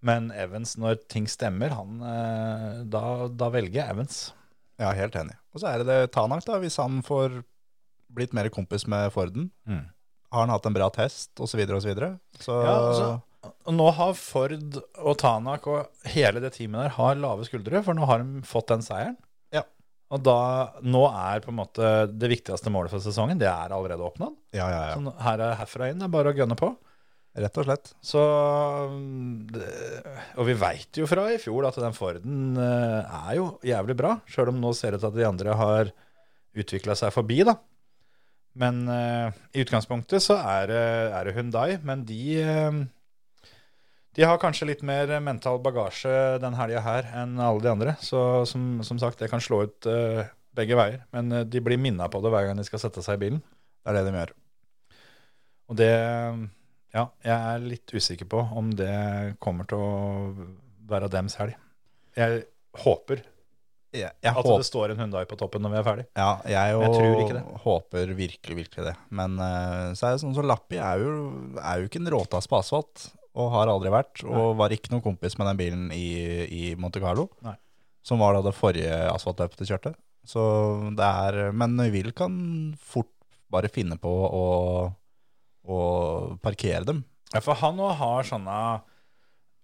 Men 0.04 0.30
Evans, 0.30 0.76
når 0.78 1.00
ting 1.10 1.26
stemmer, 1.30 1.72
han, 1.74 2.02
øh, 2.06 2.82
da, 2.90 3.04
da 3.34 3.48
velger 3.50 3.80
jeg 3.80 3.96
Evans. 3.96 4.18
Ja, 4.78 4.92
helt 4.94 5.16
enig. 5.18 5.34
Og 5.54 5.62
så 5.62 5.72
er 5.72 5.82
det 5.82 5.88
det 5.90 6.12
Tanak, 6.14 6.44
da, 6.46 6.58
hvis 6.62 6.78
han 6.78 7.00
får 7.06 7.40
blitt 8.14 8.34
mer 8.36 8.48
kompis 8.52 8.86
med 8.90 9.10
Forden. 9.14 9.50
Mm. 9.68 9.88
Har 10.32 10.44
han 10.44 10.52
hatt 10.52 10.68
en 10.68 10.76
bra 10.76 10.88
test, 10.94 11.32
osv., 11.40 11.64
osv. 11.64 11.80
Så, 11.80 11.88
videre. 11.88 12.12
så 12.38 12.58
Ja, 12.62 12.76
altså, 12.76 13.08
Og 13.66 13.74
nå 13.74 13.88
har 13.96 14.14
Ford 14.18 14.78
og 14.98 15.16
Tanak 15.20 15.66
og 15.70 16.10
hele 16.14 16.42
det 16.44 16.52
teamet 16.56 16.86
der 16.86 16.94
har 16.98 17.18
lave 17.18 17.46
skuldre, 17.48 17.82
for 17.86 17.96
nå 17.96 18.06
har 18.08 18.22
de 18.22 18.42
fått 18.46 18.70
den 18.70 18.84
seieren. 18.84 19.16
Ja. 19.54 19.64
Og 20.14 20.22
da, 20.24 20.38
nå 20.84 21.04
er 21.10 21.42
på 21.44 21.52
en 21.52 21.58
måte 21.58 21.92
det 22.12 22.30
viktigste 22.36 22.72
målet 22.72 22.92
for 22.94 23.02
sesongen, 23.02 23.40
det 23.40 23.48
er 23.50 23.74
allerede 23.74 24.04
oppnådd. 24.04 24.36
ja, 24.56 24.68
ja, 24.70 24.82
ja. 24.92 24.94
Så 24.94 25.16
her 25.26 25.44
er 25.46 25.58
herfra 25.62 25.90
inn, 25.90 25.98
det 25.98 26.06
er 26.06 26.14
bare 26.14 26.34
å 26.34 26.38
gønne 26.38 26.58
på. 26.58 26.70
Rett 27.38 27.58
og 27.60 27.66
slett. 27.68 27.90
Så 28.02 28.20
mm, 28.90 29.54
Og 30.40 30.46
vi 30.48 30.56
veit 30.58 30.98
jo 30.98 31.06
fra 31.06 31.28
i 31.30 31.38
fjor 31.38 31.68
at 31.68 31.78
den 31.78 31.94
Forden 31.96 32.58
eh, 32.58 33.16
er 33.30 33.36
jo 33.38 33.48
jævlig 33.66 33.94
bra, 33.98 34.16
sjøl 34.26 34.50
om 34.52 34.58
nå 34.62 34.72
ser 34.74 34.94
det 34.94 34.98
ut 35.00 35.04
til 35.06 35.10
at 35.12 35.18
de 35.20 35.26
andre 35.28 35.54
har 35.60 35.92
utvikla 36.58 36.96
seg 36.98 37.12
forbi, 37.14 37.42
da. 37.46 37.54
Men 38.58 38.80
eh, 38.90 39.36
i 39.54 39.62
utgangspunktet 39.62 40.24
så 40.24 40.38
er, 40.40 40.66
det- 40.72 41.12
er 41.14 41.28
det 41.28 41.34
Hundai, 41.36 41.68
men 41.86 42.02
de 42.08 42.22
eh, 42.42 42.80
De 44.18 44.26
har 44.26 44.40
kanskje 44.42 44.66
litt 44.72 44.82
mer 44.82 45.12
mental 45.22 45.60
bagasje 45.62 46.40
den 46.42 46.56
helga 46.58 46.80
her 46.82 47.06
enn 47.20 47.36
alle 47.38 47.62
de 47.62 47.70
andre. 47.70 47.92
Så 48.02 48.18
som, 48.50 48.80
som 48.82 48.98
sagt, 48.98 49.20
det 49.22 49.28
kan 49.30 49.38
slå 49.44 49.60
ut 49.68 49.86
uh, 49.86 50.24
begge 50.58 50.74
veier. 50.74 51.04
Men 51.14 51.30
uh, 51.30 51.44
de 51.46 51.60
blir 51.62 51.78
minna 51.78 52.08
på 52.10 52.18
det 52.24 52.32
hver 52.34 52.48
gang 52.48 52.58
de 52.58 52.64
skal 52.66 52.82
sette 52.82 53.04
seg 53.04 53.14
i 53.20 53.22
bilen. 53.28 53.38
Det 53.84 53.92
er 53.92 53.98
det 54.00 54.02
de 54.08 54.16
gjør. 54.18 54.32
Og 55.70 55.78
det 55.78 55.92
Ja, 56.94 57.08
jeg 57.24 57.34
er 57.36 57.64
litt 57.64 57.92
usikker 57.92 58.28
på 58.30 58.40
om 58.56 58.70
det 58.76 58.92
kommer 59.42 59.68
til 59.68 59.82
å 59.82 59.90
være 60.88 61.10
dems 61.12 61.36
helg. 61.40 61.56
Jeg 62.16 62.46
håper 62.82 63.20
Jeg, 63.92 64.12
jeg, 64.20 64.30
at 64.30 64.36
håper, 64.36 64.60
det 64.60 64.68
står 64.68 64.92
en 64.92 65.02
Hundai 65.02 65.22
på 65.28 65.36
toppen 65.40 65.62
når 65.64 65.72
vi 65.72 65.78
er 65.80 65.86
ferdig. 65.86 66.06
ja, 66.16 66.30
jeg, 66.48 66.74
jeg 66.80 66.94
tror 66.96 67.22
ikke 67.22 67.36
det. 67.36 67.44
håper 67.64 68.14
virkelig, 68.18 68.56
virkelig 68.62 68.86
det. 68.88 68.96
Men 69.20 69.36
uh, 69.40 69.92
så 69.96 70.08
er 70.08 70.16
det 70.16 70.22
sånn 70.24 70.36
så 70.36 70.44
Lappi 70.44 70.80
er 70.80 71.04
jo, 71.04 71.14
er 71.60 71.80
jo 71.82 71.88
ikke 71.88 72.02
en 72.02 72.12
råtass 72.16 72.48
på 72.50 72.58
asfalt, 72.60 73.08
og 73.38 73.52
har 73.54 73.70
aldri 73.70 73.92
vært. 73.92 74.24
Og 74.26 74.56
var 74.58 74.74
ikke 74.74 74.92
noen 74.92 75.04
kompis 75.04 75.36
med 75.38 75.48
den 75.52 75.60
bilen 75.60 75.88
i, 75.94 76.08
i 76.48 76.62
Monte 76.80 77.00
Carlo, 77.04 77.28
Nei. 77.46 77.54
som 78.04 78.20
var 78.20 78.36
da 78.36 78.42
det 78.48 78.56
forrige 78.56 78.96
asfaltløpet 79.12 79.60
de 79.62 79.68
kjørte. 79.70 79.94
Så 80.28 80.42
det 80.98 81.04
er 81.06 81.52
Men 81.56 81.78
Will 81.92 82.10
kan 82.16 82.34
fort 82.80 83.12
bare 83.48 83.70
finne 83.72 83.96
på 84.00 84.10
å, 84.12 84.42
å 85.68 85.82
parkere 86.42 86.84
dem. 86.88 87.02
Ja, 87.34 87.42
for 87.44 87.58
han 87.60 87.80
òg 87.82 87.98
har 88.00 88.28
sånne 88.28 88.58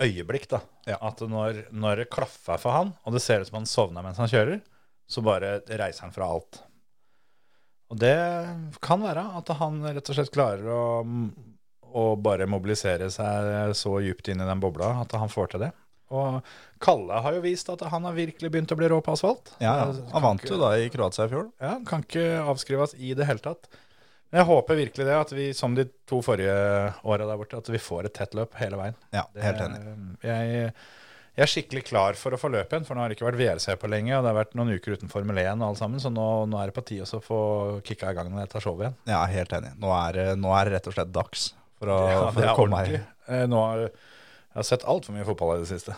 øyeblikk, 0.04 0.48
da. 0.50 0.60
Ja. 0.88 0.98
At 1.00 1.22
når, 1.24 1.66
når 1.72 2.02
det 2.02 2.12
klaffer 2.12 2.60
for 2.60 2.76
han, 2.76 2.92
og 3.04 3.16
det 3.16 3.22
ser 3.24 3.42
ut 3.42 3.50
som 3.50 3.60
han 3.60 3.68
sovner 3.70 4.04
mens 4.04 4.20
han 4.20 4.30
kjører, 4.30 4.60
så 5.08 5.24
bare 5.24 5.58
reiser 5.68 6.06
han 6.06 6.14
fra 6.14 6.28
alt. 6.34 6.60
Og 7.92 8.00
det 8.00 8.16
kan 8.84 9.02
være 9.04 9.22
at 9.38 9.52
han 9.60 9.82
rett 9.84 10.08
og 10.08 10.16
slett 10.16 10.32
klarer 10.34 10.68
å, 10.72 10.84
å 11.94 12.04
bare 12.18 12.48
mobilisere 12.50 13.10
seg 13.12 13.74
så 13.76 13.98
djupt 14.02 14.32
inn 14.32 14.42
i 14.42 14.48
den 14.48 14.62
bobla 14.62 14.96
at 15.02 15.14
han 15.20 15.32
får 15.32 15.52
til 15.54 15.66
det. 15.66 15.72
Og 16.14 16.40
Kalle 16.84 17.20
har 17.24 17.36
jo 17.36 17.42
vist 17.44 17.68
at 17.72 17.82
han 17.90 18.04
har 18.06 18.16
virkelig 18.16 18.50
begynt 18.52 18.72
å 18.74 18.78
bli 18.78 18.88
rå 18.92 18.98
på 19.04 19.14
asfalt. 19.14 19.54
Ja, 19.62 19.76
ja. 19.80 19.86
Han 20.12 20.24
vant 20.24 20.44
jo 20.46 20.58
da 20.60 20.74
i 20.78 20.90
Kroatia 20.92 21.26
i 21.28 21.32
fjor. 21.32 21.48
Ja, 21.62 21.78
kan 21.88 22.04
ikke 22.04 22.42
avskrives 22.44 22.96
i 22.98 23.14
det 23.16 23.28
hele 23.28 23.42
tatt. 23.44 23.68
Men 24.34 24.40
jeg 24.42 24.48
håper 24.50 24.78
virkelig 24.80 25.04
det, 25.06 25.14
at 25.14 25.30
vi, 25.36 25.44
som 25.54 25.76
de 25.78 25.84
to 26.10 26.18
forrige 26.26 26.54
åra 27.06 27.26
der 27.28 27.38
borte, 27.38 27.60
at 27.62 27.68
vi 27.70 27.78
får 27.78 28.08
et 28.08 28.14
tett 28.18 28.32
løp 28.34 28.56
hele 28.58 28.80
veien. 28.80 28.96
Ja, 29.14 29.22
Det- 29.30 29.44
helt 29.46 29.60
enig. 29.62 29.78
Jeg, 30.26 30.72
jeg 31.36 31.42
er 31.46 31.50
skikkelig 31.52 31.84
klar 31.86 32.18
for 32.18 32.34
å 32.34 32.40
få 32.40 32.50
løp 32.50 32.72
igjen, 32.74 32.84
for 32.88 32.98
nå 32.98 33.04
har 33.04 33.12
det 33.12 33.16
ikke 33.18 33.28
vært 33.28 33.38
VRC 33.38 33.76
på 33.78 33.90
lenge, 33.92 34.10
og 34.18 34.24
det 34.26 34.32
har 34.32 34.40
vært 34.40 34.56
noen 34.58 34.72
uker 34.74 34.96
uten 34.98 35.08
Formel 35.12 35.38
1 35.38 35.62
og 35.62 35.68
alt 35.68 35.78
sammen, 35.78 36.02
så 36.02 36.10
nå, 36.10 36.26
nå 36.50 36.58
er 36.58 36.66
det 36.72 36.74
på 36.74 36.84
tide 36.90 37.06
å 37.06 37.22
få 37.22 37.38
kicka 37.86 38.10
i 38.10 38.18
gang 38.18 38.32
med 38.34 38.42
dette 38.48 38.60
showet 38.64 38.88
igjen. 38.88 38.98
Ja, 39.14 39.22
helt 39.30 39.54
enig. 39.54 39.70
Nå 39.78 39.94
er, 39.94 40.34
nå 40.34 40.50
er 40.58 40.64
det 40.64 40.74
rett 40.80 40.90
og 40.90 40.98
slett 40.98 41.14
dags 41.14 41.46
for 41.78 41.94
å, 41.94 42.00
Ja, 42.10 42.18
for 42.34 42.42
å 42.50 42.56
komme 42.58 42.82
ordentlig. 42.82 43.04
her. 43.28 43.38
Eh, 43.44 43.46
Nå 43.46 43.62
har, 43.62 43.78
jeg 43.86 44.58
har 44.58 44.66
sett 44.74 44.82
altfor 44.90 45.14
mye 45.14 45.24
fotball 45.30 45.56
i 45.56 45.62
det 45.62 45.70
siste. 45.70 45.94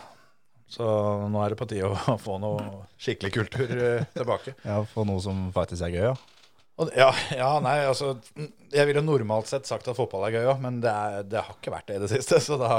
Så 0.69 0.85
nå 1.31 1.41
er 1.45 1.49
det 1.53 1.57
på 1.57 1.65
tide 1.73 1.89
å 1.89 2.17
få 2.21 2.37
noe 2.43 2.85
skikkelig 3.01 3.33
kultur 3.33 3.71
eh, 3.81 4.05
tilbake. 4.13 4.53
Ja, 4.65 4.83
Få 4.93 5.05
noe 5.09 5.21
som 5.23 5.47
faktisk 5.55 5.81
er 5.89 5.93
gøy, 5.97 6.03
ja. 6.11 6.15
Ja, 6.77 7.09
ja, 7.37 7.47
nei, 7.63 7.79
altså 7.89 8.11
Jeg 8.69 8.85
ville 8.85 9.01
normalt 9.01 9.49
sett 9.49 9.65
sagt 9.65 9.87
at 9.89 9.97
fotball 9.97 10.27
er 10.27 10.35
gøy 10.35 10.49
òg, 10.51 10.59
men 10.61 10.77
det, 10.83 10.91
er, 10.91 11.23
det 11.25 11.41
har 11.41 11.55
ikke 11.55 11.73
vært 11.73 11.87
det 11.89 11.95
i 11.97 12.01
det 12.03 12.09
siste. 12.11 12.37
Så 12.43 12.57
da 12.61 12.69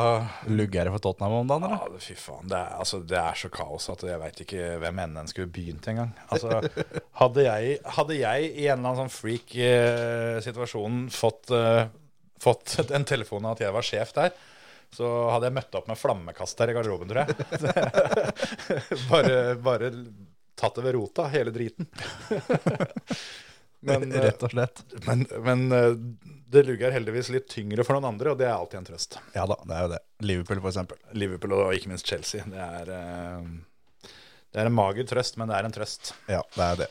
Lugger 0.47 0.87
det 0.87 0.93
for 0.95 1.03
Tottenham 1.09 1.41
om 1.41 1.49
dagen, 1.51 1.67
eller? 1.67 1.97
ja, 1.97 2.03
Fy 2.05 2.15
faen. 2.19 2.47
Det 2.51 2.59
er, 2.61 2.77
altså, 2.85 3.01
det 3.03 3.19
er 3.19 3.41
så 3.41 3.51
kaos 3.53 3.89
at 3.95 4.05
jeg 4.07 4.21
veit 4.23 4.43
ikke 4.45 4.69
hvem 4.85 5.01
enden 5.03 5.19
den 5.23 5.33
skulle 5.33 5.51
begynt 5.55 5.89
engang. 5.91 6.13
Altså, 6.29 6.61
hadde, 7.23 7.47
jeg, 7.49 7.81
hadde 7.97 8.21
jeg 8.21 8.53
i 8.53 8.69
en 8.69 8.79
eller 8.79 8.93
annen 8.93 9.01
sånn 9.03 9.17
freak-situasjon 9.17 11.03
fått, 11.15 11.51
eh, 11.59 11.83
fått 12.45 12.79
en 13.01 13.09
telefon 13.09 13.49
av 13.51 13.59
at 13.59 13.67
jeg 13.67 13.77
var 13.81 13.91
sjef 13.91 14.15
der, 14.21 14.31
så 14.95 15.11
hadde 15.35 15.51
jeg 15.51 15.57
møtt 15.59 15.75
opp 15.77 15.91
med 15.91 15.99
flammekaster 16.01 16.71
i 16.71 16.79
garderoben, 16.79 17.11
tror 17.11 17.27
jeg. 17.27 17.35
bare, 19.11 19.35
bare 19.61 19.91
tatt 20.59 20.79
det 20.79 20.87
ved 20.87 20.97
rota, 20.97 21.27
hele 21.35 21.53
driten. 21.53 21.91
Men, 23.87 24.12
eh, 24.12 24.23
Rett 24.29 24.43
og 24.43 24.53
slett. 24.55 24.83
men, 25.07 25.25
men 25.45 25.64
eh, 25.73 25.93
det 26.49 26.64
lugger 26.67 26.95
heldigvis 26.95 27.29
litt 27.35 27.49
tyngre 27.53 27.85
for 27.85 27.99
noen 27.99 28.09
andre, 28.14 28.33
og 28.33 28.38
det 28.41 28.47
er 28.49 28.55
alltid 28.57 28.81
en 28.81 28.88
trøst. 28.88 29.19
Ja 29.37 29.45
da, 29.51 29.59
det 29.69 29.77
er 29.77 29.83
jo 29.87 29.91
det. 29.95 30.01
Liverpool, 30.25 30.61
eksempel. 30.71 31.01
Liverpool 31.12 31.55
og 31.59 31.75
ikke 31.77 31.93
minst 31.93 32.09
Chelsea. 32.09 32.45
Det 32.49 32.62
er, 32.64 32.93
eh, 32.97 34.12
det 34.55 34.62
er 34.62 34.71
en 34.71 34.77
mager 34.77 35.09
trøst, 35.09 35.37
men 35.41 35.51
det 35.53 35.59
er 35.59 35.69
en 35.69 35.77
trøst. 35.77 36.14
Ja, 36.31 36.41
det 36.57 36.69
er 36.71 36.81
det. 36.85 36.88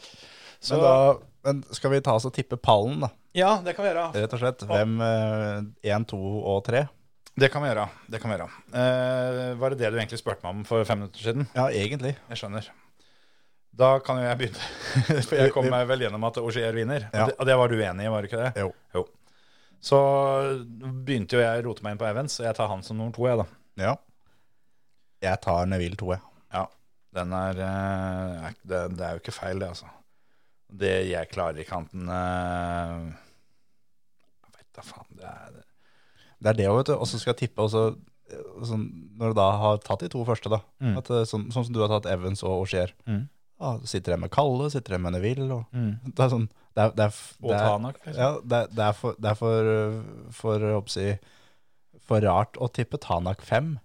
Så, 0.60 0.78
Men, 0.78 0.84
da, 0.84 1.32
men 1.48 1.64
skal 1.76 1.92
vi 1.94 2.04
ta 2.06 2.16
oss 2.18 2.26
og 2.30 2.34
tippe 2.38 2.58
pallen, 2.58 3.02
da? 3.06 3.12
ja, 3.38 3.60
det 3.66 3.76
kan 3.78 3.86
vi 3.86 3.92
gjøre. 3.92 4.06
Rett 4.18 4.32
og 4.34 4.40
slett. 4.42 4.64
Hvem 4.66 4.96
én, 5.02 6.06
to 6.10 6.18
og 6.18 6.64
tre? 6.66 6.88
Det 7.38 7.52
kan 7.54 7.62
vi 7.62 7.70
gjøre. 7.70 7.84
det 8.10 8.18
kan 8.22 8.32
vi 8.32 8.38
gjøre. 8.40 8.48
Eh, 8.74 9.52
var 9.62 9.70
det 9.74 9.78
det 9.84 9.92
du 9.94 10.00
egentlig 10.00 10.18
spurte 10.18 10.42
meg 10.42 10.56
om 10.56 10.64
for 10.66 10.82
fem 10.90 11.04
minutter 11.04 11.22
siden? 11.22 11.46
Ja, 11.54 11.68
egentlig. 11.70 12.16
Jeg 12.32 12.40
skjønner. 12.42 12.72
Da 13.78 13.92
kan 14.02 14.18
jo 14.18 14.26
jeg 14.26 14.40
begynne. 14.40 14.68
For 15.28 15.38
jeg 15.38 15.52
kom 15.54 15.68
meg 15.70 15.86
vel 15.90 16.02
gjennom 16.08 16.24
at 16.26 16.40
Augier 16.42 16.74
vinner. 16.74 17.06
Ja. 17.14 17.28
Og, 17.28 17.30
det, 17.30 17.36
og 17.38 17.50
det 17.50 17.58
var 17.62 17.70
du 17.74 17.78
enig 17.78 18.08
i, 18.08 18.12
var 18.14 18.26
det 18.26 18.32
ikke 18.32 18.44
det? 18.48 18.66
Jo. 18.96 19.04
Så 19.88 20.00
begynte 21.06 21.38
jo 21.38 21.44
jeg 21.44 21.62
å 21.62 21.66
rote 21.68 21.86
meg 21.86 21.94
inn 21.94 22.00
på 22.02 22.08
Evans, 22.10 22.40
og 22.42 22.48
jeg 22.48 22.58
tar 22.58 22.72
han 22.72 22.82
som 22.86 22.98
nummer 22.98 23.14
to, 23.14 23.28
jeg, 23.30 23.38
da. 23.38 23.46
Ja. 23.84 23.94
Jeg 25.28 25.42
tar 25.46 25.70
Neville 25.70 26.00
to, 26.00 26.10
jeg. 26.16 26.24
Ja, 26.56 26.64
den 27.20 27.36
er 27.38 27.62
er- 27.68 28.58
det, 28.66 28.82
det 28.98 29.06
er 29.06 29.14
jo 29.16 29.22
ikke 29.22 29.36
feil, 29.38 29.62
det, 29.62 29.70
altså. 29.76 29.92
Det 30.68 30.96
jeg 31.08 31.30
klarer 31.32 31.62
i 31.62 31.64
kanten 31.64 32.10
eh, 32.12 33.06
Jeg 34.44 34.52
vet 34.58 34.68
da 34.76 34.84
faen. 34.84 35.08
Det 35.16 35.30
er 35.30 35.54
Det 35.54 35.64
Det 36.44 36.50
er 36.52 36.58
det 36.60 36.66
òg, 36.68 36.78
vet 36.82 36.90
du. 36.92 36.96
Og 36.98 37.08
så 37.08 37.22
skal 37.22 37.32
jeg 37.36 37.40
tippe 37.46 37.64
også 37.64 37.86
eh, 38.34 38.42
sånn, 38.68 38.84
Når 39.22 39.32
du 39.32 39.38
da 39.40 39.46
har 39.62 39.80
tatt 39.86 40.04
de 40.04 40.10
to 40.12 40.26
første, 40.28 40.52
da. 40.52 40.60
Mm. 40.84 40.98
At, 41.00 41.08
sånn, 41.30 41.48
sånn 41.54 41.70
som 41.70 41.74
du 41.78 41.80
har 41.86 41.94
tatt 41.94 42.10
Evans 42.12 42.44
og 42.44 42.58
Auxier. 42.66 42.92
Mm. 43.08 43.24
Ja, 43.60 43.72
sitter 43.90 44.14
jeg 44.14 44.20
med 44.22 44.30
Kalle, 44.32 44.70
sitter 44.70 44.94
jeg 44.98 45.02
med 45.02 45.16
Neville. 45.18 45.48
Og, 45.56 45.66
Mm. 45.74 46.00
det 46.14 46.20
er 46.20 46.30
sånn 46.30 46.48
det 46.78 46.84
er, 46.84 46.92
det 46.94 47.06
er, 47.08 47.14
det 47.42 47.52
er, 47.56 47.64
Tanak, 47.66 47.96
liksom. 48.06 48.20
Ja, 48.22 48.30
det, 48.44 48.58
er- 48.58 48.68
det 48.78 48.84
er 48.86 48.94
for, 48.94 49.16
det 49.18 49.30
er 49.32 49.36
for, 49.40 49.70
for, 50.32 50.60
å 50.78 50.82
si, 50.94 51.08
for 52.06 52.22
rart 52.22 52.54
å 52.62 52.68
tippe 52.72 53.00
Tanak 53.02 53.42
5. 53.42 53.80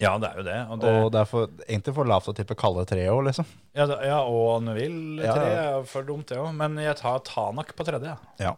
Ja, 0.00 0.16
det 0.18 0.28
er 0.32 0.36
jo 0.38 0.42
det. 0.46 0.56
Og, 0.70 0.80
det, 0.82 0.90
Og 1.04 1.12
det 1.14 1.20
er 1.20 1.24
for, 1.30 1.46
egentlig 1.68 1.94
for 1.94 2.04
lavt 2.10 2.28
å 2.30 2.34
tippe 2.34 2.54
Kalle 2.58 2.84
3 2.86 3.06
òg, 3.10 3.22
liksom. 3.28 3.46
ja, 3.74 3.86
det, 3.86 3.96
ja, 4.06 4.18
og 4.26 4.62
Neville 4.66 5.22
Ja, 5.24 5.34
ja. 5.36 5.62
er 5.78 5.84
for 5.90 6.02
dumt, 6.06 6.26
det 6.30 6.38
òg. 6.38 6.50
Men 6.58 6.74
jeg 6.82 6.96
tar 6.98 7.18
Tanak 7.26 7.74
på 7.78 7.86
tredje. 7.86 8.16
Ja. 8.42 8.56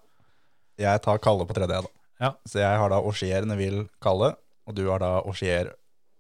Jeg 0.81 1.03
tar 1.05 1.19
Kalle 1.21 1.45
på 1.49 1.57
tredje, 1.57 1.83
da. 1.85 1.89
Ja. 2.21 2.33
Så 2.49 2.61
jeg 2.61 2.79
har 2.81 2.89
da 2.93 2.99
Oshier, 3.01 3.45
Neville, 3.49 3.89
Kalle. 4.01 4.35
Og 4.69 4.75
du 4.77 4.87
har 4.91 5.01
da 5.01 5.21
Oshier, 5.29 5.73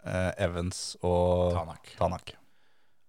eh, 0.05 0.31
Evans 0.41 0.97
og 1.03 1.53
Tanak. 1.57 1.93
Tanak. 1.99 2.33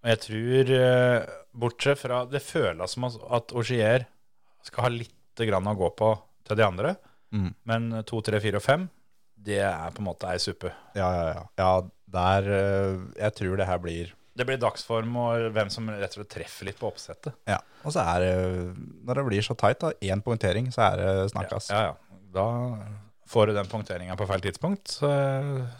Og 0.02 0.10
jeg 0.10 0.22
tror, 0.26 0.72
eh, 0.78 1.32
bortsett 1.54 2.00
fra 2.02 2.24
Det 2.26 2.42
føles 2.42 2.96
som 2.96 3.06
at 3.06 3.54
Augier 3.54 4.08
skal 4.66 4.88
ha 4.88 4.94
litt 4.94 5.42
grann 5.42 5.70
å 5.70 5.78
gå 5.78 5.90
på 5.98 6.12
til 6.48 6.58
de 6.58 6.66
andre. 6.66 6.96
Mm. 7.32 7.52
Men 7.70 7.92
to, 8.04 8.22
tre, 8.26 8.40
fire 8.44 8.60
og 8.60 8.66
fem, 8.66 8.88
det 9.36 9.62
er 9.64 9.94
på 9.94 10.04
en 10.04 10.10
måte 10.10 10.30
ei 10.30 10.40
suppe. 10.42 10.74
Ja, 10.98 11.10
ja, 11.16 11.28
ja. 11.36 11.44
ja 11.58 11.72
der 12.12 12.48
øh, 12.52 13.06
Jeg 13.16 13.34
tror 13.38 13.56
det 13.56 13.68
her 13.70 13.78
blir 13.80 14.10
Det 14.36 14.44
blir 14.48 14.58
dagsform 14.60 15.16
og 15.16 15.46
hvem 15.56 15.70
som 15.72 15.88
rett 15.88 16.12
og 16.12 16.20
slett 16.20 16.34
treffer 16.34 16.68
litt 16.68 16.80
på 16.80 16.90
oppsettet. 16.90 17.38
Ja. 17.48 17.62
Og 17.86 17.96
så 17.96 18.04
er 18.04 18.26
det 18.26 18.34
Når 19.08 19.22
det 19.22 19.26
blir 19.30 19.46
så 19.46 19.56
tight, 19.56 19.80
da, 19.80 19.94
én 20.02 20.24
poengtering, 20.24 20.68
så 20.76 20.90
er 20.90 21.02
det 21.02 21.32
snakkas. 21.32 21.72
Ja, 21.72 21.92
ja. 21.92 22.20
Da 22.32 22.48
får 23.32 23.48
du 23.48 23.56
den 23.56 23.70
punkteringa 23.72 24.16
på 24.20 24.28
feil 24.28 24.44
tidspunkt, 24.44 24.92
så, 24.92 25.10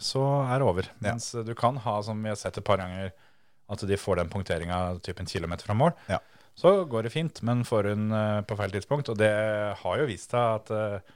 så 0.00 0.22
er 0.46 0.60
det 0.60 0.66
over. 0.68 0.88
Ja. 0.88 1.10
Mens 1.10 1.30
du 1.32 1.52
kan 1.56 1.76
ha, 1.84 1.98
som 2.04 2.20
vi 2.24 2.32
har 2.32 2.38
sett 2.40 2.56
et 2.60 2.64
par 2.64 2.80
ganger, 2.80 3.12
at 3.72 3.82
de 3.88 3.98
får 3.98 4.20
den 4.20 4.30
punkteringa 4.32 4.82
typ 5.04 5.20
en 5.22 5.30
kilometer 5.30 5.68
fra 5.68 5.76
mål. 5.78 5.96
Ja. 6.12 6.20
Så 6.58 6.84
går 6.84 7.06
det 7.06 7.14
fint, 7.14 7.40
men 7.46 7.64
får 7.64 7.90
hun 7.92 8.12
eh, 8.12 8.42
på 8.46 8.56
feil 8.58 8.74
tidspunkt. 8.74 9.08
Og 9.12 9.18
det 9.20 9.32
har 9.80 9.98
jo 10.00 10.08
vist 10.08 10.34
seg 10.34 10.60
at 10.60 10.72
eh, 10.76 11.14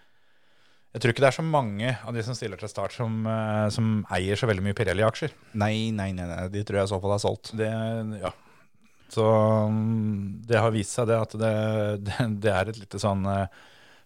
jeg 0.96 1.02
tror 1.02 1.12
ikke 1.12 1.24
det 1.26 1.28
er 1.28 1.36
så 1.36 1.44
mange 1.44 1.92
av 2.08 2.16
de 2.16 2.24
som 2.24 2.36
stiller 2.36 2.60
til 2.60 2.72
start, 2.72 2.96
som, 2.96 3.20
eh, 3.28 3.66
som 3.74 4.00
eier 4.16 4.40
så 4.40 4.48
veldig 4.48 4.64
mye 4.64 4.76
Pirelli-aksjer. 4.78 5.36
Nei, 5.60 5.92
nei, 5.92 6.10
nei, 6.16 6.28
nei, 6.30 6.42
de 6.52 6.64
tror 6.64 6.80
jeg 6.80 6.92
så 6.92 7.00
på 7.02 7.12
deg 7.12 7.22
solgt. 7.22 7.52
Det, 7.60 7.70
ja. 8.22 8.32
Så 9.12 9.24
mm, 9.70 10.46
det 10.48 10.60
har 10.64 10.72
vist 10.74 10.96
seg 10.96 11.10
det 11.12 11.20
at 11.20 11.36
det, 11.38 11.56
det, 12.08 12.28
det 12.42 12.54
er 12.54 12.72
et 12.72 12.84
lite 12.84 13.02
sånn 13.02 13.26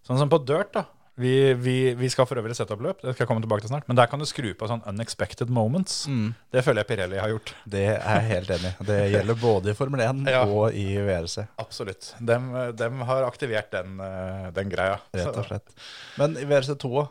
Sånn 0.00 0.16
som 0.16 0.30
på 0.32 0.38
dirt, 0.48 0.70
da. 0.72 0.86
Vi, 1.20 1.32
vi, 1.60 1.74
vi 2.00 2.08
skal 2.08 2.24
for 2.28 2.40
øvrig 2.40 2.54
sette 2.56 2.72
opp 2.72 2.80
løp, 2.84 3.02
det 3.02 3.12
skal 3.12 3.24
jeg 3.26 3.28
komme 3.28 3.42
tilbake 3.44 3.60
til 3.66 3.68
snart. 3.74 3.84
Men 3.90 3.98
der 3.98 4.08
kan 4.08 4.18
du 4.22 4.24
skru 4.28 4.48
på 4.56 4.68
sånn 4.70 4.80
unexpected 4.88 5.50
moments. 5.52 6.06
Det 6.54 6.62
føler 6.64 6.80
jeg 6.80 6.88
Pirelli 6.94 7.20
har 7.20 7.28
gjort. 7.34 7.52
Det 7.68 7.82
er 7.92 8.00
jeg 8.00 8.26
helt 8.30 8.52
enig 8.56 8.70
i. 8.72 8.88
Det 8.88 8.98
gjelder 9.12 9.38
både 9.42 9.74
i 9.74 9.76
Formel 9.76 10.00
1 10.06 10.24
Ja. 10.32 10.42
og 10.48 10.72
i 10.76 10.86
VRC, 10.96 11.44
Absolutt. 11.60 12.14
De, 12.24 12.38
de 12.80 12.90
har 13.12 13.28
aktivert 13.28 13.70
den, 13.74 14.00
eh, 14.00 14.50
den 14.56 14.72
greia. 14.72 14.98
rett 15.12 15.36
og 15.36 15.46
slett. 15.50 15.76
Men 16.16 16.36
i 16.40 16.46
VRC 16.48 16.74
2, 16.80 17.04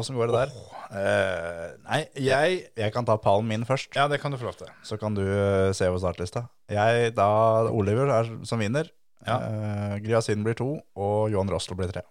åssen 0.00 0.18
går 0.18 0.30
det 0.30 0.36
der? 0.40 0.52
Eh, 0.90 1.66
nei, 1.86 2.00
jeg 2.18 2.60
Jeg 2.78 2.92
kan 2.94 3.06
ta 3.06 3.16
pallen 3.18 3.46
min 3.48 3.64
først, 3.66 3.94
Ja, 3.94 4.08
det 4.10 4.20
kan 4.22 4.30
du 4.34 4.38
få 4.38 4.50
lov 4.50 4.56
til. 4.58 4.68
så 4.82 4.98
kan 4.98 5.14
du 5.14 5.22
eh, 5.22 5.72
se 5.72 5.86
over 5.88 5.98
startlista. 6.02 6.48
Jeg, 6.70 7.14
da 7.14 7.26
Oliver 7.70 8.10
er 8.20 8.30
som 8.46 8.58
vinner. 8.58 8.90
Ja. 9.26 9.36
Eh, 9.38 9.98
Gryasin 10.02 10.42
blir 10.42 10.54
to, 10.56 10.80
og 10.96 11.30
Johan 11.30 11.50
Roslo 11.50 11.76
blir 11.76 11.90
tre. 11.92 12.02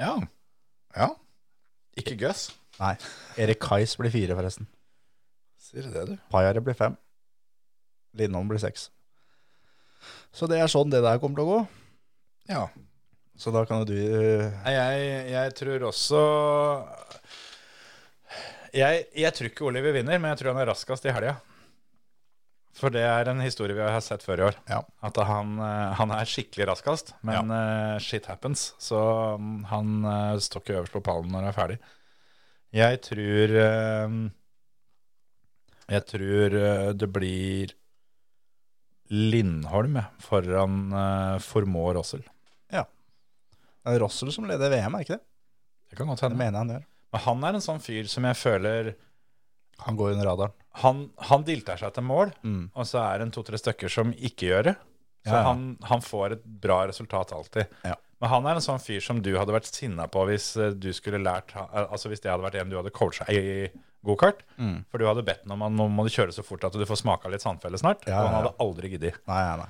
Ja. 0.00 0.14
ja. 0.96 1.08
Ikke 1.98 2.16
Gus. 2.20 2.48
Nei, 2.80 2.94
Erik 3.40 3.60
Kais 3.62 3.94
blir 4.00 4.12
fire, 4.12 4.36
forresten. 4.38 4.68
Sier 5.60 5.86
du 5.86 5.92
det, 5.94 6.06
du? 6.08 6.14
Pajare 6.32 6.62
blir 6.64 6.76
fem. 6.76 6.96
Lindholm 8.18 8.48
blir 8.50 8.60
seks. 8.62 8.88
Så 10.34 10.48
det 10.50 10.58
er 10.58 10.72
sånn 10.72 10.90
det 10.92 11.02
der 11.04 11.20
kommer 11.22 11.38
til 11.38 11.46
å 11.46 11.52
gå. 11.52 11.60
Ja. 12.50 12.64
Så 13.38 13.52
da 13.54 13.62
kan 13.68 13.82
jo 13.82 13.88
du 13.88 13.96
eh, 13.96 14.48
Nei, 14.64 14.72
Jeg, 14.74 15.12
jeg 15.32 15.54
tror 15.56 15.86
også 15.88 16.18
jeg, 18.72 19.06
jeg 19.16 19.36
tror 19.36 19.48
ikke 19.50 19.66
Oliver 19.68 19.92
vinner, 19.96 20.20
men 20.20 20.32
jeg 20.32 20.40
tror 20.40 20.54
han 20.54 20.62
er 20.62 20.70
raskest 20.72 21.04
i 21.04 21.12
helga. 21.12 21.34
For 22.72 22.92
det 22.92 23.02
er 23.04 23.28
en 23.28 23.42
historie 23.44 23.76
vi 23.76 23.84
har 23.84 24.00
sett 24.04 24.22
før 24.24 24.40
i 24.40 24.46
år. 24.46 24.60
Ja. 24.70 24.80
At 25.04 25.18
han, 25.28 25.58
eh, 25.60 25.90
han 25.98 26.14
er 26.16 26.28
skikkelig 26.28 26.70
raskest, 26.70 27.12
men 27.20 27.52
ja. 27.52 27.98
shit 28.00 28.28
happens. 28.30 28.70
Så 28.80 29.00
mm, 29.36 29.58
han 29.68 30.06
eh, 30.08 30.38
står 30.40 30.64
ikke 30.64 30.78
øverst 30.78 30.96
på 30.96 31.04
pallen 31.04 31.28
når 31.32 31.44
han 31.44 31.52
er 31.52 31.58
ferdig. 31.58 31.78
Jeg 32.72 33.02
tror 33.04 33.54
eh, 33.60 34.14
Jeg 35.92 36.04
tror 36.08 36.54
eh, 36.56 36.90
det 36.96 37.08
blir 37.12 37.74
Lindholm 39.12 39.98
foran 40.24 40.92
uh, 40.96 41.92
Rossel. 41.92 42.22
Ja. 42.72 42.86
Det 43.84 43.92
er 43.92 44.00
Rossel 44.00 44.32
som 44.32 44.46
leder 44.48 44.72
VM, 44.72 44.94
er 44.94 45.04
ikke 45.04 45.18
det? 45.18 45.24
Det 45.90 45.98
kan 45.98 46.08
godt 46.08 46.22
Det 46.22 46.30
mener 46.32 46.52
jeg 46.52 46.58
han 46.62 46.70
gjør. 46.70 46.86
Men 47.12 47.20
han 47.26 47.44
er 47.44 47.58
en 47.58 47.64
sånn 47.66 47.82
fyr 47.84 48.08
som 48.08 48.24
jeg 48.24 48.38
føler 48.40 48.94
Han 49.84 49.96
går 49.96 50.14
under 50.14 50.30
radaren. 50.30 50.54
Han, 50.80 51.10
han 51.28 51.42
dilter 51.44 51.76
seg 51.76 51.92
til 51.94 52.04
mål, 52.08 52.32
Mm. 52.42 52.70
og 52.74 52.86
så 52.88 53.02
er 53.04 53.18
det 53.18 53.26
en 53.28 53.34
to-tre 53.36 53.58
stykker 53.60 53.90
som 53.92 54.12
ikke 54.14 54.48
gjør 54.48 54.62
det. 54.70 54.76
Så 55.26 55.30
Ja, 55.30 55.36
ja. 55.36 55.42
Han, 55.52 55.76
han 55.86 56.00
får 56.00 56.32
et 56.32 56.44
bra 56.44 56.86
resultat 56.88 57.30
alltid. 57.32 57.66
Ja. 57.84 57.94
Men 58.22 58.30
han 58.30 58.46
er 58.46 58.54
en 58.58 58.64
sånn 58.64 58.80
fyr 58.82 59.00
som 59.02 59.20
du 59.22 59.32
hadde 59.36 59.52
vært 59.54 59.66
sinna 59.68 60.06
på 60.10 60.24
hvis 60.26 60.56
eh, 60.56 60.70
du 60.78 60.92
skulle 60.94 61.18
lært 61.22 61.52
Altså 61.58 62.08
hvis 62.08 62.20
det 62.22 62.30
hadde 62.30 62.42
vært 62.46 62.54
en 62.60 62.70
du 62.70 62.76
hadde 62.78 62.90
coacha 62.94 63.26
i 63.30 63.68
gokart. 64.06 64.42
Mm. 64.58 64.84
For 64.90 64.98
du 64.98 65.06
hadde 65.06 65.22
bedt 65.26 65.44
ham 65.46 65.62
om 65.62 65.78
han 65.78 65.94
må 65.94 66.06
kjøre 66.10 66.32
så 66.34 66.42
fort 66.46 66.64
at 66.64 66.72
du 66.72 66.84
får 66.86 67.00
smaka 67.02 67.28
litt 67.30 67.42
sandfelle 67.42 67.78
snart. 67.78 68.02
Og 68.06 68.14
han 68.14 68.34
hadde 68.40 68.54
aldri 68.62 68.90
giddet. 68.94 69.18
Nei, 69.30 69.42
nei, 69.46 69.56
nei. 69.62 69.68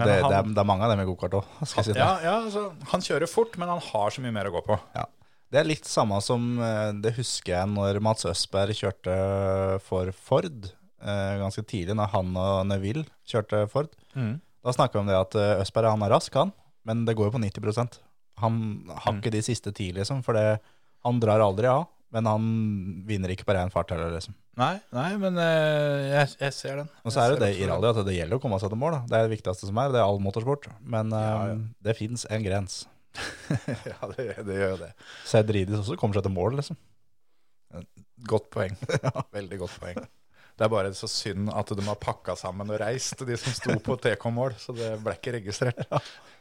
Men 0.00 0.06
det, 0.08 0.18
han- 0.22 0.30
det, 0.32 0.38
er, 0.38 0.52
det 0.56 0.60
er 0.64 0.68
mange 0.68 0.84
av 0.84 0.90
dem 0.94 1.00
i 1.00 1.08
gokart 1.08 1.34
òg, 1.40 1.48
si. 1.68 1.92
Ja, 1.96 2.10
ja 2.24 2.34
altså, 2.44 2.66
han 2.92 3.00
kjører 3.04 3.28
fort, 3.28 3.56
men 3.60 3.68
han 3.68 3.80
har 3.84 4.10
så 4.10 4.20
mye 4.24 4.32
mer 4.32 4.48
å 4.48 4.54
gå 4.58 4.62
på. 4.68 4.78
Ja. 4.96 5.04
Det 5.50 5.58
er 5.58 5.66
litt 5.66 5.88
samme 5.90 6.20
som 6.22 6.44
eh, 6.62 6.90
det 7.02 7.10
husker 7.16 7.56
jeg 7.56 7.70
når 7.72 7.98
Mats 8.06 8.26
Østberg 8.30 8.76
kjørte 8.78 9.14
for 9.82 10.12
Ford. 10.14 10.68
eh, 11.02 11.32
Ganske 11.42 11.64
tidlig, 11.66 11.96
når 11.98 12.12
han 12.14 12.30
og 12.38 12.66
Neville 12.70 13.02
kjørte 13.26 13.64
Ford. 13.72 13.90
Da 14.14 14.74
snakka 14.76 14.98
vi 14.98 15.02
om 15.02 15.10
det 15.10 15.16
at 15.18 15.34
eh, 15.40 15.62
Østberg 15.64 15.90
han 15.90 16.04
er 16.06 16.12
rask, 16.14 16.34
han, 16.38 16.52
men 16.86 17.02
det 17.08 17.16
går 17.18 17.30
jo 17.30 17.34
på 17.38 17.42
90% 17.42 17.98
Han 18.44 18.60
har 18.88 19.16
ikke 19.18 19.32
de 19.34 19.42
siste 19.44 19.72
ti, 19.76 19.90
liksom, 19.96 20.22
for 20.24 20.38
det, 20.38 20.60
han 21.04 21.18
drar 21.20 21.42
aldri 21.44 21.66
av. 21.68 21.88
Men 22.10 22.26
han 22.26 22.46
vinner 23.06 23.30
ikke 23.30 23.44
på 23.46 23.54
ren 23.54 23.70
fart 23.70 23.92
heller, 23.94 24.10
liksom. 24.10 24.32
Nei, 24.58 24.80
nei, 24.90 25.10
men 25.20 25.36
jeg, 25.38 26.32
jeg 26.40 26.54
ser 26.56 26.80
den. 26.80 26.88
Og 27.06 27.12
så 27.14 27.22
er 27.22 27.34
det 27.36 27.44
det 27.44 27.50
i 27.60 27.68
rally 27.70 27.86
at 27.86 28.00
det 28.06 28.16
gjelder 28.16 28.40
å 28.40 28.42
komme 28.42 28.58
seg 28.58 28.72
til 28.72 28.80
mål. 28.80 28.96
Da. 28.96 29.02
Det 29.06 29.18
er 29.20 29.28
det 29.28 29.34
viktigste 29.36 29.68
som 29.68 29.78
er. 29.78 29.92
Det 29.94 30.00
er 30.00 30.08
all 30.08 30.18
motorsport. 30.24 30.66
Men 30.82 31.12
Ja, 31.14 31.28
ja. 31.52 31.54
det 31.86 31.94
fins 32.00 32.24
en 32.26 32.42
grens. 32.42 32.80
ja, 33.90 33.98
det, 34.16 34.28
det 34.46 34.60
gjør 34.60 34.78
det. 34.84 34.92
Cedridis 35.26 35.82
også 35.82 35.98
kommer 36.00 36.18
seg 36.18 36.28
til 36.28 36.36
mål, 36.36 36.60
liksom. 36.60 36.78
Godt 38.30 38.50
poeng. 38.54 38.74
Veldig 39.36 39.60
godt 39.62 39.78
poeng. 39.82 40.00
Det 40.60 40.66
er 40.66 40.72
bare 40.74 40.90
så 40.92 41.08
synd 41.08 41.48
at 41.56 41.70
de 41.72 41.84
har 41.86 41.96
pakka 41.96 42.34
sammen 42.36 42.68
og 42.68 42.76
reist, 42.82 43.22
de 43.24 43.36
som 43.40 43.54
sto 43.56 43.78
på 43.80 43.94
TK-mål. 43.96 44.58
Så 44.60 44.74
det 44.76 44.90
ble 45.00 45.14
ikke 45.16 45.32
registrert. 45.38 45.80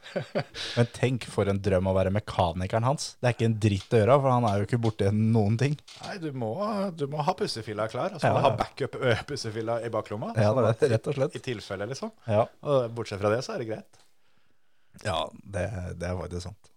Men 0.75 0.89
tenk 0.91 1.23
for 1.31 1.47
en 1.47 1.61
drøm 1.63 1.87
å 1.87 1.93
være 1.95 2.11
mekanikeren 2.11 2.83
hans. 2.83 3.13
Det 3.21 3.29
er 3.29 3.37
ikke 3.37 3.47
en 3.47 3.55
dritt 3.63 3.95
å 3.95 4.01
gjøre, 4.01 4.17
for 4.19 4.33
han 4.33 4.47
er 4.49 4.59
jo 4.59 4.67
ikke 4.67 4.81
borti 4.83 5.07
noen 5.15 5.55
ting. 5.61 5.77
Nei, 6.03 6.17
du 6.19 6.27
må, 6.35 6.51
du 6.99 7.05
må 7.13 7.23
ha 7.23 7.35
pussefilla 7.39 7.87
klar, 7.91 8.17
og 8.17 8.19
så 8.19 8.33
må 8.33 8.41
du 8.41 8.47
ha 8.49 8.53
backup-pussefilla 8.59 9.79
i 9.87 9.93
baklomma. 9.93 10.33
Ja, 10.35 10.51
sånn 10.51 10.67
det 10.67 10.75
er 10.89 10.93
rett 10.97 11.09
og 11.13 11.19
slett. 11.21 11.39
I 11.39 11.45
tilfelle, 11.45 11.87
liksom. 11.93 12.11
Ja, 12.27 12.43
Og 12.67 12.91
bortsett 12.99 13.23
fra 13.23 13.31
det, 13.31 13.39
så 13.47 13.55
er 13.55 13.63
det 13.63 13.71
greit. 13.71 13.98
Ja 15.05 15.19
det, 15.43 15.67
det 15.99 16.07
er 16.09 16.17
faktisk 16.19 16.47
sant. 16.49 16.71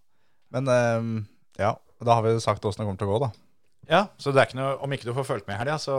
Men 0.52 0.68
eh, 0.68 1.06
ja, 1.62 1.74
da 2.02 2.14
har 2.18 2.22
vi 2.26 2.36
sagt 2.44 2.64
åssen 2.68 2.82
det 2.82 2.88
kommer 2.88 3.00
til 3.00 3.08
å 3.10 3.14
gå, 3.16 3.22
da. 3.26 3.30
Ja, 3.90 4.00
så 4.16 4.30
det 4.30 4.38
er 4.38 4.46
ikke 4.46 4.58
noe, 4.60 4.74
om 4.84 4.92
ikke 4.94 5.08
du 5.08 5.14
får 5.16 5.24
fulgt 5.26 5.48
med 5.48 5.56
i 5.56 5.58
helga, 5.58 5.74
så 5.82 5.94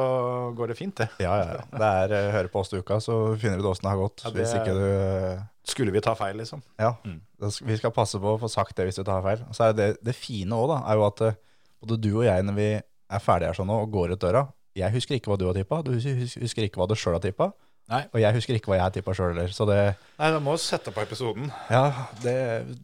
går 0.56 0.72
det 0.72 0.78
fint, 0.80 0.96
det. 1.02 1.10
Ja, 1.20 1.34
ja, 1.42 1.58
ja. 1.60 1.64
Det 1.74 1.90
er 1.90 2.14
uh, 2.16 2.30
høre 2.38 2.48
på 2.54 2.62
oss 2.62 2.72
til 2.72 2.80
uka, 2.80 2.96
så 3.04 3.18
finner 3.42 3.60
du 3.60 3.68
åssen 3.68 3.84
det 3.84 3.92
har 3.92 4.00
gått. 4.00 4.24
Ja, 4.24 4.32
det 4.32 4.40
Hvis 4.46 4.54
ikke 4.56 4.76
du 4.78 4.86
uh, 4.88 5.42
Skulle 5.68 5.92
vi 5.96 6.02
ta 6.04 6.14
feil, 6.16 6.38
liksom? 6.40 6.64
Ja, 6.80 6.94
Mm. 7.04 7.20
vi 7.68 7.76
skal 7.78 7.92
passe 7.92 8.20
på 8.24 8.34
å 8.36 8.40
få 8.40 8.48
sagt 8.52 8.78
det 8.80 8.86
hvis 8.88 8.96
du 9.02 9.04
tar 9.04 9.20
feil. 9.26 9.44
Og 9.50 9.56
så 9.58 9.68
er 9.70 9.76
det, 9.76 9.90
det 10.04 10.16
fine 10.16 10.56
òg, 10.56 10.70
da, 10.72 10.78
er 10.88 10.96
jo 11.02 11.06
at 11.10 11.22
uh, 11.28 11.36
både 11.84 12.00
du 12.00 12.10
og 12.22 12.24
jeg, 12.26 12.44
når 12.48 12.56
vi 12.62 12.70
er 12.80 13.20
ferdige 13.24 13.52
her 13.52 13.60
sånn 13.60 13.68
nå 13.68 13.82
og 13.84 13.92
går 13.92 14.16
ut 14.16 14.22
døra 14.24 14.46
Jeg 14.80 14.96
husker 14.96 15.20
ikke 15.20 15.34
hva 15.34 15.38
du 15.38 15.46
har 15.50 15.54
tippa, 15.60 15.82
du 15.84 15.92
hus- 15.98 16.08
hus- 16.08 16.40
husker 16.40 16.64
ikke 16.66 16.80
hva 16.82 16.88
du 16.90 16.96
sjøl 16.96 17.18
har 17.20 17.24
tippa. 17.28 17.52
Nei. 17.92 18.00
Og 18.16 18.22
jeg 18.24 18.34
husker 18.38 18.56
ikke 18.58 18.72
hva 18.72 18.78
jeg 18.80 18.94
tippa 18.96 19.14
sjøl 19.18 19.34
heller. 19.34 19.52
Så 19.54 19.66
det, 19.68 19.78
Nei, 20.20 20.30
da 20.32 20.40
må 20.42 20.54
sette 20.62 20.94
på 20.96 21.02
episoden. 21.04 21.50
ja, 21.70 21.84
det, 22.24 22.36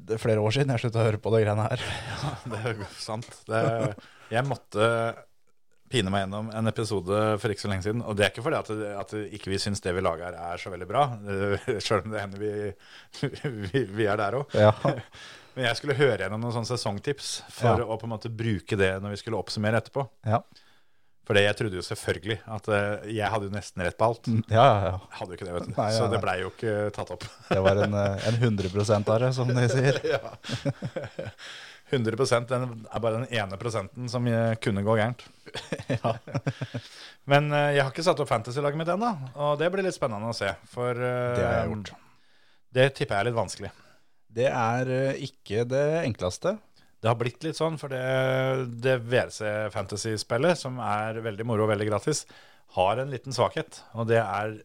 det 0.09 0.17
er 0.17 0.21
flere 0.21 0.43
år 0.43 0.51
siden 0.57 0.73
jeg 0.75 0.83
slutta 0.83 0.99
å 1.01 1.07
høre 1.07 1.21
på 1.23 1.31
de 1.33 1.41
greiene 1.45 1.69
her. 1.69 1.85
Ja, 2.19 2.35
Det 2.51 2.59
er 2.73 2.83
sant. 2.99 3.29
Det, 3.47 3.63
jeg 4.33 4.45
måtte 4.49 4.89
pine 5.89 6.11
meg 6.13 6.27
gjennom 6.27 6.51
en 6.53 6.69
episode 6.69 7.19
for 7.41 7.49
ikke 7.49 7.63
så 7.63 7.71
lenge 7.71 7.81
siden. 7.87 8.03
Og 8.05 8.13
det 8.19 8.27
er 8.27 8.29
ikke 8.33 8.43
fordi 8.45 8.59
at, 8.59 8.69
at 8.99 9.13
ikke 9.39 9.49
vi 9.55 9.57
syns 9.63 9.81
det 9.81 9.95
vi 9.97 10.03
lager 10.05 10.35
er 10.37 10.61
så 10.61 10.69
veldig 10.69 10.87
bra, 10.91 11.07
sjøl 11.87 12.03
om 12.03 12.13
det 12.13 12.21
hender 12.21 12.43
vi, 12.43 12.51
vi, 13.71 13.85
vi 13.97 14.05
er 14.11 14.19
der 14.21 14.37
òg. 14.43 14.53
Ja. 14.53 14.75
Men 15.55 15.65
jeg 15.65 15.79
skulle 15.79 15.95
høre 15.97 16.19
gjennom 16.21 16.43
noen 16.43 16.53
sånne 16.59 16.69
sesongtips 16.69 17.31
for 17.49 17.81
Ja. 17.81 17.87
å 17.89 17.97
på 17.97 18.05
en 18.05 18.13
måte 18.13 18.29
bruke 18.29 18.77
det 18.79 18.91
når 19.01 19.15
vi 19.15 19.21
skulle 19.23 19.39
oppsummere 19.41 19.79
etterpå. 19.81 20.03
Ja. 20.29 20.43
For 21.29 21.37
jeg 21.37 21.53
trodde 21.59 21.77
jo 21.77 21.83
selvfølgelig 21.85 22.39
at 22.49 22.67
eh, 22.73 23.07
jeg 23.13 23.29
hadde 23.29 23.45
jo 23.45 23.53
nesten 23.53 23.83
rett 23.85 23.97
på 23.99 24.07
alt. 24.09 24.29
ja, 24.49 24.63
ja, 24.65 24.77
ja. 24.87 24.93
Hadde 25.19 25.35
jo 25.35 25.37
ikke 25.37 25.45
det, 25.45 25.55
vet 25.59 25.67
du. 25.69 25.73
Nei, 25.77 25.89
ja, 25.93 25.97
Så 25.99 26.07
det 26.09 26.21
blei 26.23 26.37
jo 26.41 26.49
ikke 26.49 26.75
tatt 26.95 27.11
opp. 27.13 27.27
Det 27.51 27.59
var 27.61 27.83
en, 27.85 27.93
eh, 27.93 28.29
en 28.31 28.39
100 28.41 28.97
av 28.97 29.19
det, 29.21 29.29
som 29.37 29.51
de 29.53 29.67
sier. 29.75 29.99
ja. 30.09 30.33
100% 31.89 32.49
den 32.49 32.65
er 32.85 33.01
bare 33.01 33.19
den 33.23 33.31
ene 33.33 33.57
prosenten 33.61 34.09
som 34.09 34.25
eh, 34.29 34.55
kunne 34.61 34.83
gå 34.85 34.95
gærent. 34.97 35.23
Men 37.29 37.49
eh, 37.53 37.71
jeg 37.77 37.83
har 37.85 37.93
ikke 37.93 38.05
satt 38.05 38.21
opp 38.21 38.29
fantasy-laget 38.29 38.81
mitt 38.81 38.91
ennå, 38.93 39.09
og 39.37 39.55
det 39.61 39.69
blir 39.73 39.85
litt 39.85 39.97
spennende 39.97 40.29
å 40.29 40.37
se. 40.37 40.51
For 40.73 40.93
eh, 40.97 41.35
Det 41.37 41.45
har 41.45 41.55
jeg 41.61 41.71
gjort. 41.71 41.93
Det 42.79 42.89
tipper 42.97 43.15
jeg 43.17 43.21
er 43.23 43.29
litt 43.31 43.39
vanskelig. 43.39 43.71
Det 44.39 44.49
er 44.53 44.91
eh, 44.93 45.23
ikke 45.29 45.65
det 45.69 45.85
enkleste. 46.03 46.57
Det 47.01 47.07
har 47.07 47.15
blitt 47.15 47.43
litt 47.43 47.55
sånn, 47.55 47.77
for 47.79 47.87
det, 47.93 47.99
det 48.83 48.97
VRC 49.07 49.69
Fantasy-spillet, 49.71 50.57
som 50.59 50.79
er 50.83 51.21
veldig 51.23 51.45
moro 51.47 51.63
og 51.63 51.71
veldig 51.71 51.87
gratis, 51.87 52.25
har 52.75 52.99
en 53.01 53.09
liten 53.13 53.33
svakhet, 53.33 53.79
og 53.95 54.09
det 54.11 54.19
er 54.19 54.57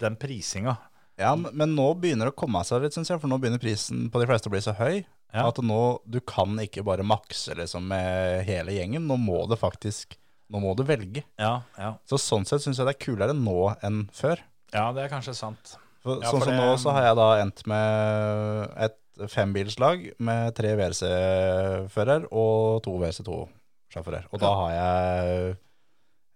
den 0.00 0.16
prisinga. 0.16 0.78
Ja, 1.20 1.34
men- 1.36 1.76
nå 1.76 1.90
begynner 2.00 2.26
det 2.30 2.32
å 2.34 2.40
komme 2.40 2.64
seg 2.64 2.82
litt, 2.82 2.94
syns 2.96 3.10
jeg. 3.12 3.20
For 3.20 3.28
nå 3.28 3.38
begynner 3.38 3.60
prisen 3.60 4.08
på 4.10 4.18
de 4.18 4.26
fleste 4.26 4.48
å 4.48 4.50
bli 4.54 4.60
så 4.64 4.72
høy 4.74 5.04
Ja. 5.34 5.46
at 5.48 5.56
nå 5.56 6.00
du 6.08 6.20
kan 6.20 6.56
ikke 6.58 6.82
bare 6.84 7.04
makse 7.04 7.54
liksom 7.54 7.86
med 7.86 8.44
hele 8.46 8.72
gjengen. 8.72 9.06
Nå 9.06 9.16
må 9.20 9.46
du 9.48 9.54
faktisk 9.56 10.16
Nå 10.50 10.60
må 10.60 10.74
du 10.76 10.82
velge. 10.84 11.22
Ja, 11.38 11.62
ja. 11.78 11.94
Så 12.06 12.18
sånn 12.20 12.44
sett 12.44 12.60
syns 12.60 12.76
jeg 12.76 12.84
det 12.84 12.96
er 13.00 13.04
kulere 13.06 13.32
nå 13.32 13.74
enn 13.82 14.10
før. 14.12 14.38
ja, 14.72 14.92
det 14.92 15.04
er 15.04 15.08
kanskje 15.08 15.34
sant. 15.34 15.76
For, 16.02 16.16
sånn 16.20 16.40
som 16.42 16.50
det- 16.50 16.58
nå 16.60 16.74
så 16.76 16.92
har 16.92 17.02
jeg 17.04 17.16
da 17.16 17.40
endt 17.40 17.66
med 17.66 18.70
et 18.76 18.96
fembilslag 19.28 20.08
med 20.22 20.54
tre 20.56 20.74
WRC-fører 20.78 22.28
og 22.30 22.82
to 22.84 22.96
WRC2-sjåfører. 22.96 24.28
Og 24.32 24.42
da 24.42 24.52
har 24.60 24.74
jeg 24.76 25.56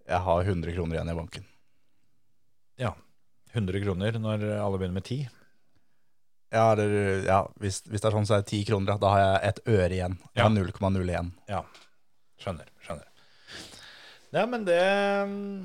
Jeg 0.06 0.22
har 0.22 0.40
100 0.44 0.74
kroner 0.76 0.94
igjen 0.94 1.10
i 1.10 1.18
banken. 1.18 1.46
100 3.56 3.82
kroner 3.84 4.18
når 4.20 4.44
alle 4.60 4.78
begynner 4.78 4.98
med 4.98 5.06
10. 5.08 5.26
Ja, 6.54 6.70
eller, 6.72 7.24
ja 7.26 7.40
hvis, 7.60 7.80
hvis 7.88 8.02
det 8.02 8.08
er 8.10 8.16
sånn, 8.16 8.28
så 8.28 8.36
er 8.36 8.44
det 8.44 8.52
10 8.52 8.62
kroner. 8.70 9.00
Da 9.02 9.12
har 9.12 9.22
jeg 9.22 9.50
et 9.50 9.60
øre 9.72 9.92
igjen. 9.96 10.16
Jeg 10.36 10.44
har 10.44 10.52
0,01. 10.54 11.30
Ja, 11.50 11.62
skjønner, 12.42 12.68
skjønner. 12.84 13.08
Ja, 14.36 14.42
men 14.44 14.66
det, 14.66 14.76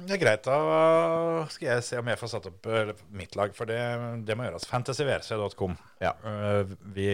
det 0.08 0.16
er 0.16 0.22
greit. 0.22 0.46
Da 0.48 1.46
skal 1.52 1.68
jeg 1.74 1.84
se 1.84 1.98
om 2.00 2.08
jeg 2.08 2.20
får 2.22 2.30
satt 2.32 2.46
opp 2.48 2.70
mitt 3.12 3.36
lag, 3.36 3.52
for 3.58 3.68
det, 3.68 3.80
det 4.28 4.38
må 4.40 4.46
gjøres. 4.48 4.68
Fantasyverse.com. 4.70 5.74
Ja. 6.04 6.14
Eh, 6.24 6.76
Vi 6.96 7.08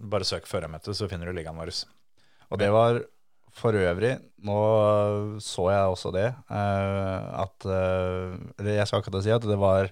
bare 0.00 0.28
søk 0.28 0.48
førermøte, 0.48 0.94
så 0.96 1.10
finner 1.10 1.28
du 1.28 1.36
ligaen 1.36 1.58
vår. 1.60 1.74
Og 2.52 2.60
det 2.62 2.70
var 2.72 3.02
for 3.52 3.76
øvrig, 3.76 4.14
nå 4.48 4.56
så 5.44 5.66
jeg 5.74 5.90
også 5.92 6.12
det, 6.16 6.28
eh, 6.32 7.24
at 7.42 7.66
eh, 7.68 8.38
Eller 8.56 8.78
jeg 8.78 8.88
skal 8.88 9.02
ikke 9.04 9.20
si 9.26 9.34
at 9.34 9.44
det 9.44 9.58
var, 9.60 9.90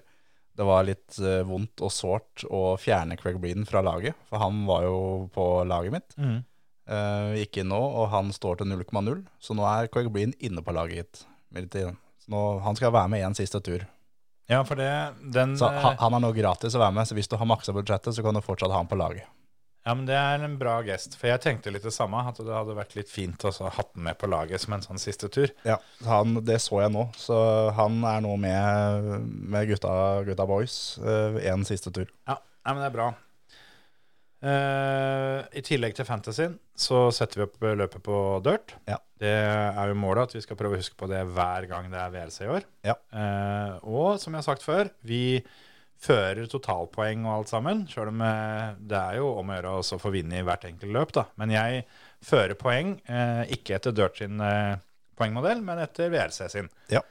det 0.57 0.65
var 0.65 0.87
litt 0.87 1.19
vondt 1.45 1.83
og 1.85 1.93
sårt 1.93 2.47
å 2.49 2.63
fjerne 2.81 3.19
Craig 3.21 3.37
Breeden 3.43 3.69
fra 3.69 3.83
laget, 3.85 4.17
for 4.31 4.41
han 4.41 4.63
var 4.65 4.87
jo 4.89 4.97
på 5.35 5.45
laget 5.69 5.93
mitt. 5.99 6.17
Eh, 6.89 7.33
gikk 7.43 7.61
inn 7.61 7.69
nå, 7.71 7.79
og 7.79 8.09
han 8.11 8.31
står 8.33 8.61
til 8.61 8.71
0,0, 8.73 9.25
så 9.39 9.55
nå 9.57 9.65
er 9.69 9.89
Craig 9.91 10.09
Breen 10.13 10.33
inne 10.39 10.63
på 10.65 10.73
laget. 10.75 11.25
Så 11.53 12.31
nå, 12.31 12.45
han 12.65 12.77
skal 12.79 12.93
være 12.95 13.11
med 13.11 13.25
én 13.27 13.37
siste 13.37 13.61
tur. 13.63 13.85
Ja, 14.51 14.63
for 14.67 14.75
det 14.75 14.89
den, 15.31 15.53
Så 15.59 15.69
eh, 15.69 15.77
han, 15.83 15.99
han 16.01 16.17
er 16.17 16.25
nå 16.25 16.31
gratis 16.35 16.75
å 16.75 16.81
være 16.81 16.95
med, 16.97 17.07
så 17.07 17.15
hvis 17.15 17.29
du 17.31 17.37
har 17.39 17.47
maksa 17.47 17.75
budsjettet, 17.75 18.17
så 18.17 18.25
kan 18.25 18.35
du 18.35 18.43
fortsatt 18.43 18.73
ha 18.73 18.81
han 18.81 18.89
på 18.91 18.99
laget. 18.99 19.29
Ja, 19.81 19.95
men 19.97 20.05
Det 20.05 20.13
er 20.13 20.43
en 20.45 20.59
bra 20.61 20.75
gest. 20.85 21.15
For 21.17 21.31
jeg 21.31 21.41
tenkte 21.41 21.71
litt 21.73 21.81
det 21.81 21.93
samme. 21.95 22.19
At 22.29 22.37
det 22.37 22.53
hadde 22.53 22.75
vært 22.77 22.91
litt 22.93 23.09
fint 23.09 23.41
å 23.49 23.49
ha 23.49 23.85
den 23.95 24.03
med 24.05 24.19
på 24.21 24.27
laget 24.29 24.61
som 24.61 24.75
en 24.75 24.83
sånn 24.85 25.01
siste 25.01 25.25
tur. 25.33 25.49
Ja, 25.65 25.79
han, 26.05 26.35
det 26.45 26.59
så 26.61 26.83
jeg 26.83 26.93
nå. 26.93 27.07
Så 27.17 27.33
han 27.73 27.97
er 28.05 28.21
nå 28.21 28.35
med, 28.37 29.09
med 29.25 29.71
gutta, 29.71 29.95
gutta 30.27 30.45
boys 30.45 30.75
én 31.01 31.65
siste 31.65 31.89
tur. 31.97 32.13
Ja, 32.29 32.37
ja, 32.37 32.75
men 32.75 32.83
det 32.83 32.91
er 32.91 32.97
bra. 32.99 33.07
Eh, 34.41 35.39
I 35.53 35.61
tillegg 35.61 35.93
til 35.93 36.07
fantasyen 36.07 36.55
så 36.73 37.03
setter 37.13 37.41
vi 37.41 37.45
opp 37.45 37.65
løpet 37.77 38.01
på 38.03 38.17
dirt. 38.45 38.73
Ja. 38.89 38.97
Det 39.21 39.29
er 39.31 39.91
jo 39.91 39.97
målet 40.01 40.31
at 40.31 40.37
vi 40.37 40.41
skal 40.41 40.57
prøve 40.57 40.79
å 40.79 40.81
huske 40.81 40.97
på 40.97 41.09
det 41.11 41.21
hver 41.29 41.67
gang 41.69 41.91
det 41.91 41.99
er 42.01 42.13
VLC 42.15 42.39
i 42.47 42.53
år. 42.55 42.65
Ja. 42.87 42.95
Uh, 43.13 43.75
og 43.85 44.07
som 44.21 44.33
jeg 44.33 44.41
har 44.41 44.47
sagt 44.47 44.65
før, 44.65 44.89
vi 45.05 45.41
fører 46.01 46.47
totalpoeng 46.49 47.27
og 47.27 47.35
alt 47.35 47.51
sammen. 47.53 47.83
Sjøl 47.85 48.09
om 48.09 48.23
eh, 48.25 48.71
det 48.89 48.97
er 48.97 49.19
jo 49.19 49.27
om 49.37 49.51
å 49.51 49.57
gjøre 49.59 49.73
å 49.77 49.99
få 50.01 50.09
vinne 50.15 50.39
i 50.39 50.45
hvert 50.47 50.65
enkelt 50.65 50.95
løp, 50.95 51.11
da. 51.13 51.27
Men 51.37 51.53
jeg 51.53 51.83
fører 52.25 52.57
poeng, 52.57 52.95
uh, 53.05 53.43
ikke 53.53 53.77
etter 53.77 53.93
Dirt 53.93 54.17
sin 54.17 54.41
poengmodell, 55.21 55.61
men 55.61 55.83
etter 55.83 56.09
VLC 56.09 56.47
sin. 56.49 56.71
Ja. 56.89 57.03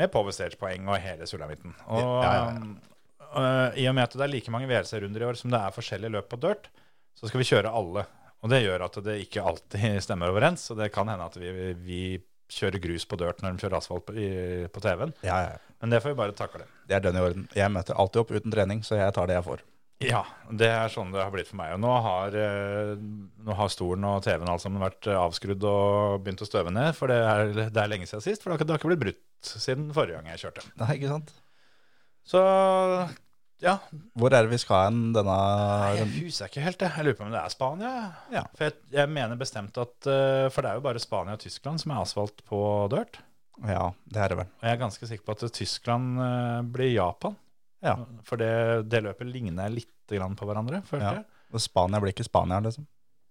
Med 0.00 0.08
Power 0.14 0.32
Stage-poeng 0.32 0.88
og 0.88 0.96
hele 1.04 1.28
sulamitten. 1.28 1.76
Og 1.92 2.00
Ja, 2.00 2.22
ja, 2.24 2.46
ja. 2.56 2.88
Uh, 3.34 3.74
I 3.76 3.88
og 3.90 3.96
med 3.96 4.06
at 4.08 4.16
det 4.16 4.24
er 4.24 4.32
like 4.32 4.52
mange 4.54 4.68
VRC-runder 4.70 5.24
i 5.24 5.28
år 5.28 5.38
som 5.40 5.52
det 5.52 5.60
er 5.60 5.74
forskjellige 5.74 6.14
løp 6.14 6.30
på 6.32 6.40
dirt, 6.40 6.70
så 7.18 7.28
skal 7.28 7.42
vi 7.42 7.48
kjøre 7.50 7.72
alle. 7.80 8.06
Og 8.44 8.52
det 8.52 8.62
gjør 8.62 8.86
at 8.86 8.98
det 9.04 9.20
ikke 9.24 9.44
alltid 9.50 9.98
stemmer 10.06 10.32
overens. 10.32 10.68
Så 10.68 10.76
det 10.78 10.92
kan 10.94 11.08
hende 11.10 11.26
at 11.26 11.38
vi, 11.40 11.52
vi 11.74 12.02
kjører 12.48 12.80
grus 12.82 13.04
på 13.08 13.18
dirt 13.20 13.42
når 13.42 13.56
de 13.56 13.64
kjører 13.64 13.80
asfalt 13.80 14.06
på, 14.08 14.14
på 14.72 14.84
TV-en. 14.84 15.16
Ja, 15.26 15.40
ja. 15.48 15.56
Men 15.78 15.92
det 15.94 16.00
får 16.02 16.14
vi 16.14 16.18
bare 16.18 16.34
takle. 16.34 16.64
Det 16.88 16.96
er 16.96 17.02
den 17.04 17.18
i 17.18 17.22
orden. 17.22 17.50
Jeg 17.54 17.70
møter 17.70 17.98
alltid 17.98 18.22
opp 18.22 18.32
uten 18.34 18.54
trening, 18.54 18.80
så 18.86 18.98
jeg 18.98 19.14
tar 19.14 19.28
det 19.30 19.36
jeg 19.36 19.46
får. 19.46 19.66
Ja, 20.02 20.20
det 20.54 20.68
er 20.70 20.90
sånn 20.94 21.10
det 21.10 21.22
har 21.24 21.32
blitt 21.34 21.48
for 21.50 21.58
meg. 21.58 21.72
Og 21.74 21.82
nå 21.82 21.90
har, 22.04 22.34
eh, 22.38 22.92
nå 22.98 23.56
har 23.58 23.70
stolen 23.74 24.06
og 24.06 24.22
TV-en 24.26 24.46
og 24.46 24.52
alt 24.54 24.64
sammen 24.64 24.82
vært 24.82 25.10
avskrudd 25.10 25.64
og 25.66 26.22
begynt 26.22 26.44
å 26.44 26.48
støve 26.48 26.70
ned. 26.74 26.92
For 26.98 27.10
det 27.10 27.18
er, 27.18 27.52
det 27.74 27.82
er 27.82 27.90
lenge 27.90 28.06
siden 28.06 28.22
sist. 28.22 28.44
For 28.44 28.54
det 28.54 28.62
har 28.70 28.78
ikke 28.78 28.92
blitt 28.92 29.02
brutt 29.02 29.52
siden 29.58 29.90
forrige 29.94 30.20
gang 30.20 30.30
jeg 30.34 30.44
kjørte. 30.46 30.66
Nei, 30.78 30.92
ikke 30.98 31.10
sant? 31.14 31.34
Så 32.28 32.40
ja. 33.64 33.72
Hvor 34.14 34.30
er 34.36 34.44
det 34.46 34.52
vi 34.52 34.58
skal 34.62 34.84
hen 34.86 34.98
denne 35.16 35.34
Jeg 35.34 36.02
runden? 36.04 36.18
husker 36.28 36.50
ikke 36.50 36.62
helt 36.66 36.82
jeg. 36.84 36.92
Jeg 36.94 37.06
lurer 37.08 37.16
på 37.18 37.24
om 37.26 37.32
det 37.34 37.40
er 37.40 37.54
Spania. 37.54 37.92
Ja. 38.34 38.42
For 38.54 38.68
jeg, 38.68 38.76
jeg 38.94 39.10
mener 39.10 39.40
bestemt 39.40 39.80
at 39.82 40.06
eh, 40.12 40.44
For 40.54 40.62
det 40.62 40.70
er 40.70 40.78
jo 40.78 40.84
bare 40.84 41.02
Spania 41.02 41.34
og 41.38 41.42
Tyskland 41.42 41.82
som 41.82 41.94
er 41.96 42.02
asfalt 42.04 42.44
på 42.46 42.60
dirt. 42.92 43.18
Ja, 43.66 43.88
det 44.06 44.20
er 44.22 44.30
det 44.30 44.38
vel. 44.44 44.50
Og 44.60 44.68
jeg 44.68 44.76
er 44.76 44.82
ganske 44.84 45.08
sikker 45.10 45.26
på 45.26 45.34
at 45.34 45.46
Tyskland 45.56 46.20
eh, 46.22 46.60
blir 46.76 46.92
Japan. 46.94 47.34
Ja. 47.82 47.96
For 48.26 48.38
det, 48.38 48.52
det 48.90 49.02
løpet 49.08 49.26
ligner 49.32 49.72
litt 49.72 49.90
grann 50.10 50.36
på 50.38 50.46
hverandre, 50.46 50.82
følte 50.86 51.04
Ja. 51.08 51.16
jeg. 51.18 51.26
Og 51.54 51.60
Spania 51.64 51.98
blir 52.02 52.12
ikke 52.14 52.26
Spania, 52.28 52.60
liksom. 52.62 52.84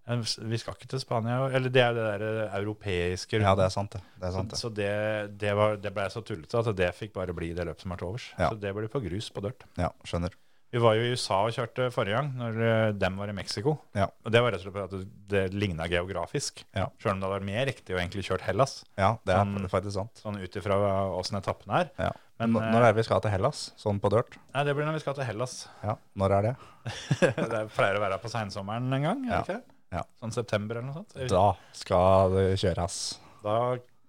Vi 0.08 0.58
skal 0.58 0.74
ikke 0.78 0.88
til 0.88 1.00
Spania, 1.02 1.38
eller 1.52 1.68
det 1.68 1.82
er 1.84 1.92
det 1.96 2.04
der 2.08 2.22
eh, 2.46 2.56
europeiske 2.62 3.40
Ja, 3.42 3.54
det 3.58 3.66
er 3.68 3.74
sant, 3.74 3.92
det. 3.92 4.00
det, 4.16 4.26
er 4.28 4.32
sant, 4.32 4.50
det. 4.54 4.58
Så 4.58 4.70
det, 4.72 4.90
det, 5.38 5.52
var, 5.58 5.76
det 5.76 5.92
ble 5.94 6.08
så 6.10 6.22
tullete 6.24 6.58
at 6.62 6.70
det 6.78 6.90
fikk 6.96 7.12
bare 7.12 7.34
bli 7.36 7.52
det 7.56 7.66
løpet 7.68 7.84
som 7.84 7.92
er 7.92 8.00
til 8.00 8.08
overs. 8.12 8.28
Ja. 8.38 8.48
Så 8.52 8.60
det 8.62 8.72
blir 8.76 8.88
på 8.88 9.02
grus 9.04 9.28
på 9.34 9.44
dirt. 9.44 9.66
Ja, 9.76 9.90
skjønner. 10.08 10.32
Vi 10.68 10.76
var 10.84 10.98
jo 10.98 11.04
i 11.06 11.12
USA 11.16 11.38
og 11.48 11.54
kjørte 11.56 11.86
forrige 11.94 12.18
gang, 12.18 12.26
når 12.36 12.58
eh, 12.60 12.90
dem 12.92 13.14
var 13.16 13.30
i 13.32 13.36
Mexico. 13.36 13.78
Ja. 13.96 14.10
Og 14.24 14.32
det 14.34 14.42
var 14.44 14.52
rett 14.52 14.60
og 14.60 14.66
slett 14.66 14.74
fordi 14.76 14.98
at 15.04 15.30
det, 15.32 15.44
ligna 15.56 15.86
geografisk. 15.88 16.60
Ja. 16.76 16.90
Sjøl 17.00 17.14
om 17.14 17.22
det 17.22 17.28
hadde 17.28 17.38
vært 17.38 17.46
mer 17.48 17.64
riktig 17.70 17.96
å 17.96 18.00
egentlig 18.02 18.26
kjørt 18.28 18.44
Hellas, 18.44 18.82
Ja, 19.00 19.14
det 19.24 19.32
er 19.32 19.44
Sånn- 19.46 19.70
faktisk 19.72 19.96
sant. 19.96 20.20
sånn 20.24 20.36
ut 20.42 20.58
ifra 20.60 20.76
åssen 21.16 21.40
etappen 21.40 21.72
er. 21.82 21.88
Ja. 21.96 22.10
Men, 22.38 22.52
N- 22.54 22.68
Når 22.70 22.84
er 22.84 22.92
det 22.92 23.00
vi 23.00 23.06
skal 23.08 23.20
til 23.24 23.32
Hellas? 23.32 23.62
Sånn 23.80 23.96
på 23.98 24.12
dirt? 24.12 24.36
Nei, 24.54 24.62
det 24.68 24.76
blir 24.76 24.84
når 24.86 24.98
vi 25.00 25.00
skal 25.06 25.16
til 25.16 25.24
Hellas. 25.26 25.56
Ja, 25.82 25.96
når 26.20 26.36
er 26.36 26.42
det? 26.50 26.54
det 27.54 27.64
pleier 27.74 27.96
å 27.98 28.04
være 28.04 28.20
på 28.22 28.30
seinsommeren 28.30 28.92
en 28.92 29.02
gang, 29.08 29.24
er 29.24 29.32
det 29.32 29.34
Ja. 29.34 29.42
ikke? 29.58 29.74
Ja. 29.94 30.02
Sånn 30.20 30.34
september 30.34 30.78
eller 30.78 30.90
noe 30.90 31.00
sånt. 31.00 31.14
Da 31.30 31.46
skal 31.76 32.34
det 32.34 32.48
kjøres. 32.60 32.98
Da 33.44 33.56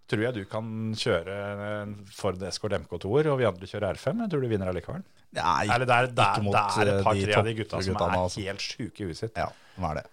tror 0.10 0.26
jeg 0.26 0.36
du 0.40 0.44
kan 0.50 0.70
kjøre 0.98 1.38
en 1.84 1.96
Ford 2.16 2.42
Escort 2.50 2.76
MK2-er, 2.80 3.30
og 3.32 3.40
vi 3.40 3.48
andre 3.48 3.70
kjører 3.70 3.96
R5. 3.96 4.24
Jeg 4.26 4.34
tror 4.34 4.44
du 4.44 4.50
vinner 4.52 4.72
allikevel. 4.72 5.06
Nei, 5.38 5.68
Eller 5.70 5.86
det 5.86 5.96
er, 5.96 6.08
det 6.10 6.26
er, 6.26 6.46
det 6.50 6.62
er 6.64 6.90
et 6.90 6.96
eh, 6.96 7.04
par-tre 7.06 7.36
av 7.38 7.46
de 7.46 7.54
gutta 7.60 7.82
som 7.86 8.00
er 8.00 8.16
altså. 8.18 8.46
helt 8.48 8.64
sjuke 8.66 9.04
i 9.04 9.10
huet 9.10 9.20
sitt. 9.20 9.36
Ja, 9.38 9.52
hva 9.78 9.92
er 9.94 10.02
det? 10.02 10.06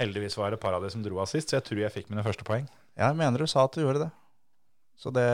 Heldigvis 0.00 0.34
var 0.40 0.50
det 0.50 0.58
et 0.58 0.64
par 0.64 0.74
av 0.74 0.82
de 0.82 0.90
som 0.90 1.04
dro 1.04 1.20
av 1.22 1.30
sist, 1.30 1.52
så 1.52 1.60
jeg 1.60 1.66
tror 1.68 1.84
jeg 1.84 1.94
fikk 1.94 2.10
mine 2.10 2.24
første 2.26 2.46
poeng. 2.46 2.66
Jeg 2.98 3.18
mener 3.18 3.44
du 3.44 3.46
sa 3.50 3.68
at 3.68 3.76
du 3.78 3.84
gjorde 3.84 4.08
det. 4.08 4.10
Så 4.98 5.12
det, 5.14 5.26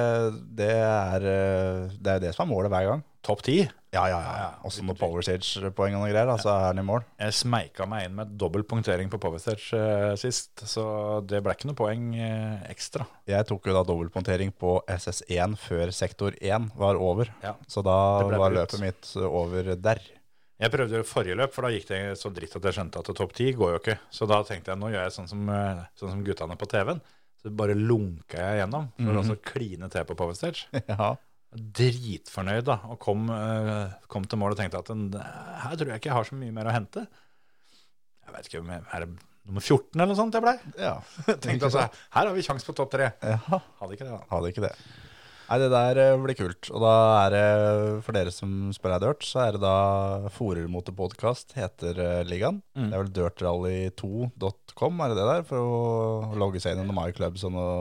det, 0.57 0.75
er, 0.77 1.25
eh, 1.31 1.97
det 1.97 2.19
er 2.19 2.23
det 2.27 2.35
som 2.37 2.45
er 2.45 2.53
målet 2.53 2.73
hver 2.73 2.91
gang. 2.93 3.05
Topp 3.23 3.43
ti. 3.45 3.59
Ja, 3.93 4.05
ja, 4.09 4.19
ja. 4.23 4.35
Ja, 4.39 4.51
Også 4.65 4.81
noen 4.85 4.95
tvil. 4.95 5.01
Power 5.03 5.25
Stage-poeng 5.27 5.97
og 5.99 6.05
noe 6.05 6.11
greier, 6.13 6.29
Altså, 6.31 6.47
så 6.47 6.53
er 6.55 6.67
han 6.71 6.79
i 6.79 6.85
mål. 6.87 7.03
Jeg 7.21 7.35
smeika 7.37 7.87
meg 7.91 8.07
inn 8.07 8.15
med 8.17 8.31
dobbel 8.39 8.63
punktering 8.65 9.11
på 9.13 9.19
Powerstage 9.21 9.75
eh, 9.77 10.15
sist, 10.21 10.63
så 10.71 10.85
det 11.27 11.43
ble 11.45 11.53
ikke 11.57 11.69
noe 11.69 11.77
poeng 11.77 12.07
eh, 12.15 12.63
ekstra. 12.71 13.05
Jeg 13.29 13.49
tok 13.51 13.67
jo 13.67 13.75
da 13.77 13.83
dobbeltpunktering 13.89 14.55
på 14.57 14.77
SS1 14.89 15.59
før 15.61 15.93
sektor 15.93 16.39
1 16.41 16.71
var 16.81 16.97
over. 17.03 17.33
Ja. 17.45 17.57
Så 17.69 17.83
da 17.85 17.99
Det 18.23 18.31
ble 18.31 18.39
var 18.41 18.55
brutt. 18.55 18.61
løpet 18.79 18.85
mitt 18.87 19.11
over 19.27 19.75
der. 19.77 20.01
Jeg 20.61 20.71
prøvde 20.73 20.97
jo 21.01 21.07
forrige 21.09 21.37
løp, 21.41 21.53
for 21.57 21.67
da 21.67 21.73
gikk 21.75 21.89
det 21.89 22.01
så 22.21 22.31
dritt 22.37 22.55
at 22.57 22.69
jeg 22.71 22.77
skjønte 22.79 23.01
at 23.03 23.11
topp 23.17 23.33
ti 23.37 23.51
går 23.57 23.75
jo 23.75 23.81
ikke. 23.83 23.99
Så 24.13 24.29
da 24.31 24.43
tenkte 24.47 24.71
jeg 24.73 24.81
nå 24.81 24.91
gjør 24.95 25.03
jeg 25.09 25.17
sånn 25.19 25.29
som, 25.29 25.49
eh, 25.51 25.83
sånn 25.99 26.15
som 26.15 26.23
guttene 26.25 26.57
på 26.61 26.69
TV-en. 26.71 27.01
Så 27.41 27.51
bare 27.57 27.73
lunka 27.75 28.37
jeg 28.37 28.61
gjennom 28.63 28.91
for 29.01 29.17
å 29.17 29.23
så 29.25 29.37
kline 29.41 29.89
til 29.93 30.05
på 30.09 30.17
Powerstage. 30.17 30.69
Ja. 30.93 31.17
Dritfornøyd 31.51 32.63
da, 32.69 32.77
og 32.93 32.99
kom, 33.03 33.25
eh, 33.35 33.91
kom 34.13 34.23
til 34.31 34.39
mål 34.39 34.55
og 34.55 34.61
tenkte 34.61 34.79
at 34.85 34.93
her 35.65 35.75
tror 35.81 35.91
jeg 35.91 35.99
ikke 35.99 36.11
jeg 36.13 36.19
har 36.19 36.29
så 36.29 36.37
mye 36.39 36.55
mer 36.55 36.71
å 36.71 36.75
hente. 36.77 37.03
Jeg 38.27 38.35
vet 38.37 38.47
ikke, 38.51 38.61
om 38.63 38.71
jeg- 38.71 38.85
er 38.95 39.07
nummer 39.11 39.61
14 39.65 39.97
eller 39.99 40.07
noe 40.13 40.19
sånt 40.21 40.35
jeg 40.39 40.43
ble? 40.45 40.55
ja. 40.79 40.93
Tenkte 41.43 41.67
altså, 41.67 41.89
her 42.15 42.27
har 42.29 42.35
vi 42.37 42.43
kjangs 42.47 42.65
på 42.69 42.75
topp 42.79 42.93
tre. 42.95 43.13
ja. 43.23 43.39
Hadde 43.81 43.97
ikke 43.97 44.07
det 44.07 44.13
da. 44.15 44.21
Hadde 44.31 44.53
ikke 44.53 44.63
det. 44.69 44.75
Nei, 45.51 45.57
det 45.59 45.71
der 45.73 45.99
eh, 45.99 46.17
blir 46.23 46.37
kult. 46.39 46.69
Og 46.71 46.79
da 46.85 46.95
er 47.27 47.31
det, 47.35 48.05
for 48.07 48.15
dere 48.15 48.31
som 48.31 48.71
spør 48.71 48.93
deg 48.95 49.03
dirt, 49.09 49.25
så 49.27 49.41
er 49.49 49.57
det 49.57 49.63
da 49.65 50.29
Forermotorpodkast 50.37 51.57
heter 51.59 51.99
eh, 51.99 52.21
ligaen. 52.31 52.61
Mm. 52.79 52.93
Det 52.93 52.95
er 52.95 53.03
vel 53.03 53.11
dirtrally2.com, 53.19 55.01
er 55.03 55.11
det 55.11 55.19
det 55.19 55.27
der? 55.33 55.43
For 55.51 55.59
å 55.59 56.39
logge 56.39 56.63
seg 56.63 56.77
inn 56.77 56.85
under 56.85 56.95
MyClubs 56.95 57.43
og 57.51 57.57
noe 57.57 57.73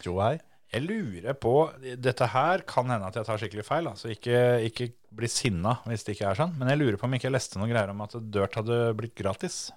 tjo 0.00 0.16
hei. 0.24 0.38
Jeg 0.70 0.84
lurer 0.86 1.34
på, 1.34 1.52
dette 1.98 2.26
her 2.30 2.62
kan 2.68 2.86
hende 2.92 3.08
at 3.08 3.16
jeg 3.18 3.26
tar 3.26 3.40
skikkelig 3.42 3.64
feil, 3.66 3.88
Altså 3.90 4.12
ikke, 4.12 4.36
ikke 4.68 4.92
bli 5.18 5.26
sinna 5.26 5.72
hvis 5.88 6.04
det 6.06 6.14
ikke 6.14 6.28
er 6.30 6.38
sånn. 6.38 6.52
Men 6.60 6.68
jeg 6.70 6.78
lurer 6.78 6.96
på 7.00 7.08
om 7.08 7.16
ikke 7.16 7.26
jeg 7.26 7.34
leste 7.34 7.58
noen 7.58 7.72
greier 7.72 7.90
om 7.90 8.04
at 8.04 8.14
Dirt 8.30 8.54
hadde 8.60 8.76
blitt 8.98 9.16
gratis. 9.18 9.72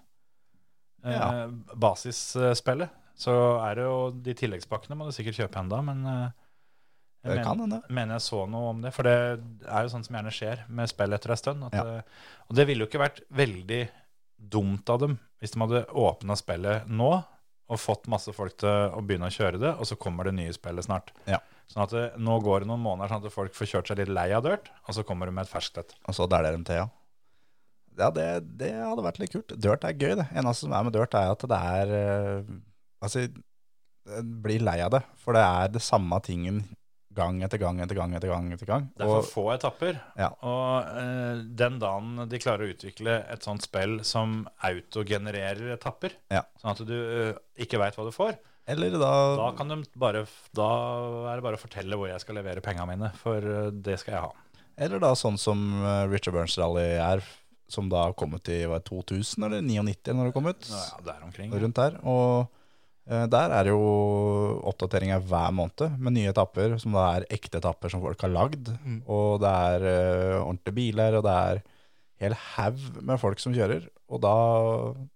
Ja. 1.04 1.46
Eh, 1.48 1.50
basisspillet. 1.76 2.94
Så 3.18 3.34
er 3.62 3.76
det 3.78 3.84
jo 3.88 3.98
de 4.26 4.34
tilleggspakkene 4.38 4.96
må 4.98 5.06
du 5.10 5.14
sikkert 5.16 5.38
kjøpe 5.42 5.60
enda, 5.62 5.82
men 5.86 6.06
eh, 6.06 6.30
jeg 7.24 7.32
Det 7.32 7.36
men- 7.40 7.46
kan 7.46 7.84
mener 7.90 8.14
jeg 8.16 8.22
så 8.30 8.46
noe 8.50 8.70
om 8.70 8.82
det. 8.82 8.94
For 8.94 9.04
det 9.04 9.18
er 9.66 9.84
jo 9.84 9.90
sånn 9.94 10.06
som 10.06 10.16
gjerne 10.16 10.32
skjer 10.34 10.64
med 10.70 10.90
spill 10.90 11.14
etter 11.14 11.32
en 11.32 11.38
stund. 11.38 11.64
At 11.66 11.74
Ja. 11.74 11.84
det, 11.84 12.04
og 12.50 12.56
det 12.56 12.68
ville 12.68 12.86
jo 12.86 12.88
ikke 12.92 13.04
vært 13.10 13.22
veldig 13.32 13.90
dumt 14.38 14.90
av 14.90 15.00
dem 15.00 15.20
hvis 15.42 15.52
de 15.54 15.60
hadde 15.60 15.86
åpna 15.88 16.36
spillet 16.38 16.88
nå 16.88 17.24
og 17.72 17.80
fått 17.80 18.10
masse 18.12 18.34
folk 18.36 18.58
til 18.60 18.70
å 18.94 19.02
begynne 19.06 19.30
å 19.30 19.34
kjøre 19.34 19.62
det, 19.62 19.72
og 19.80 19.88
så 19.88 19.98
kommer 20.00 20.28
det 20.28 20.36
nye 20.38 20.54
spillet 20.56 20.86
snart. 20.88 21.14
Ja. 21.30 21.40
Sånn 21.72 21.86
at 21.86 21.94
det, 21.96 22.04
Nå 22.22 22.36
går 22.44 22.64
det 22.64 22.70
noen 22.70 22.84
måneder 22.84 23.14
sånn 23.14 23.24
at 23.24 23.34
folk 23.34 23.56
får 23.56 23.70
kjørt 23.72 23.92
seg 23.92 24.02
litt 24.02 24.12
lei 24.12 24.28
av 24.36 24.44
dirt, 24.46 24.68
og 24.84 24.98
så 24.98 25.06
kommer 25.08 25.30
det 25.30 25.38
med 25.38 25.48
et 25.48 25.54
ferskt 25.54 25.80
et. 25.80 25.96
Og 26.08 26.18
så 26.18 26.28
der 26.30 26.50
de 26.50 26.60
til, 26.68 26.82
ja. 26.84 26.90
Ja, 27.94 28.10
det, 28.10 28.28
det 28.60 28.74
hadde 28.74 29.06
vært 29.06 29.20
litt 29.22 29.34
kult. 29.34 29.54
Dirt 29.62 29.84
er 29.86 29.96
gøy, 29.96 30.16
det. 30.18 30.28
Eneste 30.34 30.66
som 30.66 30.74
er 30.76 30.86
med 30.86 30.96
dirt, 30.96 31.14
er 31.18 31.34
at 31.34 31.44
det 31.50 31.60
er 31.78 31.98
eh, 31.98 32.54
Altså, 33.04 33.26
jeg 33.28 34.24
blir 34.44 34.64
lei 34.64 34.78
av 34.84 34.94
det. 34.96 35.02
For 35.20 35.36
det 35.36 35.44
er 35.44 35.74
det 35.74 35.82
samme 35.84 36.18
tingen 36.24 36.62
gang 37.16 37.42
etter 37.46 37.60
gang 37.62 37.80
etter 37.84 37.96
gang 37.98 38.14
etter 38.18 38.30
gang. 38.32 38.52
etter 38.56 38.70
gang. 38.70 38.88
Det 38.96 39.04
er 39.06 39.10
for 39.12 39.22
Og, 39.24 39.28
få 39.30 39.44
etapper. 39.54 40.00
Ja. 40.20 40.30
Og 40.42 40.88
uh, 40.98 41.44
den 41.64 41.80
dagen 41.82 42.24
de 42.30 42.40
klarer 42.42 42.66
å 42.66 42.72
utvikle 42.74 43.20
et 43.34 43.46
sånt 43.46 43.66
spill 43.66 44.00
som 44.08 44.44
autogenererer 44.64 45.74
etapper, 45.78 46.16
Ja. 46.34 46.44
sånn 46.62 46.72
at 46.76 46.84
du 46.88 46.96
uh, 46.96 47.38
ikke 47.60 47.80
veit 47.82 47.96
hva 47.98 48.06
du 48.08 48.14
får, 48.16 48.38
eller 48.66 48.94
da, 48.96 49.12
Da, 49.36 49.50
kan 49.58 49.68
de 49.68 49.82
bare, 50.00 50.26
da 50.56 50.68
er 51.34 51.36
det 51.40 51.44
bare 51.44 51.58
å 51.60 51.62
fortelle 51.64 51.98
hvor 52.00 52.08
jeg 52.08 52.22
skal 52.24 52.38
levere 52.40 52.62
pengene 52.64 52.94
mine, 52.94 53.10
for 53.20 53.44
eh, 53.44 53.72
det 53.76 53.98
skal 54.00 54.14
jeg 54.16 54.22
ha. 54.24 54.30
eller 54.78 55.02
da 55.04 55.10
sånn 55.20 55.36
som 55.38 55.60
Richard 56.08 56.32
Burns 56.38 56.56
Rally 56.58 56.86
er, 56.96 57.26
som 57.68 57.90
da 57.92 58.06
har 58.06 58.14
kommet 58.16 58.48
i 58.54 58.62
var 58.72 58.80
2000 58.88 59.44
eller 59.50 59.62
99 59.68 60.16
når 60.16 60.30
det 60.30 60.34
kom 60.38 60.48
ut. 60.48 60.70
Ja, 60.72 61.02
der 61.10 61.26
omkring. 61.28 61.52
rundt 61.52 61.76
der. 61.76 61.98
Og 62.08 62.48
der 63.04 63.52
er 63.52 63.66
det 63.68 63.74
jo 63.74 64.62
oppdateringer 64.70 65.20
hver 65.28 65.52
måned 65.52 65.98
med 66.00 66.16
nye 66.16 66.30
etapper, 66.32 66.78
som 66.80 66.96
da 66.96 67.10
er 67.18 67.26
ekte 67.36 67.60
etapper 67.60 67.92
som 67.92 68.00
folk 68.04 68.22
har 68.24 68.32
lagd. 68.32 68.70
Og 69.12 69.42
det 69.44 69.50
er 69.52 69.84
uh, 69.84 70.46
ordentlige 70.46 70.78
biler, 70.78 71.18
og 71.20 71.26
det 71.28 71.34
er 71.34 71.64
hel 72.24 72.36
haug 72.54 72.80
med 73.04 73.20
folk 73.20 73.42
som 73.44 73.56
kjører. 73.56 73.90
Og 74.08 74.22
da 74.24 74.36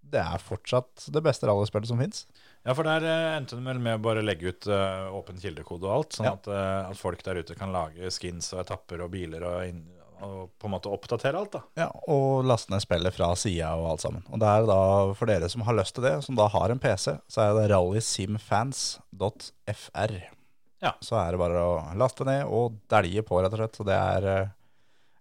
Det 0.07 0.19
er 0.23 0.39
fortsatt 0.39 1.09
det 1.11 1.19
beste 1.23 1.47
rallyspillet 1.47 1.89
som 1.89 1.99
fins. 1.99 2.25
Ja, 2.67 2.73
for 2.75 2.87
der 2.87 3.03
uh, 3.07 3.37
endte 3.37 3.55
det 3.55 3.63
vel 3.63 3.79
med 3.79 3.99
å 3.99 4.03
bare 4.03 4.23
legge 4.23 4.51
ut 4.51 4.67
uh, 4.67 5.07
åpen 5.15 5.39
kildekode 5.39 5.87
og 5.87 5.93
alt, 5.97 6.17
sånn 6.19 6.27
Ja. 6.27 6.35
at, 6.35 6.47
eh, 6.51 6.89
at 6.91 6.99
folk 6.99 7.23
der 7.23 7.39
ute 7.39 7.55
kan 7.55 7.71
lage 7.71 8.11
skins 8.11 8.51
og 8.55 8.65
etapper 8.65 9.03
og 9.05 9.11
biler 9.15 9.43
og, 9.47 9.79
og 10.25 10.37
på 10.57 10.65
en 10.67 10.73
måte 10.73 10.89
oppdatere 10.93 11.39
alt, 11.39 11.53
da. 11.53 11.61
Ja, 11.77 11.87
og 12.09 12.45
laste 12.47 12.71
ned 12.73 12.81
spillet 12.83 13.13
fra 13.15 13.35
sida 13.39 13.67
og 13.77 13.91
alt 13.91 14.01
sammen. 14.05 14.23
Og 14.31 14.37
det 14.41 14.49
er 14.49 14.61
da, 14.69 14.79
for 15.17 15.25
dere 15.29 15.49
som 15.51 15.65
har 15.67 15.75
lyst 15.77 15.93
til 15.97 16.05
det, 16.07 16.15
som 16.25 16.33
da 16.39 16.45
har 16.53 16.67
en 16.73 16.81
PC, 16.81 17.05
så 17.29 17.37
er 17.43 17.51
det 17.57 17.71
rallysimfans.fr. 17.73 20.13
Ja. 20.83 20.91
Så 21.01 21.15
er 21.19 21.29
det 21.33 21.39
bare 21.41 21.61
å 21.61 21.77
laste 21.97 22.23
ned 22.27 22.41
og 22.53 22.75
dælje 22.91 23.23
på, 23.25 23.39
rett 23.41 23.55
og 23.55 23.59
slett. 23.61 23.77
Så 23.79 23.83
det 23.87 23.97
er, 23.97 24.21
eh, 24.33 24.51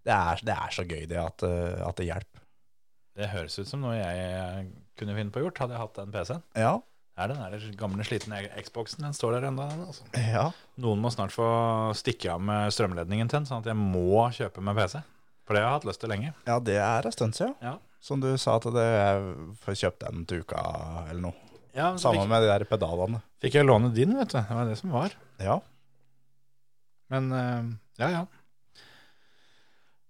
det 0.07 0.15
er, 0.17 0.35
det 0.49 0.57
er 0.57 0.71
så 0.77 0.85
gøy 0.85 1.05
det 1.11 1.21
at, 1.23 1.39
eh, 1.47 1.79
at 1.87 1.97
det 2.01 2.09
hjelper. 2.11 2.41
Det 3.17 3.33
høres 3.33 3.59
ut 3.59 3.71
som 3.71 3.81
noe 3.81 3.97
jeg 3.97 4.67
kunne 5.01 5.17
finne 5.17 5.33
på 5.33 5.41
gjort, 5.41 5.59
hadde 5.63 5.75
jeg 5.77 5.85
hatt 5.85 6.01
den 6.01 6.13
PC-en. 6.13 6.45
Ja. 6.57 6.75
Er 7.17 7.31
den 7.33 7.39
der 7.41 7.63
gamle, 7.81 8.05
slitne 8.05 8.43
Xboxen, 8.61 9.07
den 9.07 9.15
står 9.17 9.39
der 9.39 9.47
enda. 9.49 9.71
Altså. 9.87 10.05
ja. 10.21 10.51
Noen 10.85 11.01
må 11.01 11.09
snart 11.15 11.33
få 11.33 11.47
stikke 11.97 12.35
av 12.35 12.43
med 12.45 12.75
strømledningen 12.77 13.31
til 13.31 13.39
den, 13.41 13.47
sånn 13.49 13.63
at 13.65 13.71
jeg 13.71 13.79
må 13.81 14.27
kjøpe 14.37 14.61
med 14.65 14.77
PC. 14.77 15.01
For 15.49 15.57
det 15.57 15.63
har 15.63 15.71
jeg 15.71 15.79
hatt 15.79 15.89
lyst 15.89 16.03
til 16.03 16.13
lenge. 16.13 16.35
Ja, 16.45 16.59
det 16.61 16.77
er 16.83 17.09
en 17.09 17.15
stund 17.15 17.39
siden. 17.39 17.55
Ja. 17.65 17.77
Som 18.05 18.21
du 18.21 18.29
sa 18.39 18.59
at 18.61 18.67
det 18.75 18.85
jeg 18.85 19.33
får 19.65 19.79
kjøpt 19.81 20.05
den 20.05 20.27
til 20.29 20.45
uka 20.45 20.61
eller 21.07 21.23
noe. 21.31 21.35
Ja, 21.77 21.91
Sammen 22.01 22.29
med 22.29 22.45
de 22.45 22.49
der 22.53 22.65
pedalene. 22.69 23.23
fikk 23.41 23.59
jeg 23.59 23.67
låne 23.69 23.91
din, 23.97 24.13
vet 24.17 24.33
du. 24.33 24.39
Det 24.41 24.57
var 24.61 24.69
det 24.69 24.77
som 24.81 24.93
var. 24.97 25.17
Ja. 25.41 25.57
Men 27.13 27.33
eh, 27.33 27.73
ja, 28.03 28.09
ja. 28.13 28.23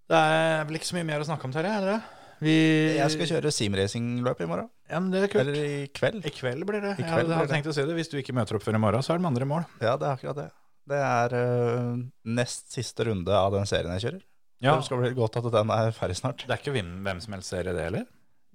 Det 0.06 0.18
er 0.26 0.66
vel 0.68 0.78
ikke 0.78 0.90
så 0.90 0.98
mye 0.98 1.06
mer 1.08 1.22
å 1.22 1.26
snakke 1.26 1.48
om, 1.48 1.54
Terje? 1.54 1.70
Er 1.70 1.86
det 1.86 1.94
det? 1.96 2.02
Vi, 2.44 2.54
Jeg 2.98 3.12
skal 3.14 3.30
kjøre 3.30 3.52
simracingløp 3.54 4.40
i 4.44 4.48
morgen. 4.50 4.68
Ja, 4.90 5.00
men 5.00 5.10
det 5.14 5.22
er 5.24 5.32
kult. 5.32 5.42
Eller 5.46 5.56
i 5.64 5.88
kveld. 5.96 6.20
I 6.26 6.32
kveld 6.34 6.66
blir 6.68 6.82
det. 6.84 6.94
Kveld 6.98 7.08
jeg 7.08 7.32
hadde 7.32 7.46
det. 7.46 7.52
tenkt 7.54 7.70
å 7.70 7.74
si 7.76 7.84
det. 7.88 7.96
Hvis 7.96 8.12
du 8.12 8.18
ikke 8.20 8.34
møter 8.36 8.58
opp 8.58 8.66
før 8.66 8.76
i 8.78 8.82
morgen, 8.82 9.04
så 9.04 9.14
er 9.14 9.20
det 9.20 9.24
med 9.24 9.32
andre 9.32 9.48
mål. 9.48 9.64
Ja, 9.80 9.94
det 9.96 10.08
er 10.10 10.18
akkurat 10.18 10.40
det. 10.42 10.50
Det 10.86 10.98
er 11.02 11.32
uh, 11.34 11.96
nest 12.36 12.68
siste 12.76 13.08
runde 13.08 13.32
av 13.34 13.56
den 13.56 13.66
serien 13.66 13.96
jeg 13.96 14.04
kjører. 14.04 14.20
Ja. 14.62 14.76
Det 14.76 14.86
skal 14.86 15.00
bli 15.02 15.10
godt 15.16 15.40
at 15.40 15.48
den 15.52 15.72
er 15.74 15.90
ferdig 15.96 16.18
snart. 16.20 16.44
Det 16.46 16.54
er 16.54 16.60
ikke 16.62 16.76
hvem, 16.76 16.92
hvem 17.08 17.24
som 17.24 17.34
helst 17.36 17.52
serie, 17.52 17.74
det 17.76 17.88
heller? 17.88 18.06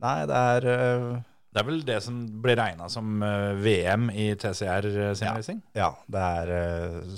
Nei, 0.02 0.16
det 0.30 0.40
er 0.54 0.70
uh... 0.72 1.20
Det 1.52 1.60
er 1.60 1.66
vel 1.68 1.82
det 1.84 1.98
som 2.00 2.20
blir 2.40 2.56
regna 2.56 2.86
som 2.88 3.20
eh, 3.28 3.58
VM 3.60 4.06
i 4.16 4.30
TCR 4.40 4.86
Ja. 4.88 5.10
simracing? 5.20 5.58
Ja, 5.76 5.90
det 6.08 6.22
er 6.24 6.52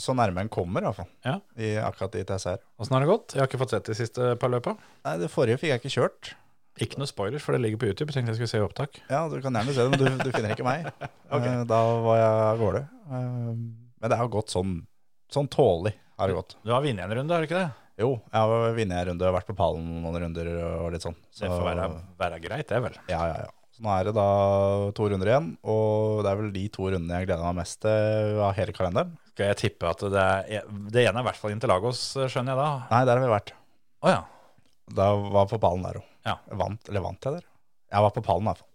så 0.02 0.16
nærme 0.18 0.42
en 0.42 0.50
kommer, 0.50 0.82
iallfall. 0.82 1.06
Ja. 1.22 1.36
I, 1.54 1.76
akkurat 1.78 2.18
i 2.18 2.24
TCR. 2.26 2.58
Åssen 2.82 2.98
har 2.98 3.06
det 3.06 3.12
gått? 3.12 3.36
Jeg 3.36 3.44
har 3.44 3.52
ikke 3.52 3.62
fått 3.62 3.76
sett 3.76 3.92
de 3.92 3.98
siste 4.00 4.32
par 4.42 4.50
løpa. 4.50 4.74
Nei, 5.06 5.20
det 5.22 5.30
forrige 5.30 5.62
fikk 5.62 5.76
jeg 5.76 5.84
ikke 5.84 5.94
kjørt. 6.00 6.32
Ikke 6.82 6.98
noe 6.98 7.06
spoilers, 7.10 7.44
for 7.46 7.54
det 7.54 7.62
ligger 7.62 7.78
på 7.84 7.86
YouTube. 7.92 8.10
Jeg 8.10 8.18
tenkte 8.18 8.34
jeg 8.34 8.40
skulle 8.42 8.54
se 8.54 8.62
opptak. 8.66 8.98
Ja, 9.12 9.28
du 9.30 9.36
kan 9.44 9.54
gjerne 9.54 9.76
se 9.76 9.84
det, 9.86 9.92
men 9.94 10.02
du, 10.02 10.24
du 10.26 10.32
finner 10.34 10.56
ikke 10.56 10.66
meg. 10.66 10.88
okay. 11.36 11.60
Da 11.70 11.82
var 12.02 12.18
jeg 12.18 12.42
av 12.48 12.64
gårde. 12.64 12.82
Eh, 13.14 13.54
Men 14.02 14.10
det 14.14 14.18
har 14.18 14.32
gått 14.34 14.50
sånn, 14.54 14.80
sånn 15.34 15.50
tålelig. 15.54 15.94
Har 16.18 16.30
det 16.30 16.38
gått. 16.38 16.56
Du 16.66 16.72
har 16.74 16.82
vunnet 16.86 17.06
en 17.06 17.14
runde, 17.20 17.34
har 17.34 17.44
du 17.44 17.50
ikke 17.50 17.60
det? 17.62 17.70
Jo, 18.02 18.08
jeg 18.26 18.42
har 18.42 18.74
vunnet 18.74 18.96
en 18.98 19.08
runde, 19.12 19.32
vært 19.38 19.50
på 19.52 19.56
pallen 19.58 19.86
noen 20.02 20.18
runder 20.24 20.50
og 20.66 20.88
litt 20.96 21.06
sånn. 21.06 21.18
Så, 21.30 21.46
Det 21.46 21.52
får 21.54 21.68
være, 21.68 21.88
være 22.22 22.40
greit, 22.42 22.68
det, 22.70 22.80
vel. 22.88 22.98
Ja, 23.12 23.20
ja, 23.30 23.44
ja. 23.46 23.52
Så 23.74 23.82
nå 23.86 23.90
er 23.90 24.06
det 24.06 24.14
da 24.18 24.26
to 24.98 25.08
runder 25.10 25.30
igjen, 25.30 25.48
og 25.66 26.20
det 26.26 26.30
er 26.30 26.40
vel 26.42 26.52
de 26.54 26.64
to 26.74 26.90
rundene 26.94 27.20
jeg 27.22 27.30
gleder 27.30 27.46
meg 27.48 27.58
mest 27.64 27.80
til 27.86 28.42
av 28.46 28.54
hele 28.58 28.74
kalenderen. 28.78 29.16
Skal 29.34 29.50
jeg 29.50 29.60
tippe 29.64 29.90
at 29.90 30.04
det, 30.14 30.26
er, 30.58 30.68
det 30.94 31.06
ene 31.08 31.18
er 31.22 31.26
i 31.26 31.28
hvert 31.30 31.40
fall 31.42 31.54
Interlagos, 31.56 32.02
skjønner 32.30 32.54
jeg 32.54 32.60
da? 32.62 32.68
Nei, 32.92 33.02
der 33.10 33.18
har 33.18 33.24
vi 33.26 33.32
vært. 33.34 33.54
Å 34.06 34.14
ja. 34.14 34.20
Da 34.94 35.08
var 35.38 35.50
på 35.50 35.58
pallen 35.64 35.86
der 35.88 36.02
òg. 36.02 36.10
Ja. 36.26 36.38
Vant, 36.60 36.88
eller 36.90 37.04
vant 37.04 37.26
jeg 37.28 37.34
der? 37.40 37.46
Jeg 37.94 38.02
var 38.06 38.14
på 38.16 38.24
pallen 38.26 38.46
i 38.46 38.50
hvert 38.52 38.62
fall. 38.64 38.70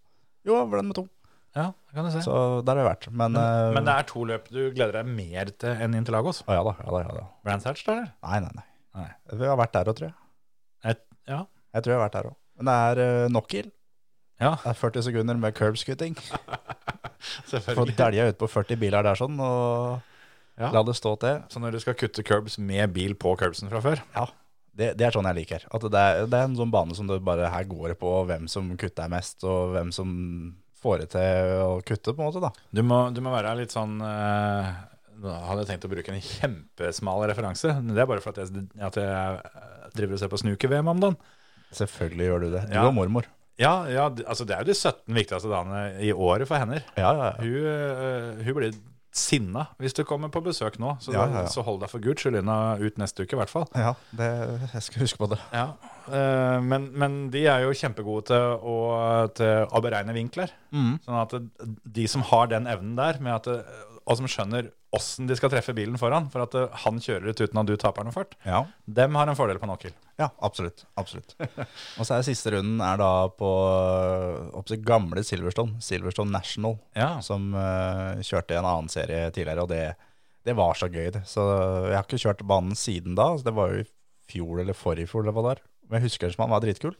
Jo, 0.48 0.56
jeg 0.60 0.68
ble 0.72 0.82
med 0.88 0.96
to. 0.98 1.04
ja. 1.56 1.70
Det 1.88 1.94
kan 1.96 2.04
du 2.06 2.10
se. 2.12 2.20
Så 2.22 2.34
der 2.64 2.76
har 2.76 2.84
vi 2.84 2.88
vært. 2.90 3.06
Men, 3.10 3.32
men, 3.32 3.40
eh, 3.42 3.72
men 3.74 3.86
det 3.88 3.94
er 3.96 4.06
to 4.10 4.24
løp 4.28 4.48
du 4.52 4.60
gleder 4.76 4.98
deg 5.00 5.08
mer 5.10 5.50
til 5.58 5.80
enn 5.86 5.96
Interlagos? 5.98 6.42
Å 6.46 6.52
ja 6.58 6.62
da, 6.66 6.74
ja 6.84 6.90
da, 6.92 7.00
ja 7.06 7.14
da. 7.16 7.24
Brands 7.46 7.64
Hatch, 7.66 7.84
da, 7.86 7.94
eller? 7.96 8.10
Nei, 8.28 8.40
nei, 8.44 8.52
nei. 8.60 8.66
Nei. 8.98 9.08
Vi 9.40 9.48
har 9.48 9.56
vært 9.58 9.72
der 9.78 9.88
òg, 9.90 9.96
tror 9.98 10.08
jeg. 10.10 10.16
Et, 10.92 11.00
ja. 11.30 11.40
Jeg 11.74 11.84
tror 11.84 11.92
jeg 11.94 11.98
har 12.00 12.04
vært 12.06 12.18
der 12.20 12.28
òg. 12.30 12.36
Men 12.58 12.68
det 12.70 12.76
er 12.90 13.00
uh, 13.24 13.28
Knockhill. 13.32 13.70
ja, 14.42 14.52
Det 14.62 14.70
er 14.74 14.78
40 14.82 15.06
sekunder 15.08 15.40
med 15.40 15.56
curbscooting. 15.58 16.16
Få 17.18 17.50
selvfølgelig. 17.52 17.96
dælja 17.98 18.28
ut 18.30 18.38
på 18.40 18.48
40 18.50 18.78
biler 18.80 19.02
der 19.08 19.18
sånn, 19.18 19.40
og 19.42 19.98
Ja. 20.58 20.70
la 20.74 20.82
det 20.82 20.94
stå 20.98 21.12
til. 21.22 21.42
Så 21.52 21.60
når 21.62 21.76
du 21.76 21.80
skal 21.82 21.94
kutte 21.94 22.22
curbs 22.26 22.58
med 22.58 22.92
bil 22.94 23.14
på 23.14 23.34
curbsen 23.38 23.70
fra 23.70 23.78
før 23.84 24.00
Ja, 24.16 24.24
det, 24.78 24.92
det 24.98 25.06
er 25.08 25.14
sånn 25.14 25.26
jeg 25.30 25.36
liker. 25.40 25.64
At 25.74 25.84
det 25.90 26.00
er, 26.00 26.24
det 26.30 26.38
er 26.38 26.46
en 26.48 26.56
sånn 26.58 26.70
bane 26.72 26.94
som 26.96 27.08
det 27.10 27.18
bare 27.26 27.50
her 27.52 27.66
går 27.70 27.96
på 27.98 28.12
hvem 28.28 28.46
som 28.50 28.70
kutter 28.78 29.10
mest, 29.12 29.42
og 29.48 29.74
hvem 29.74 29.90
som 29.94 30.12
får 30.78 31.00
det 31.02 31.08
til 31.16 31.54
å 31.64 31.70
kutte, 31.82 32.14
på 32.14 32.22
en 32.22 32.28
måte, 32.30 32.42
da. 32.44 32.52
Du 32.70 32.84
må, 32.86 33.00
du 33.10 33.18
må 33.24 33.32
være 33.34 33.56
litt 33.58 33.74
sånn 33.74 33.96
eh, 34.06 34.68
Nå 35.18 35.32
hadde 35.48 35.64
jeg 35.64 35.70
tenkt 35.72 35.86
å 35.88 35.90
bruke 35.90 36.12
en 36.14 36.22
kjempesmal 36.22 37.24
referanse. 37.26 37.72
Men 37.82 37.90
det 37.96 38.04
er 38.04 38.06
bare 38.06 38.22
for 38.22 38.30
at 38.30 38.38
jeg, 38.44 38.68
at 38.86 38.98
jeg 39.02 39.40
driver 39.98 40.14
og 40.14 40.20
ser 40.22 40.30
på 40.30 40.38
snooker-VM 40.44 40.92
om 40.92 41.00
dagen. 41.02 41.16
Selvfølgelig 41.74 42.28
gjør 42.28 42.44
du 42.44 42.48
det. 42.52 42.60
Du 42.70 42.76
Ja. 42.78 42.84
og 42.86 42.94
mormor. 42.94 43.26
Ja, 43.58 43.72
ja, 43.90 44.04
altså 44.30 44.46
det 44.46 44.54
er 44.54 44.62
jo 44.62 44.68
de 44.70 44.76
17 44.78 45.16
viktigste 45.18 45.50
dagene 45.50 45.80
i 46.06 46.12
året 46.14 46.46
for 46.46 46.62
henne. 46.62 46.78
Ja, 46.94 47.10
ja, 47.18 47.32
ja. 47.32 47.42
Hun, 47.42 47.66
eh, 47.66 48.44
hun 48.46 48.54
blir 48.60 48.76
sinna 49.14 49.66
hvis 49.80 49.94
du 49.96 50.02
kommer 50.06 50.28
på 50.32 50.42
besøk 50.44 50.78
nå. 50.78 50.96
Så, 51.00 51.12
Ja, 51.14 51.24
ja, 51.26 51.42
ja. 51.42 51.48
så 51.52 51.62
hold 51.66 51.80
deg 51.82 51.90
for 51.90 52.02
guds 52.04 52.22
skyld 52.22 52.38
unna 52.42 52.76
ut 52.78 52.98
neste 53.00 53.24
uke, 53.24 53.34
i 53.36 53.40
hvert 53.40 53.50
fall. 53.52 53.66
ja 53.74 53.94
det, 54.16 54.28
jeg 54.74 54.82
skal 54.86 55.04
huske 55.06 55.18
på 55.22 55.30
det. 55.32 55.38
Ja. 55.52 55.66
Eh, 56.08 56.60
men, 56.64 56.90
men 56.98 57.18
de 57.34 57.46
er 57.48 57.64
jo 57.66 57.72
kjempegode 57.76 58.28
til 58.30 58.56
å, 58.62 58.76
til 59.34 59.66
å 59.68 59.82
beregne 59.84 60.14
vinkler. 60.16 60.52
Sånn 60.72 61.20
at 61.22 61.34
de 61.84 62.08
som 62.08 62.22
har 62.28 62.50
den 62.52 62.66
evnen 62.70 62.96
der, 62.98 63.18
med 63.24 63.34
at 63.40 63.48
det, 63.48 63.58
og 64.08 64.16
som 64.16 64.28
skjønner 64.30 64.70
åssen 64.96 65.26
de 65.28 65.36
skal 65.36 65.50
treffe 65.52 65.74
bilen 65.76 65.98
foran, 66.00 66.30
for 66.32 66.40
at 66.46 66.54
det, 66.56 66.62
han 66.86 66.96
kjører 67.04 67.28
ut 67.28 67.40
uten 67.44 67.58
at 67.60 67.68
du 67.68 67.74
taper 67.76 68.06
noe 68.08 68.14
fart, 68.14 68.32
Ja. 68.48 68.62
dem 68.88 69.14
har 69.20 69.28
en 69.28 69.36
fordel 69.36 69.58
på 69.60 69.68
Knockhill. 69.68 69.92
Ja, 70.18 70.30
absolutt. 70.40 70.86
absolutt. 70.96 71.34
Og 72.00 72.06
så 72.08 72.16
er 72.16 72.24
siste 72.26 72.54
runden 72.54 72.80
er 72.80 72.96
da 73.02 73.10
på 73.28 73.50
øh, 73.68 74.48
oppsett, 74.56 74.80
gamle 74.88 75.20
Silverstone, 75.28 75.76
Silverstone 75.84 76.32
National, 76.32 76.78
Ja. 76.96 77.18
som 77.20 77.52
uh, 77.54 78.16
kjørte 78.24 78.56
en 78.56 78.64
annen 78.64 78.88
serie 78.88 79.28
tidligere, 79.30 79.66
og 79.66 79.68
det, 79.68 79.84
det 80.48 80.56
var 80.56 80.72
så 80.80 80.88
gøy. 80.88 81.10
det. 81.12 81.26
Så 81.28 81.44
jeg 81.90 81.94
har 81.98 82.08
ikke 82.08 82.22
kjørt 82.24 82.46
banen 82.48 82.74
siden 82.74 83.14
da, 83.18 83.28
så 83.36 83.44
det 83.44 83.54
var 83.60 83.74
jo 83.76 83.84
i 83.84 83.88
fjor 84.32 84.64
eller 84.64 84.74
forrige 84.76 85.12
fjor 85.12 85.28
det 85.28 85.36
var. 85.36 85.60
Men 85.88 86.00
jeg 86.00 86.08
husker 86.10 86.28
det 86.28 86.34
som 86.38 86.46
han 86.48 86.56
var 86.56 86.64
dritkul. 86.64 86.96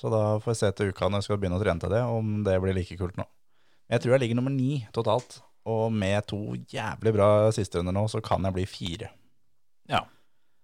Så 0.00 0.08
da 0.14 0.38
får 0.40 0.54
jeg 0.54 0.58
se 0.62 0.70
til 0.78 0.94
uka 0.94 1.10
når 1.10 1.20
jeg 1.20 1.26
skal 1.28 1.38
begynne 1.42 1.58
å 1.58 1.62
trene 1.62 1.82
til 1.82 1.90
det, 1.92 2.00
om 2.06 2.40
det 2.46 2.54
blir 2.62 2.74
like 2.78 2.96
kult 2.96 3.18
nå. 3.18 3.26
Jeg 3.90 4.00
tror 4.02 4.14
jeg 4.14 4.22
ligger 4.22 4.38
nummer 4.38 4.54
ni 4.54 4.86
totalt, 4.94 5.40
og 5.68 5.92
med 5.92 6.24
to 6.30 6.38
jævlig 6.72 7.12
bra 7.16 7.28
sisterunder 7.52 7.92
nå, 7.96 8.06
så 8.08 8.20
kan 8.24 8.44
jeg 8.48 8.56
bli 8.56 8.66
fire. 8.70 9.10
ja. 9.90 10.04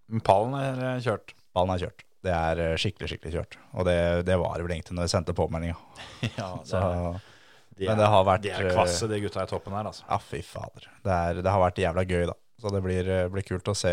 Men 0.09 0.21
Pallen 0.23 0.53
er 0.55 0.77
eh, 0.87 1.01
kjørt. 1.03 1.33
Pallen 1.57 1.73
er 1.75 1.81
kjørt. 1.83 2.05
Det 2.23 2.31
er 2.31 2.61
øh, 2.63 2.75
skikkelig, 2.79 3.09
skikkelig 3.11 3.33
kjørt. 3.35 3.57
Og 3.75 3.85
det, 3.89 3.97
det 4.29 4.37
var 4.39 4.55
det 4.55 4.63
vel 4.69 4.75
egentlig 4.77 4.95
når 4.95 5.09
jeg 5.09 5.13
sendte 5.17 5.35
påmeldinga. 5.35 5.75
Ja, 6.39 6.53
Så 6.63 6.79
de 7.77 7.89
men 7.91 7.99
det 7.99 8.07
har 8.13 8.23
vært, 8.25 8.45
De 8.47 8.53
er 8.55 8.71
kvasse, 8.71 9.09
de 9.11 9.19
gutta 9.25 9.43
i 9.43 9.51
toppen 9.51 9.75
her, 9.75 9.89
altså. 9.91 10.05
Ja, 10.07 10.21
fy 10.23 10.39
fader. 10.47 10.87
Det, 11.03 11.11
er, 11.13 11.41
det 11.43 11.51
har 11.51 11.61
vært 11.61 11.83
jævla 11.83 12.05
gøy, 12.07 12.23
da. 12.31 12.37
Så 12.63 12.71
det 12.73 12.85
blir, 12.87 13.11
blir 13.35 13.45
kult 13.51 13.67
å 13.69 13.75
se 13.77 13.91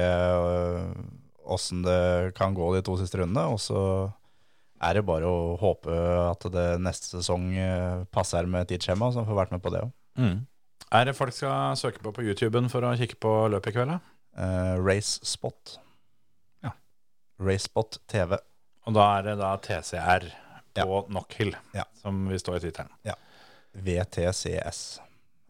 åssen 1.43 1.81
det 1.83 2.31
kan 2.37 2.53
gå 2.55 2.69
de 2.75 2.81
to 2.85 2.95
siste 3.01 3.19
rundene. 3.19 3.49
Og 3.51 3.59
så 3.59 3.81
er 4.83 4.99
det 4.99 5.05
bare 5.07 5.27
å 5.27 5.55
håpe 5.59 5.97
at 6.29 6.45
det 6.53 6.67
neste 6.83 7.09
sesong 7.17 7.49
eh, 7.57 8.03
passer 8.13 8.45
med 8.49 8.69
tidsskjema, 8.69 9.09
så 9.15 9.25
får 9.27 9.41
vært 9.41 9.57
med 9.57 9.63
på 9.65 9.73
det 9.73 9.83
òg. 9.87 9.93
Er 10.93 11.07
det 11.09 11.15
folk 11.17 11.33
skal 11.33 11.77
søke 11.79 12.01
på 12.03 12.11
på 12.13 12.23
YouTuben 12.25 12.69
for 12.69 12.85
å 12.85 12.93
kikke 12.99 13.17
på 13.21 13.31
løpet 13.49 13.71
i 13.71 13.77
kveld? 13.77 13.95
Uh, 14.37 14.75
Racespot. 14.81 15.77
Ja. 16.65 16.73
Racespot 17.41 17.97
TV. 18.11 18.37
Og 18.85 18.93
da 18.97 19.07
er 19.17 19.27
det 19.29 19.37
da 19.41 19.53
TCR 19.57 20.27
på 20.73 20.83
Ja. 20.83 21.01
Knockhill, 21.07 21.55
Ja. 21.73 21.83
som 22.01 22.27
vi 22.29 22.37
står 22.39 22.57
i 22.57 22.59
tittelen. 22.67 22.91
VTCS 23.73 24.99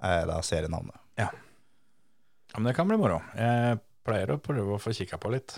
er 0.03 0.25
da 0.27 0.39
serienavnet. 0.41 0.95
Ja, 1.19 1.27
ja. 1.27 2.57
men 2.59 2.63
det 2.63 2.75
kan 2.75 2.87
bli 2.87 2.97
moro. 2.97 3.21
Jeg 3.35 3.79
pleier 4.05 4.31
å 4.31 4.39
prøve 4.39 4.75
å 4.75 4.79
få 4.79 4.93
kikka 4.95 5.17
på 5.19 5.31
litt. 5.31 5.57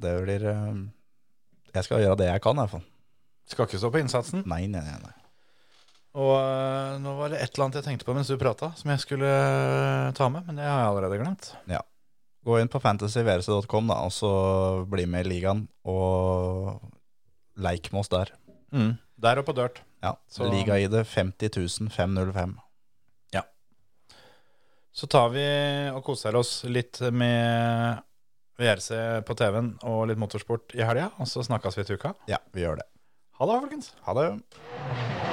Det 0.00 0.12
blir 0.24 0.44
eh, 0.48 0.74
Jeg 1.74 1.84
skal 1.84 2.00
gjøre 2.04 2.18
det 2.20 2.28
jeg 2.32 2.42
kan, 2.42 2.56
i 2.56 2.60
hvert 2.64 2.70
fall. 2.70 2.84
Skal 3.48 3.66
ikke 3.66 3.80
stå 3.80 3.90
på 3.92 4.00
innsatsen. 4.00 4.44
Nei, 4.46 4.66
nei, 4.66 4.80
nei. 4.84 4.98
nei. 5.00 5.16
Og 6.18 6.32
øh, 6.40 6.96
nå 7.04 7.12
var 7.18 7.30
det 7.30 7.38
et 7.44 7.52
eller 7.54 7.64
annet 7.68 7.76
jeg 7.80 7.84
tenkte 7.86 8.06
på 8.08 8.14
mens 8.16 8.30
du 8.32 8.36
prata, 8.40 8.72
som 8.76 8.90
jeg 8.90 9.02
skulle 9.04 9.28
øh, 9.30 10.12
ta 10.18 10.28
med, 10.28 10.42
men 10.48 10.56
det 10.58 10.64
har 10.66 10.80
jeg 10.80 10.88
allerede 10.90 11.20
glemt. 11.22 11.52
Gå 12.44 12.56
inn 12.58 12.70
på 12.72 12.80
fantasyverse.com, 12.80 13.90
da, 13.92 13.98
og 14.08 14.12
så 14.16 14.30
bli 14.88 15.04
med 15.06 15.26
i 15.26 15.28
ligaen, 15.34 15.66
og 15.84 16.80
leik 17.60 17.90
med 17.92 18.00
oss 18.00 18.08
der. 18.08 18.32
Der 19.20 19.38
og 19.42 19.44
på 19.46 19.52
dirt. 19.58 19.82
Ja, 20.02 20.14
Så- 20.32 20.48
Liga-ID 20.48 21.02
50 21.04 21.90
505. 21.92 22.56
Så 24.92 25.06
tar 25.06 25.28
vi 25.30 25.44
og 25.94 26.00
koser 26.04 26.34
oss 26.34 26.64
litt 26.66 26.98
med 27.14 28.00
VRC 28.58 29.22
på 29.24 29.36
TV-en 29.38 29.70
og 29.86 30.08
litt 30.10 30.18
motorsport 30.18 30.74
i 30.74 30.82
helga, 30.82 31.12
og 31.22 31.30
så 31.30 31.44
snakkes 31.46 31.78
vi 31.78 31.84
til 31.86 32.00
uka. 32.00 32.10
Ja, 32.28 32.42
vi 32.52 32.66
gjør 32.66 32.82
det. 32.82 32.88
Ha 33.38 33.46
det, 33.46 33.60
folkens. 33.62 33.92
Ha 34.08 34.18
det. 34.18 35.29